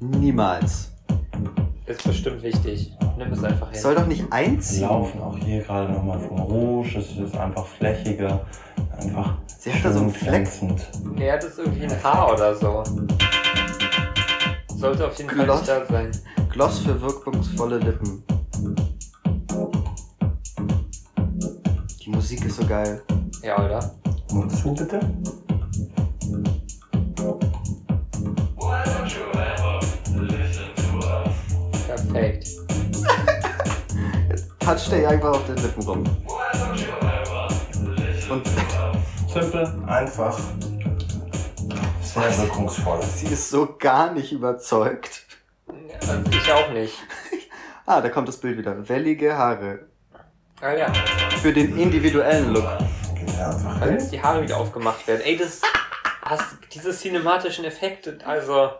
Niemals. 0.00 0.87
Ist 1.88 2.04
bestimmt 2.04 2.42
wichtig. 2.42 2.92
Nimm 3.16 3.32
es 3.32 3.42
einfach 3.42 3.70
hin. 3.70 3.80
Soll 3.80 3.94
doch 3.94 4.06
nicht 4.06 4.22
Wir 4.24 4.32
einziehen. 4.32 4.82
laufen 4.82 5.20
auch 5.22 5.36
hier 5.38 5.62
gerade 5.62 5.92
nochmal 5.92 6.18
vom 6.20 6.38
Rouge. 6.40 6.98
Es 6.98 7.16
ist 7.16 7.34
einfach 7.36 7.66
flächiger, 7.66 8.44
einfach 8.98 9.38
Sie 9.58 9.72
hat 9.72 9.84
da 9.84 9.92
so 9.92 10.00
einen 10.00 10.10
schön 10.12 10.18
Fleck. 10.28 10.32
glänzend. 10.60 10.86
Er 11.18 11.32
hat 11.34 11.42
jetzt 11.44 11.58
irgendwie 11.58 11.84
ein 11.84 12.02
Haar 12.02 12.32
oder 12.34 12.54
so. 12.54 12.82
Sollte 14.76 15.06
auf 15.06 15.16
jeden 15.18 15.30
Fall 15.30 15.44
Gloss. 15.46 15.60
nicht 15.60 15.68
da 15.70 15.86
sein. 15.86 16.10
Gloss 16.52 16.78
für 16.80 17.00
wirkungsvolle 17.00 17.78
Lippen. 17.78 18.22
Die 22.04 22.10
Musik 22.10 22.44
ist 22.44 22.56
so 22.56 22.66
geil. 22.66 23.02
Ja, 23.42 23.64
oder? 23.64 23.94
Mund 24.30 24.52
zu, 24.54 24.74
bitte. 24.74 25.00
Toucht 34.68 34.92
er 34.92 35.08
einfach 35.08 35.30
auf 35.30 35.46
den 35.46 35.56
Lippen 35.56 35.82
rum. 35.82 36.04
Und 38.28 38.46
Simpel, 39.26 39.66
einfach, 39.86 40.38
sehr 42.02 42.38
wirkungsvoll. 42.38 43.02
sie 43.14 43.28
ist 43.28 43.48
so 43.48 43.76
gar 43.78 44.12
nicht 44.12 44.30
überzeugt. 44.30 45.24
Also 46.00 46.20
ich 46.30 46.52
auch 46.52 46.70
nicht. 46.72 46.94
Ah, 47.86 48.02
da 48.02 48.10
kommt 48.10 48.28
das 48.28 48.36
Bild 48.36 48.58
wieder. 48.58 48.86
Wellige 48.86 49.34
Haare. 49.34 49.86
Ah 50.60 50.72
ja. 50.72 50.92
Für 51.40 51.54
den 51.54 51.78
individuellen 51.78 52.52
Look. 52.52 52.68
Geht 53.14 53.40
einfach 53.40 53.80
Weil 53.80 53.88
hin. 53.88 53.98
jetzt 53.98 54.12
die 54.12 54.22
Haare 54.22 54.42
wieder 54.42 54.58
aufgemacht 54.58 55.08
werden. 55.08 55.22
Ey, 55.24 55.38
das 55.38 55.62
hast 56.20 56.58
diese 56.70 56.92
cinematischen 56.92 57.64
Effekte, 57.64 58.18
also 58.26 58.72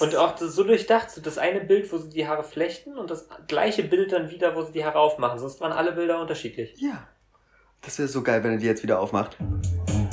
und 0.00 0.16
auch 0.16 0.34
das 0.36 0.54
so 0.54 0.64
durchdacht, 0.64 1.10
so 1.10 1.20
das 1.20 1.38
eine 1.38 1.60
Bild, 1.60 1.92
wo 1.92 1.98
sie 1.98 2.10
die 2.10 2.26
Haare 2.26 2.44
flechten 2.44 2.96
und 2.98 3.10
das 3.10 3.28
gleiche 3.46 3.82
Bild 3.82 4.12
dann 4.12 4.30
wieder, 4.30 4.54
wo 4.56 4.62
sie 4.62 4.72
die 4.72 4.84
Haare 4.84 4.98
aufmachen. 4.98 5.38
Sonst 5.38 5.60
waren 5.60 5.72
alle 5.72 5.92
Bilder 5.92 6.20
unterschiedlich. 6.20 6.74
Ja. 6.80 7.06
Das 7.82 7.98
wäre 7.98 8.08
so 8.08 8.22
geil, 8.22 8.42
wenn 8.42 8.52
er 8.52 8.58
die 8.58 8.66
jetzt 8.66 8.82
wieder 8.82 8.98
aufmacht. 8.98 9.36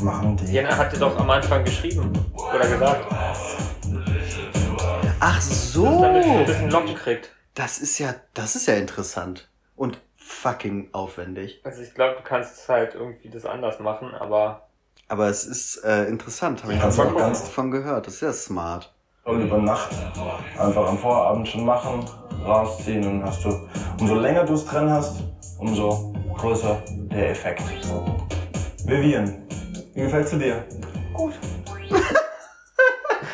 Machen 0.01 0.37
die. 0.37 0.53
Jana 0.53 0.77
hatte 0.77 0.99
doch 0.99 1.17
am 1.17 1.29
Anfang 1.29 1.63
geschrieben 1.63 2.11
oder 2.35 2.67
gesagt, 2.67 3.05
Ach 5.19 5.35
dass 5.37 5.73
damit 5.73 6.23
ein 6.23 6.39
so. 6.39 6.45
bisschen 6.45 6.69
Locken 6.69 6.95
kriegt. 6.95 7.31
Das 7.55 7.79
ist 7.79 7.99
ja, 7.99 8.13
das 8.33 8.55
ist 8.55 8.67
ja 8.67 8.75
interessant. 8.75 9.49
Und 9.75 9.99
fucking 10.15 10.89
aufwendig. 10.91 11.61
Also 11.63 11.81
ich 11.81 11.93
glaube, 11.93 12.15
du 12.17 12.23
kannst 12.23 12.67
halt 12.69 12.95
irgendwie 12.95 13.29
das 13.29 13.45
anders 13.45 13.79
machen, 13.79 14.13
aber 14.13 14.67
Aber 15.07 15.29
es 15.29 15.45
ist 15.45 15.77
äh, 15.83 16.05
interessant. 16.05 16.63
Habe 16.63 16.73
ich 16.73 16.79
Ja, 16.79 16.85
davon 16.89 17.71
gehört. 17.71 18.07
Das 18.07 18.15
ist 18.15 18.21
ja 18.21 18.33
smart. 18.33 18.93
Und 19.25 19.41
über 19.41 19.57
Nacht 19.57 19.89
einfach 20.59 20.87
am 20.87 20.99
Vorabend 20.99 21.47
schon 21.47 21.65
machen, 21.65 22.05
rausziehen 22.45 23.07
und 23.07 23.25
hast 23.25 23.43
du, 23.43 23.67
umso 23.99 24.13
länger 24.13 24.43
du 24.43 24.53
es 24.53 24.63
drin 24.63 24.87
hast, 24.87 25.23
umso 25.57 26.13
größer 26.37 26.77
der 27.11 27.31
Effekt. 27.31 27.63
Vivian, 28.85 29.47
wie 29.95 30.01
gefällt's 30.01 30.29
du 30.29 30.37
dir? 30.37 30.63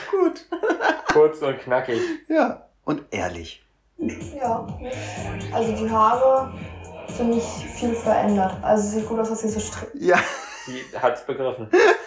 Gut. 0.10 0.46
kurz 1.12 1.42
und 1.42 1.60
knackig. 1.60 2.00
Ja. 2.30 2.66
Und 2.86 3.04
ehrlich. 3.12 3.62
Ja, 3.98 4.66
also 5.52 5.76
die 5.76 5.90
Haare 5.90 6.54
sind 7.10 7.32
nicht 7.32 7.46
viel 7.46 7.96
verändert. 7.96 8.56
Also 8.62 8.88
es 8.88 8.94
sieht 8.94 9.10
gut 9.10 9.20
aus, 9.20 9.28
dass 9.28 9.42
sie 9.42 9.50
so 9.50 9.60
strikt. 9.60 9.94
Ja. 9.96 10.18
Sie 10.66 10.84
hat's 10.98 11.26
begriffen. 11.26 11.68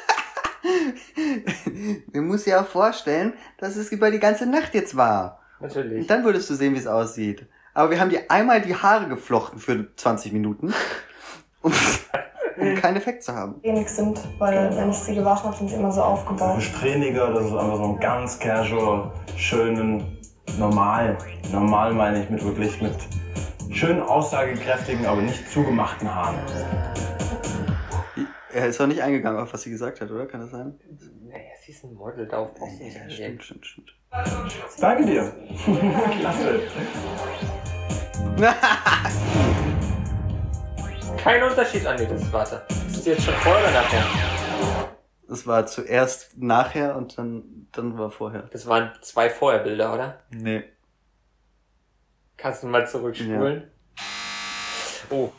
Man 2.12 2.27
muss 2.27 2.47
ja 2.47 2.62
auch 2.62 2.67
vorstellen, 2.67 3.35
dass 3.59 3.77
es 3.77 3.93
über 3.93 4.11
die 4.11 4.19
ganze 4.19 4.47
Nacht 4.47 4.75
jetzt 4.75 4.97
war. 4.97 5.41
Natürlich. 5.61 6.03
Und 6.03 6.11
dann 6.11 6.25
würdest 6.25 6.51
du 6.51 6.55
sehen, 6.55 6.75
wie 6.75 6.79
es 6.79 6.87
aussieht. 6.87 7.47
Aber 7.75 7.91
wir 7.91 8.01
haben 8.01 8.11
dir 8.11 8.31
einmal 8.31 8.61
die 8.61 8.75
Haare 8.75 9.09
geflochten 9.09 9.59
für 9.59 9.87
20 9.97 10.33
Minuten, 10.33 10.73
um, 11.62 11.73
um 12.57 12.75
keinen 12.81 12.97
Effekt 12.97 13.25
zu 13.25 13.35
haben. 13.35 13.61
wenig 13.62 13.89
sind, 13.89 14.21
weil 14.39 14.75
wenn 14.77 14.91
ich 14.91 14.97
sie 14.97 15.15
gewaschen 15.15 15.47
habe, 15.47 15.57
sind 15.57 15.69
sie 15.71 15.77
immer 15.77 15.91
so 15.91 16.03
aufgebaut. 16.03 16.62
Strähniger, 16.62 17.33
das 17.33 17.47
ist 17.47 17.53
einfach 17.53 17.77
so 17.77 17.95
ein 17.95 18.01
ganz 18.01 18.39
casual, 18.39 19.11
schönen, 19.37 20.19
normal. 20.59 21.19
Normal 21.53 21.93
meine 21.93 22.23
ich 22.23 22.31
mit 22.31 22.45
wirklich 22.45 22.81
mit 22.81 22.95
schön 23.71 24.01
aussagekräftigen, 24.01 25.05
aber 25.07 25.23
nicht 25.23 25.51
zugemachten 25.51 26.12
Haaren. 26.15 26.37
Er 28.55 28.68
ist 28.68 28.78
doch 28.78 28.86
nicht 28.86 29.02
eingegangen 29.02 29.40
auf 29.40 29.52
was 29.52 29.62
sie 29.62 29.70
gesagt 29.70 30.00
hat, 30.00 30.09
oder? 30.12 30.26
Kann 30.26 30.40
das 30.40 30.52
sein? 30.52 30.78
Naja, 31.24 31.42
sie 31.61 31.72
ist 31.72 31.82
ein 31.82 31.92
Model, 31.94 32.28
darauf 32.28 32.55
brauchst 32.55 32.78
du 32.78 32.84
nicht 32.84 32.96
Ja, 32.96 33.11
stimmt, 33.11 33.42
stimmt, 33.42 33.66
stimmt. 33.66 33.92
Danke 34.78 35.07
dir. 35.07 35.22
Klasse. 36.20 36.61
Kein 41.16 41.42
Unterschied 41.42 41.84
an 41.84 41.96
dir, 41.96 42.07
das 42.07 42.32
warte. 42.32 42.62
Ist 42.68 42.98
das 42.98 43.07
jetzt 43.07 43.24
schon 43.24 43.34
vorher 43.34 43.61
oder 43.61 43.72
nachher? 43.72 44.05
Das 45.26 45.44
war 45.48 45.66
zuerst 45.66 46.38
nachher 46.38 46.94
und 46.96 47.18
dann, 47.18 47.66
dann 47.72 47.98
war 47.98 48.12
vorher. 48.12 48.42
Das 48.52 48.68
waren 48.68 48.92
zwei 49.00 49.30
Vorherbilder, 49.30 49.94
oder? 49.94 50.18
Nee. 50.30 50.62
Kannst 52.36 52.62
du 52.62 52.68
mal 52.68 52.86
zurückspulen? 52.86 53.68
Oh. 55.11 55.32